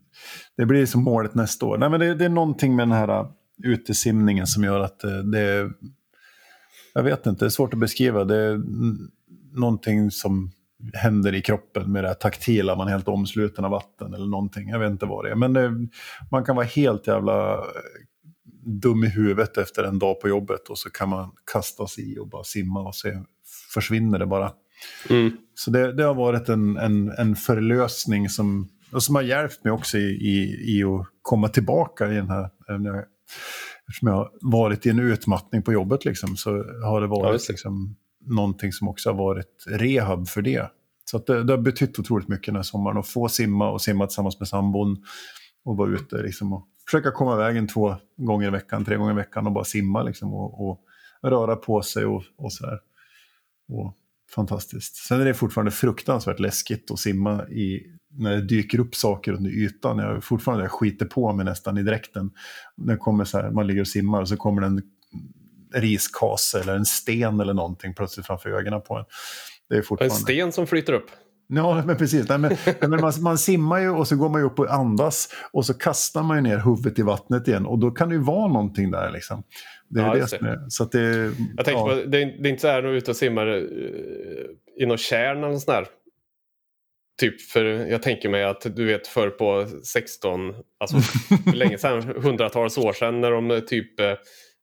det 0.56 0.66
blir 0.66 0.86
som 0.86 1.04
målet 1.04 1.34
nästa 1.34 1.66
år. 1.66 1.78
Nej, 1.78 1.90
men 1.90 2.00
det, 2.00 2.14
det 2.14 2.24
är 2.24 2.28
någonting 2.28 2.76
med 2.76 2.88
den 2.88 2.96
här 2.96 3.20
uh, 3.20 3.30
utesimningen 3.64 4.46
som 4.46 4.64
gör 4.64 4.80
att 4.80 5.04
uh, 5.04 5.18
det... 5.18 5.70
Jag 6.93 7.03
vet 7.03 7.26
inte, 7.26 7.45
det 7.45 7.49
är 7.49 7.51
svårt 7.51 7.74
att 7.74 7.80
beskriva. 7.80 8.24
Det 8.24 8.36
är 8.36 8.61
någonting 9.59 10.11
som 10.11 10.51
händer 10.95 11.34
i 11.34 11.43
kroppen 11.43 11.93
med 11.93 12.05
det 12.05 12.09
här 12.09 12.14
taktila, 12.14 12.76
man 12.76 12.86
är 12.86 12.93
helt 12.93 13.09
omsluten 13.09 13.64
av 13.64 13.70
vatten 13.70 14.14
eller 14.14 14.26
någonting. 14.26 14.68
Jag 14.68 14.78
vet 14.78 14.91
inte 14.91 15.07
vad 15.07 15.24
det 15.24 15.30
är. 15.30 15.34
Men 15.34 15.53
det, 15.53 15.72
man 16.30 16.45
kan 16.45 16.57
vara 16.57 16.66
helt 16.66 17.07
jävla 17.07 17.55
eh, 17.55 17.61
dum 18.64 19.05
i 19.05 19.09
huvudet 19.09 19.57
efter 19.57 19.84
en 19.84 19.99
dag 19.99 20.20
på 20.20 20.28
jobbet 20.28 20.68
och 20.68 20.78
så 20.78 20.91
kan 20.91 21.09
man 21.09 21.30
kasta 21.53 21.86
sig 21.86 22.12
i 22.12 22.18
och 22.18 22.28
bara 22.28 22.45
simma 22.45 22.80
och 22.80 22.95
se 22.95 23.18
försvinner 23.74 24.18
det 24.18 24.26
bara. 24.26 24.53
Mm. 25.11 25.36
Så 25.55 25.70
det, 25.70 25.93
det 25.93 26.03
har 26.03 26.14
varit 26.14 26.49
en, 26.49 26.76
en, 26.76 27.11
en 27.11 27.36
förlösning 27.36 28.28
som, 28.28 28.68
och 28.93 29.03
som 29.03 29.14
har 29.14 29.22
hjälpt 29.22 29.64
mig 29.64 29.72
också 29.72 29.99
i, 29.99 30.11
i, 30.11 30.64
i 30.78 30.84
att 30.84 31.07
komma 31.22 31.49
tillbaka 31.49 32.12
i 32.12 32.14
den 32.14 32.30
här... 32.30 32.51
Eftersom 33.91 34.09
jag 34.09 34.14
har 34.14 34.30
varit 34.41 34.86
i 34.86 34.91
en 34.91 34.99
utmattning 34.99 35.62
på 35.62 35.72
jobbet 35.72 36.05
liksom, 36.05 36.36
så 36.36 36.51
har 36.84 37.01
det 37.01 37.07
Ja, 37.07 37.11
varit 37.11 37.47
det. 37.47 37.53
liksom, 37.53 37.97
någonting 38.26 38.72
som 38.72 38.88
också 38.88 39.11
har 39.11 39.16
varit 39.16 39.64
rehab 39.68 40.28
för 40.28 40.43
det. 40.43 40.70
Så 41.05 41.18
det, 41.18 41.45
det 41.45 41.53
har 41.53 41.59
betytt 41.62 41.99
otroligt 41.99 42.28
mycket 42.28 42.47
den 42.47 42.57
här 42.57 42.62
sommaren 42.62 42.99
att 42.99 43.09
få 43.09 43.28
simma 43.28 43.70
och 43.70 43.82
simma 43.82 44.07
tillsammans 44.07 44.38
med 44.38 44.49
sambon 44.49 44.97
och 45.64 45.76
vara 45.76 45.91
ute 45.91 46.22
liksom, 46.22 46.53
och 46.53 46.66
försöka 46.86 47.11
komma 47.11 47.34
iväg 47.34 47.57
en 47.57 47.68
två 47.68 47.97
gånger 48.16 48.47
i 48.49 48.51
veckan, 48.51 48.84
tre 48.84 48.97
gånger 48.97 49.12
i 49.12 49.16
veckan 49.16 49.47
och 49.47 49.53
bara 49.53 49.64
simma 49.64 50.03
liksom, 50.03 50.34
och, 50.34 50.68
och 50.70 50.80
röra 51.22 51.57
på 51.57 51.82
sig 51.82 52.05
och, 52.05 52.22
och 52.38 52.53
sådär. 52.53 52.78
Och 53.68 53.97
fantastiskt. 54.34 54.97
Sen 54.97 55.20
är 55.20 55.24
det 55.24 55.34
fortfarande 55.34 55.70
fruktansvärt 55.70 56.41
läskigt 56.41 56.91
att 56.91 56.99
simma 56.99 57.49
i, 57.49 57.82
när 58.16 58.30
det 58.30 58.42
dyker 58.42 58.80
upp 58.80 58.94
saker 58.94 59.32
under 59.32 59.50
ytan. 59.50 59.98
Jag 59.98 60.24
fortfarande 60.24 60.64
jag 60.64 60.72
skiter 60.72 61.06
på 61.06 61.32
mig 61.32 61.44
nästan 61.44 61.78
i 61.78 61.82
dräkten. 61.82 62.30
När 62.76 62.96
kommer 62.96 63.24
så 63.24 63.38
här, 63.38 63.50
man 63.50 63.66
ligger 63.66 63.80
och 63.80 63.88
simmar 63.88 64.20
och 64.20 64.28
så 64.28 64.36
kommer 64.36 64.61
det 64.61 64.66
en 64.66 64.82
riskase 65.74 66.61
eller 66.61 66.76
en 66.76 66.86
sten 66.86 67.40
eller 67.40 67.54
någonting 67.54 67.94
plötsligt 67.94 68.26
framför 68.26 68.50
ögonen 68.50 68.82
på 68.82 68.96
en. 68.96 69.04
Det 69.68 69.74
är 69.74 69.78
En 69.78 69.84
fortfarande... 69.84 70.14
sten 70.16 70.52
som 70.52 70.66
flyter 70.66 70.92
upp. 70.92 71.11
Ja, 71.52 71.82
men 71.86 71.96
precis. 71.96 72.28
Nej, 72.28 72.38
men, 72.38 72.56
men 72.80 73.00
man, 73.00 73.12
man 73.20 73.38
simmar 73.38 73.78
ju 73.78 73.90
och 73.90 74.08
så 74.08 74.16
går 74.16 74.28
man 74.28 74.40
ju 74.40 74.46
upp 74.46 74.58
och 74.58 74.72
andas 74.74 75.28
och 75.52 75.66
så 75.66 75.74
kastar 75.74 76.22
man 76.22 76.36
ju 76.36 76.42
ner 76.42 76.58
huvudet 76.58 76.98
i 76.98 77.02
vattnet 77.02 77.48
igen 77.48 77.66
och 77.66 77.78
då 77.78 77.90
kan 77.90 78.08
det 78.08 78.14
ju 78.14 78.20
vara 78.20 78.48
någonting 78.48 78.90
där. 78.90 79.11
Liksom. 79.11 79.42
Det 79.88 80.00
är 80.00 80.06
Ja, 80.06 80.14
det 80.14 80.26
som 80.26 80.46
är... 80.46 80.58
Så 80.68 80.82
att 80.82 80.92
det, 80.92 81.00
Jag 81.56 81.64
tänkte 81.64 81.70
ja. 81.72 81.88
på, 81.88 81.94
det, 81.94 82.22
är, 82.22 82.42
det 82.42 82.48
är 82.48 82.50
inte 82.50 82.61
så 82.61 82.68
här 82.68 82.78
att 82.78 82.84
du 82.84 82.88
är 82.88 82.94
ute 82.94 83.11
och 83.11 83.16
simmar 83.16 83.46
eh, 83.46 84.82
i 84.82 84.86
någon 84.86 84.98
kärn 84.98 85.44
eller 85.44 85.56
sån 85.56 85.74
här. 85.74 85.86
Typ 87.20 87.40
för 87.40 87.64
jag 87.64 88.02
tänker 88.02 88.28
mig 88.28 88.44
att 88.44 88.76
du 88.76 88.86
vet 88.86 89.06
förr 89.06 89.30
på 89.30 89.66
16, 89.84 90.54
alltså 90.80 90.96
för 91.00 91.56
länge 91.56 91.78
sedan, 91.78 92.02
hundratals 92.02 92.78
år 92.78 92.92
sedan 92.92 93.20
när 93.20 93.30
de 93.30 93.66
typ 93.66 94.00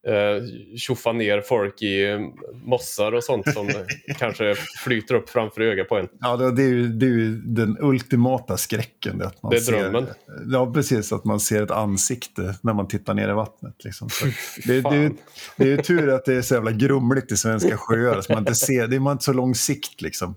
eh, 0.08 0.44
tjoffar 0.78 1.14
ner 1.14 1.42
folk 1.42 1.82
i 1.82 2.18
mossar 2.66 3.12
och 3.12 3.24
sånt 3.24 3.54
som 3.54 3.70
kanske 4.20 4.56
flyter 4.84 5.16
upp 5.16 5.30
framför 5.30 5.62
ögat 5.62 5.90
på 5.90 5.98
en. 5.98 6.08
Ja, 6.20 6.38
det 6.38 6.64
är, 6.64 6.68
ju, 6.68 6.88
det 6.88 7.06
är 7.06 7.10
ju 7.10 7.36
den 7.42 7.78
ultimata 7.82 8.58
skräcken. 8.58 9.22
Att 9.22 9.44
man 9.44 9.50
Det 9.50 9.56
är 9.58 9.62
ser, 9.62 9.72
drömmen. 9.72 10.06
Ja, 10.52 10.72
precis. 10.74 11.14
Att 11.14 11.26
man 11.26 11.40
ser 11.40 11.64
ett 11.64 11.72
ansikte 11.72 12.56
när 12.62 12.74
man 12.74 12.88
tittar 12.88 13.14
ner 13.14 13.30
i 13.30 13.34
vattnet. 13.34 13.84
Liksom. 13.84 14.08
Det, 14.68 14.82
det, 14.82 14.90
är 14.90 15.02
ju- 15.02 15.12
det 15.58 15.64
är 15.64 15.68
ju 15.68 15.78
tur 15.78 16.10
att 16.14 16.26
det 16.26 16.34
är 16.34 16.42
så 16.42 16.54
jävla 16.54 16.72
grumligt 16.72 17.32
i 17.32 17.38
svenska 17.38 17.78
sjöar. 17.78 18.22
Så 18.22 18.34
man 18.34 18.42
inte 18.42 18.56
ser, 18.56 18.88
det 18.88 18.96
är 18.96 19.00
man 19.00 19.12
inte 19.12 19.24
så 19.24 19.34
lång 19.34 19.56
sikt. 19.56 20.02
Liksom. 20.02 20.36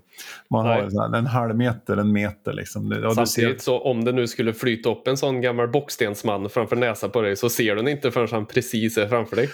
Man 0.49 0.65
har 0.65 0.81
Nej. 0.81 0.91
här- 1.11 1.17
en 1.17 1.25
halv 1.27 1.55
meter, 1.55 1.97
en 1.97 2.11
meter. 2.11 2.53
Liksom. 2.53 2.99
Ja, 3.03 3.15
Samtidigt 3.15 3.61
så 3.61 3.79
om 3.79 4.03
det 4.05 4.11
nu 4.11 4.27
skulle 4.27 4.53
flyta 4.53 4.89
upp 4.89 5.07
en 5.07 5.17
sån 5.17 5.41
gammal 5.41 5.67
bockstensman 5.67 6.49
framför 6.49 6.75
näsan 6.75 7.09
på 7.11 7.21
dig 7.21 7.35
så 7.35 7.49
ser 7.49 7.63
du 7.69 7.75
den 7.75 7.87
inte 7.87 8.11
förrän 8.11 8.27
han 8.31 8.45
precis 8.45 8.97
är 8.97 9.07
framför 9.07 9.35
dig. 9.35 9.49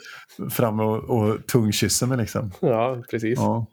Fram 0.51 0.79
och, 0.79 0.97
och 1.03 1.47
tungkysser 1.47 2.07
mig. 2.07 2.17
Liksom. 2.17 2.51
Ja, 2.59 3.03
precis. 3.11 3.39
Ja. 3.39 3.67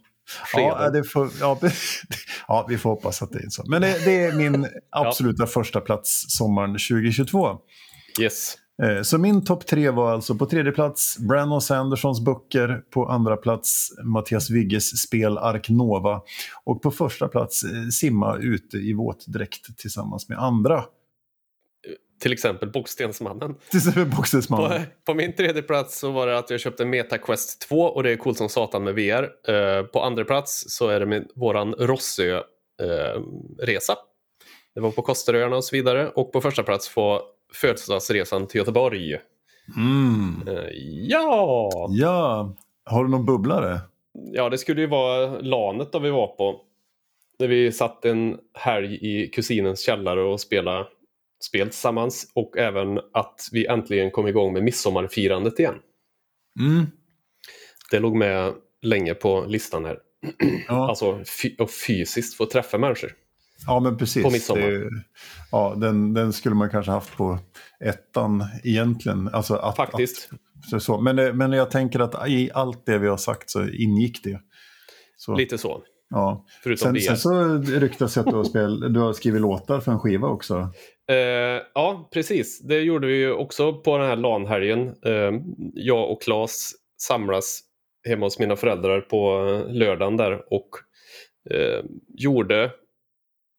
Ja, 0.54 0.90
det 0.90 1.04
får, 1.04 1.28
ja, 1.40 1.58
ja, 2.48 2.66
vi 2.68 2.78
får 2.78 2.90
hoppas 2.90 3.22
att 3.22 3.32
det 3.32 3.38
är 3.38 3.48
så. 3.48 3.62
Men 3.66 3.82
det, 3.82 4.04
det 4.04 4.24
är 4.24 4.32
min 4.32 4.68
absoluta 4.90 5.46
första 5.46 5.80
plats 5.80 6.24
sommaren 6.28 6.70
2022. 6.70 7.58
Yes. 8.20 8.54
Eh, 8.82 9.02
Så 9.02 9.18
min 9.18 9.44
topp 9.44 9.66
tre 9.66 9.90
var 9.90 10.12
alltså 10.12 10.34
på 10.34 10.46
tredje 10.46 10.72
plats 10.72 11.18
Brandon 11.18 11.60
Sandersons 11.60 12.20
böcker, 12.20 12.82
på 12.90 13.08
andra 13.08 13.36
plats 13.36 13.88
Mattias 14.04 14.50
Vigges 14.50 15.02
spel 15.02 15.38
Ark 15.38 15.68
Nova 15.68 16.20
och 16.64 16.82
på 16.82 16.90
första 16.90 17.28
plats 17.28 17.64
eh, 17.64 17.88
simma 17.88 18.36
ute 18.36 18.76
i 18.76 18.92
våtdräkt 18.92 19.78
tillsammans 19.78 20.28
med 20.28 20.38
andra. 20.38 20.84
Till 22.24 22.32
exempel 22.32 22.70
Bockstensmannen. 22.70 23.54
Till 23.70 23.78
exempel 23.78 24.06
Boxningsman. 24.06 24.60
På, 24.60 24.78
på 25.06 25.14
min 25.14 25.32
tredje 25.36 25.62
plats 25.62 25.98
så 25.98 26.10
var 26.10 26.26
det 26.26 26.38
att 26.38 26.50
jag 26.50 26.60
köpte 26.60 26.84
MetaQuest 26.84 27.68
2 27.68 27.80
och 27.80 28.02
det 28.02 28.10
är 28.10 28.16
coolt 28.16 28.38
som 28.38 28.48
satan 28.48 28.84
med 28.84 28.94
VR. 28.94 29.30
Eh, 29.48 29.82
på 29.82 30.00
andra 30.00 30.24
plats 30.24 30.64
så 30.68 30.88
är 30.88 31.00
det 31.00 31.06
min, 31.06 31.28
våran 31.34 31.74
Rossö-resa. 31.74 32.44
det 34.74 34.80
var 34.80 34.90
på 34.90 35.02
Kosteröarna 35.02 35.56
och 35.56 35.64
så 35.64 35.76
vidare. 35.76 36.08
Och 36.08 36.32
på 36.32 36.40
första 36.40 36.62
plats 36.62 36.88
får 36.88 37.20
födelsedagsresan 37.54 38.46
till 38.46 38.58
Göteborg. 38.58 39.18
Mm. 39.76 40.48
Eh, 40.48 40.68
ja! 41.08 41.70
Ja, 41.90 42.54
har 42.84 43.04
du 43.04 43.10
någon 43.10 43.26
bubblare? 43.26 43.80
Ja, 44.32 44.48
det 44.48 44.58
skulle 44.58 44.80
ju 44.80 44.86
vara 44.86 45.40
LANet 45.40 45.92
då 45.92 45.98
vi 45.98 46.10
var 46.10 46.26
på. 46.26 46.60
Där 47.38 47.48
vi 47.48 47.72
satt 47.72 48.04
en 48.04 48.38
helg 48.54 48.98
i 49.00 49.28
kusinens 49.28 49.80
källare 49.80 50.22
och 50.22 50.40
spelade 50.40 50.86
spel 51.44 51.68
tillsammans. 51.68 52.30
Och 52.34 52.58
även 52.58 52.98
att 53.12 53.48
vi 53.52 53.66
äntligen 53.66 54.10
kom 54.10 54.26
igång 54.26 54.52
med 54.52 54.62
midsommarfirandet 54.62 55.58
igen. 55.58 55.74
Mm. 56.60 56.86
Det 57.90 57.98
låg 57.98 58.16
med 58.16 58.52
länge 58.82 59.14
på 59.14 59.44
listan 59.48 59.84
här. 59.84 59.98
Ja. 60.68 60.88
Alltså 60.88 61.20
och 61.58 61.70
fysiskt 61.70 62.34
få 62.36 62.46
träffa 62.46 62.78
människor. 62.78 63.12
ja, 63.66 63.80
men 63.80 63.96
precis. 63.98 64.22
på 64.24 64.30
midsommar. 64.30 64.62
Det, 64.70 64.90
ja, 65.50 65.74
den, 65.76 66.14
den 66.14 66.32
skulle 66.32 66.54
man 66.54 66.70
kanske 66.70 66.92
haft 66.92 67.16
på 67.16 67.38
ettan 67.80 68.44
egentligen. 68.64 69.28
Alltså 69.28 69.54
att, 69.54 69.76
Faktiskt. 69.76 70.28
Att, 70.32 70.70
så, 70.70 70.80
så. 70.80 71.00
Men, 71.00 71.16
det- 71.16 71.32
men 71.32 71.52
jag 71.52 71.70
tänker 71.70 72.00
att 72.00 72.28
i 72.28 72.50
allt 72.54 72.86
det 72.86 72.98
vi 72.98 73.08
har 73.08 73.16
sagt 73.16 73.50
så 73.50 73.68
ingick 73.68 74.24
det. 74.24 74.40
Så, 75.16 75.34
Lite 75.36 75.58
så. 75.58 75.82
Ja. 76.10 76.44
Förutom 76.62 76.86
Sen, 76.86 76.94
VR. 76.94 77.00
sen 77.00 77.16
så 77.16 77.58
ryktas 77.80 78.14
det 78.14 78.20
att 78.20 78.26
du 78.26 78.36
har, 78.36 78.44
spel, 78.44 78.92
du 78.92 79.00
har 79.00 79.12
skrivit 79.12 79.40
låtar 79.40 79.80
för 79.80 79.92
en 79.92 79.98
skiva 79.98 80.28
också. 80.28 80.68
Eh, 81.10 81.62
ja, 81.74 82.08
precis. 82.12 82.60
Det 82.60 82.80
gjorde 82.80 83.06
vi 83.06 83.16
ju 83.16 83.32
också 83.32 83.72
på 83.72 83.98
den 83.98 84.06
här 84.06 84.16
LAN-helgen. 84.16 84.88
Eh, 84.88 85.32
jag 85.74 86.10
och 86.10 86.22
Claes 86.22 86.72
samlas 87.00 87.60
hemma 88.08 88.26
hos 88.26 88.38
mina 88.38 88.56
föräldrar 88.56 89.00
på 89.00 89.40
lördagen 89.68 90.16
där 90.16 90.54
och 90.54 90.68
eh, 91.50 91.84
gjorde 92.14 92.70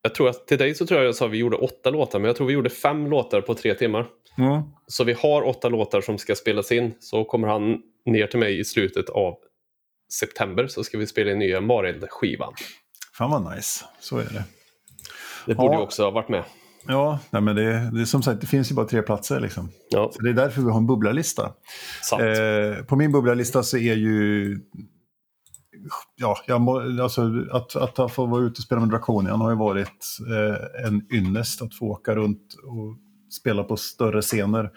jag 0.06 0.16
tror 0.16 0.30
att 0.30 0.48
till 0.48 0.58
dig 0.58 0.76
så 0.76 0.86
tror 0.86 1.00
jag 1.00 1.08
jag 1.08 1.16
sa 1.16 1.26
att 1.26 1.32
vi 1.32 1.38
gjorde 1.38 1.58
åtta 1.58 1.90
låtar, 1.90 2.20
men 2.20 2.28
jag 2.28 2.36
tror 2.36 2.48
vi 2.48 2.54
gjorde 2.54 2.70
fem 2.70 3.08
låtar 3.08 3.42
på 3.42 3.54
tre 3.54 3.74
timmar. 3.74 4.08
Ja. 4.38 4.82
Så 4.88 5.04
vi 5.04 5.14
har 5.14 5.42
åtta 5.48 5.70
låtar 5.70 6.02
som 6.02 6.18
ska 6.18 6.36
spelas 6.36 6.72
in. 6.72 6.94
Så 7.00 7.24
kommer 7.24 7.48
han 7.48 7.82
ner 8.06 8.28
till 8.28 8.40
mig 8.40 8.60
i 8.60 8.66
slutet 8.66 9.10
av 9.10 9.36
september 10.14 10.68
så 10.68 10.84
ska 10.84 10.98
vi 10.98 11.08
spela 11.08 11.32
in 11.32 11.40
nya 11.40 11.62
Marild-skivan. 11.62 12.54
Fan 13.18 13.32
vad 13.32 13.56
nice, 13.56 13.86
så 14.00 14.18
är 14.18 14.24
det. 14.26 14.44
Det 15.46 15.56
borde 15.56 15.74
Ja. 15.74 15.80
ju 15.80 15.84
också 15.84 16.04
ha 16.04 16.12
varit 16.12 16.30
med. 16.30 16.44
Ja, 16.88 17.20
nej, 17.30 17.42
men 17.42 17.56
det, 17.56 17.92
det, 17.94 18.06
som 18.06 18.24
sagt, 18.24 18.42
det 18.42 18.48
finns 18.48 18.72
ju 18.72 18.76
bara 18.76 18.86
tre 18.88 19.02
platser. 19.02 19.40
Liksom. 19.40 19.70
Ja, 19.90 20.12
Så 20.14 20.22
det 20.22 20.30
är 20.30 20.34
därför 20.34 20.62
vi 20.62 20.70
har 20.70 20.78
en 20.78 20.88
bubblarlista. 20.88 21.54
sant. 22.04 22.22
Eh, 22.22 22.86
på 22.86 22.96
min 22.96 23.12
bubblarlista 23.12 23.64
så 23.64 23.78
är 23.78 23.96
ju... 23.96 24.58
Ja, 26.16 26.38
jag 26.48 26.70
alltså, 27.02 27.22
att, 27.52 27.76
att, 27.76 28.00
att 28.00 28.12
få 28.14 28.26
vara 28.26 28.42
ute 28.44 28.52
och 28.60 28.64
spela 28.64 28.82
med 28.82 28.90
Draconian 28.90 29.42
har 29.42 29.50
ju 29.50 29.56
varit 29.58 30.06
eh, 30.30 30.86
en 30.86 31.08
ynnest 31.14 31.62
att 31.62 31.76
få 31.76 31.86
åka 31.86 32.16
runt 32.16 32.54
och 32.64 32.96
spela 33.34 33.64
på 33.64 33.78
större 33.78 34.22
scener. 34.22 34.72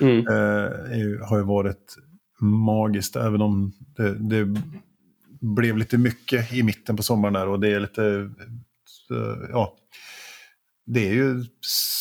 Mm. 0.00 0.18
Eh, 0.18 1.26
har 1.28 1.36
ju 1.36 1.44
varit 1.44 1.96
magiskt, 2.44 3.16
även 3.16 3.40
om 3.42 3.72
det, 3.96 4.14
det 4.18 4.62
blev 5.40 5.78
lite 5.78 5.98
mycket 5.98 6.52
i 6.52 6.62
mitten 6.62 6.96
på 6.96 7.02
sommaren 7.02 7.34
där 7.34 7.48
och 7.48 7.60
det 7.60 7.68
är 7.68 7.80
lite... 7.80 8.30
ja, 9.52 9.76
det 10.86 11.08
är 11.08 11.12
ju 11.12 11.44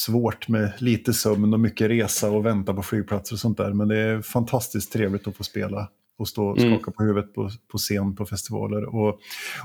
svårt 0.06 0.48
med 0.48 0.74
lite 0.78 1.14
sömn 1.14 1.54
och 1.54 1.60
mycket 1.60 1.90
resa 1.90 2.32
och 2.32 2.46
vänta 2.46 2.74
på 2.74 2.84
flygplatser 2.84 3.36
och 3.36 3.40
sånt 3.40 3.58
där. 3.58 3.74
Men 3.74 3.88
det 3.88 3.98
är 4.00 4.22
fantastiskt 4.22 4.94
trevligt 4.94 5.28
att 5.28 5.36
få 5.36 5.44
spela 5.44 5.90
och 6.18 6.28
stå 6.28 6.48
och 6.48 6.58
Mm. 6.58 6.76
skaka 6.76 6.92
på 6.92 7.04
huvudet 7.04 7.34
på, 7.34 7.50
på 7.72 7.78
scen 7.78 8.16
på 8.16 8.26
festivaler. 8.26 8.96
Och, 8.96 9.20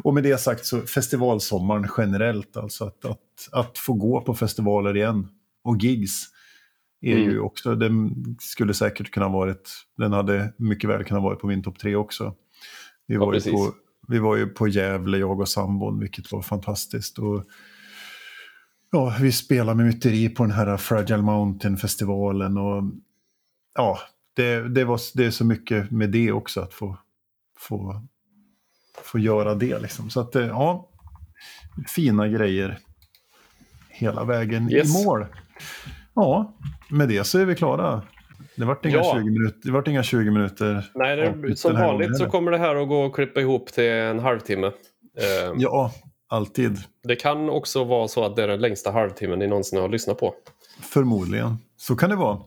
och 0.04 0.14
med 0.14 0.22
det 0.22 0.40
sagt 0.40 0.66
så 0.66 0.80
festivalsommaren 0.80 1.88
generellt, 1.98 2.56
alltså 2.56 2.84
att, 2.84 3.04
att, 3.04 3.48
att 3.52 3.78
få 3.78 3.92
gå 3.92 4.20
på 4.20 4.34
festivaler 4.34 4.96
igen 4.96 5.28
och 5.64 5.76
gigs 5.78 6.26
är 7.00 7.16
Mm. 7.16 7.30
ju 7.30 7.40
också, 7.40 7.74
den 7.74 8.14
skulle 8.40 8.74
säkert 8.74 9.10
kunna 9.10 9.28
varit, 9.28 9.70
den 9.96 10.12
hade 10.12 10.52
mycket 10.56 10.90
väl 10.90 11.04
kunnat 11.04 11.22
vara 11.22 11.36
på 11.36 11.46
min 11.46 11.62
topp 11.62 11.78
tre 11.78 11.96
också. 11.96 12.34
Vi 13.06 13.14
Ja, 13.14 13.20
var, 13.20 13.26
ju 13.32 13.36
precis. 13.36 13.52
på, 13.52 13.72
vi 14.08 14.18
var 14.18 14.36
ju 14.36 14.46
på 14.46 14.68
Gävle, 14.68 15.18
jag 15.18 15.40
och 15.40 15.48
sambon, 15.48 16.00
vilket 16.00 16.32
var 16.32 16.42
fantastiskt. 16.42 17.18
Och, 17.18 17.44
ja, 18.92 19.16
vi 19.20 19.32
spelade 19.32 19.76
med 19.76 19.86
myteri 19.86 20.28
på 20.28 20.42
den 20.42 20.52
här 20.52 20.76
Fragile 20.76 21.22
Mountain-festivalen. 21.22 22.58
Och, 22.58 22.82
ja, 23.74 23.98
det, 24.34 24.68
det, 24.68 24.84
var, 24.84 25.00
det 25.14 25.24
är 25.24 25.30
så 25.30 25.44
mycket 25.44 25.90
med 25.90 26.10
det 26.10 26.32
också 26.32 26.60
att 26.60 26.74
få, 26.74 26.98
få, 27.58 28.02
få 29.04 29.18
göra 29.18 29.54
det. 29.54 29.78
Liksom. 29.78 30.10
Så 30.10 30.20
att, 30.20 30.36
eh, 30.36 30.46
ja, 30.46 30.88
fina 31.86 32.28
grejer 32.28 32.78
hela 33.88 34.24
vägen 34.24 34.72
Yes. 34.72 35.00
i 35.00 35.04
mål. 35.04 35.26
Ja, 36.20 36.52
med 36.90 37.08
det 37.08 37.24
så 37.24 37.38
är 37.38 37.44
vi 37.44 37.54
klara. 37.54 38.02
Det 38.56 38.64
vart 38.64 38.84
inga, 38.86 38.96
Ja. 38.96 39.12
20, 39.14 39.24
minuter, 39.30 39.60
det 39.62 39.70
vart 39.70 39.88
inga 39.88 40.02
20 40.02 40.30
minuter. 40.30 40.90
Nej, 40.94 41.16
det, 41.16 41.56
som 41.56 41.72
vanligt 41.74 42.16
så 42.18 42.26
kommer 42.26 42.50
det 42.50 42.58
här 42.58 42.76
att 42.76 42.88
gå 42.88 43.06
att 43.06 43.12
klippa 43.12 43.40
ihop 43.40 43.72
till 43.72 43.84
en 43.84 44.18
halvtimme. 44.18 44.66
Eh, 44.66 44.72
Ja, 45.56 45.92
alltid. 46.28 46.76
Det 47.02 47.16
kan 47.16 47.50
också 47.50 47.84
vara 47.84 48.08
så 48.08 48.24
att 48.24 48.36
det 48.36 48.42
är 48.42 48.48
den 48.48 48.60
längsta 48.60 48.90
halvtimmen 48.90 49.38
ni 49.38 49.46
någonsin 49.46 49.80
har 49.80 49.88
lyssnat 49.88 50.18
på. 50.18 50.34
Förmodligen. 50.80 51.56
Så 51.76 51.96
kan 51.96 52.10
det 52.10 52.16
vara. 52.16 52.38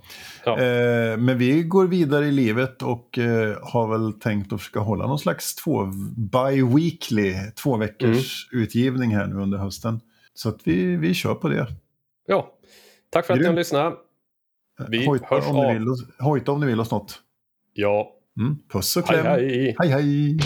Ja. 0.46 0.60
Eh, 0.60 1.18
men 1.18 1.38
vi 1.38 1.64
går 1.64 1.88
vidare 1.88 2.26
i 2.26 2.32
livet 2.32 2.82
och 2.82 3.18
eh, 3.18 3.58
har 3.64 3.88
väl 3.88 4.14
tänkt 4.14 4.54
att 4.54 4.60
försöka 4.60 4.80
hålla 4.80 5.08
någon 5.08 5.20
slags 5.20 5.56
två, 5.56 5.86
bi-weekly, 6.18 7.36
två 7.64 7.78
veckors 7.78 8.48
Mm. 8.52 8.64
utgivning 8.64 9.16
här 9.16 9.28
nu 9.28 9.36
under 9.36 9.58
hösten. 9.58 10.00
Så 10.34 10.50
att 10.50 10.58
vi, 10.64 10.96
vi 10.96 11.14
kör 11.14 11.36
på 11.36 11.50
det. 11.50 11.68
ja. 12.28 12.48
Tack 13.12 13.26
för 13.26 13.34
att 13.34 13.40
ni 13.40 13.46
har 13.46 13.54
Grymt. 13.54 13.60
lyssnat. 13.60 13.94
Vi 14.90 15.06
hojta, 15.06 15.26
hörs 15.30 15.48
om 15.48 15.56
ni 15.56 15.66
av. 15.66 15.74
vill, 15.74 15.90
oss- 15.90 16.06
hojta 16.20 16.52
om 16.52 16.60
ni 16.60 16.66
vill 16.66 16.80
oss 16.80 16.92
något. 16.92 17.20
Ja, 17.74 18.18
Mm. 18.40 18.58
Puss 18.74 18.98
och 18.98 19.08
hej 19.08 19.20
kläm. 19.22 19.26
hej. 19.32 19.76
hej, 19.80 19.90
hej. 19.90 20.38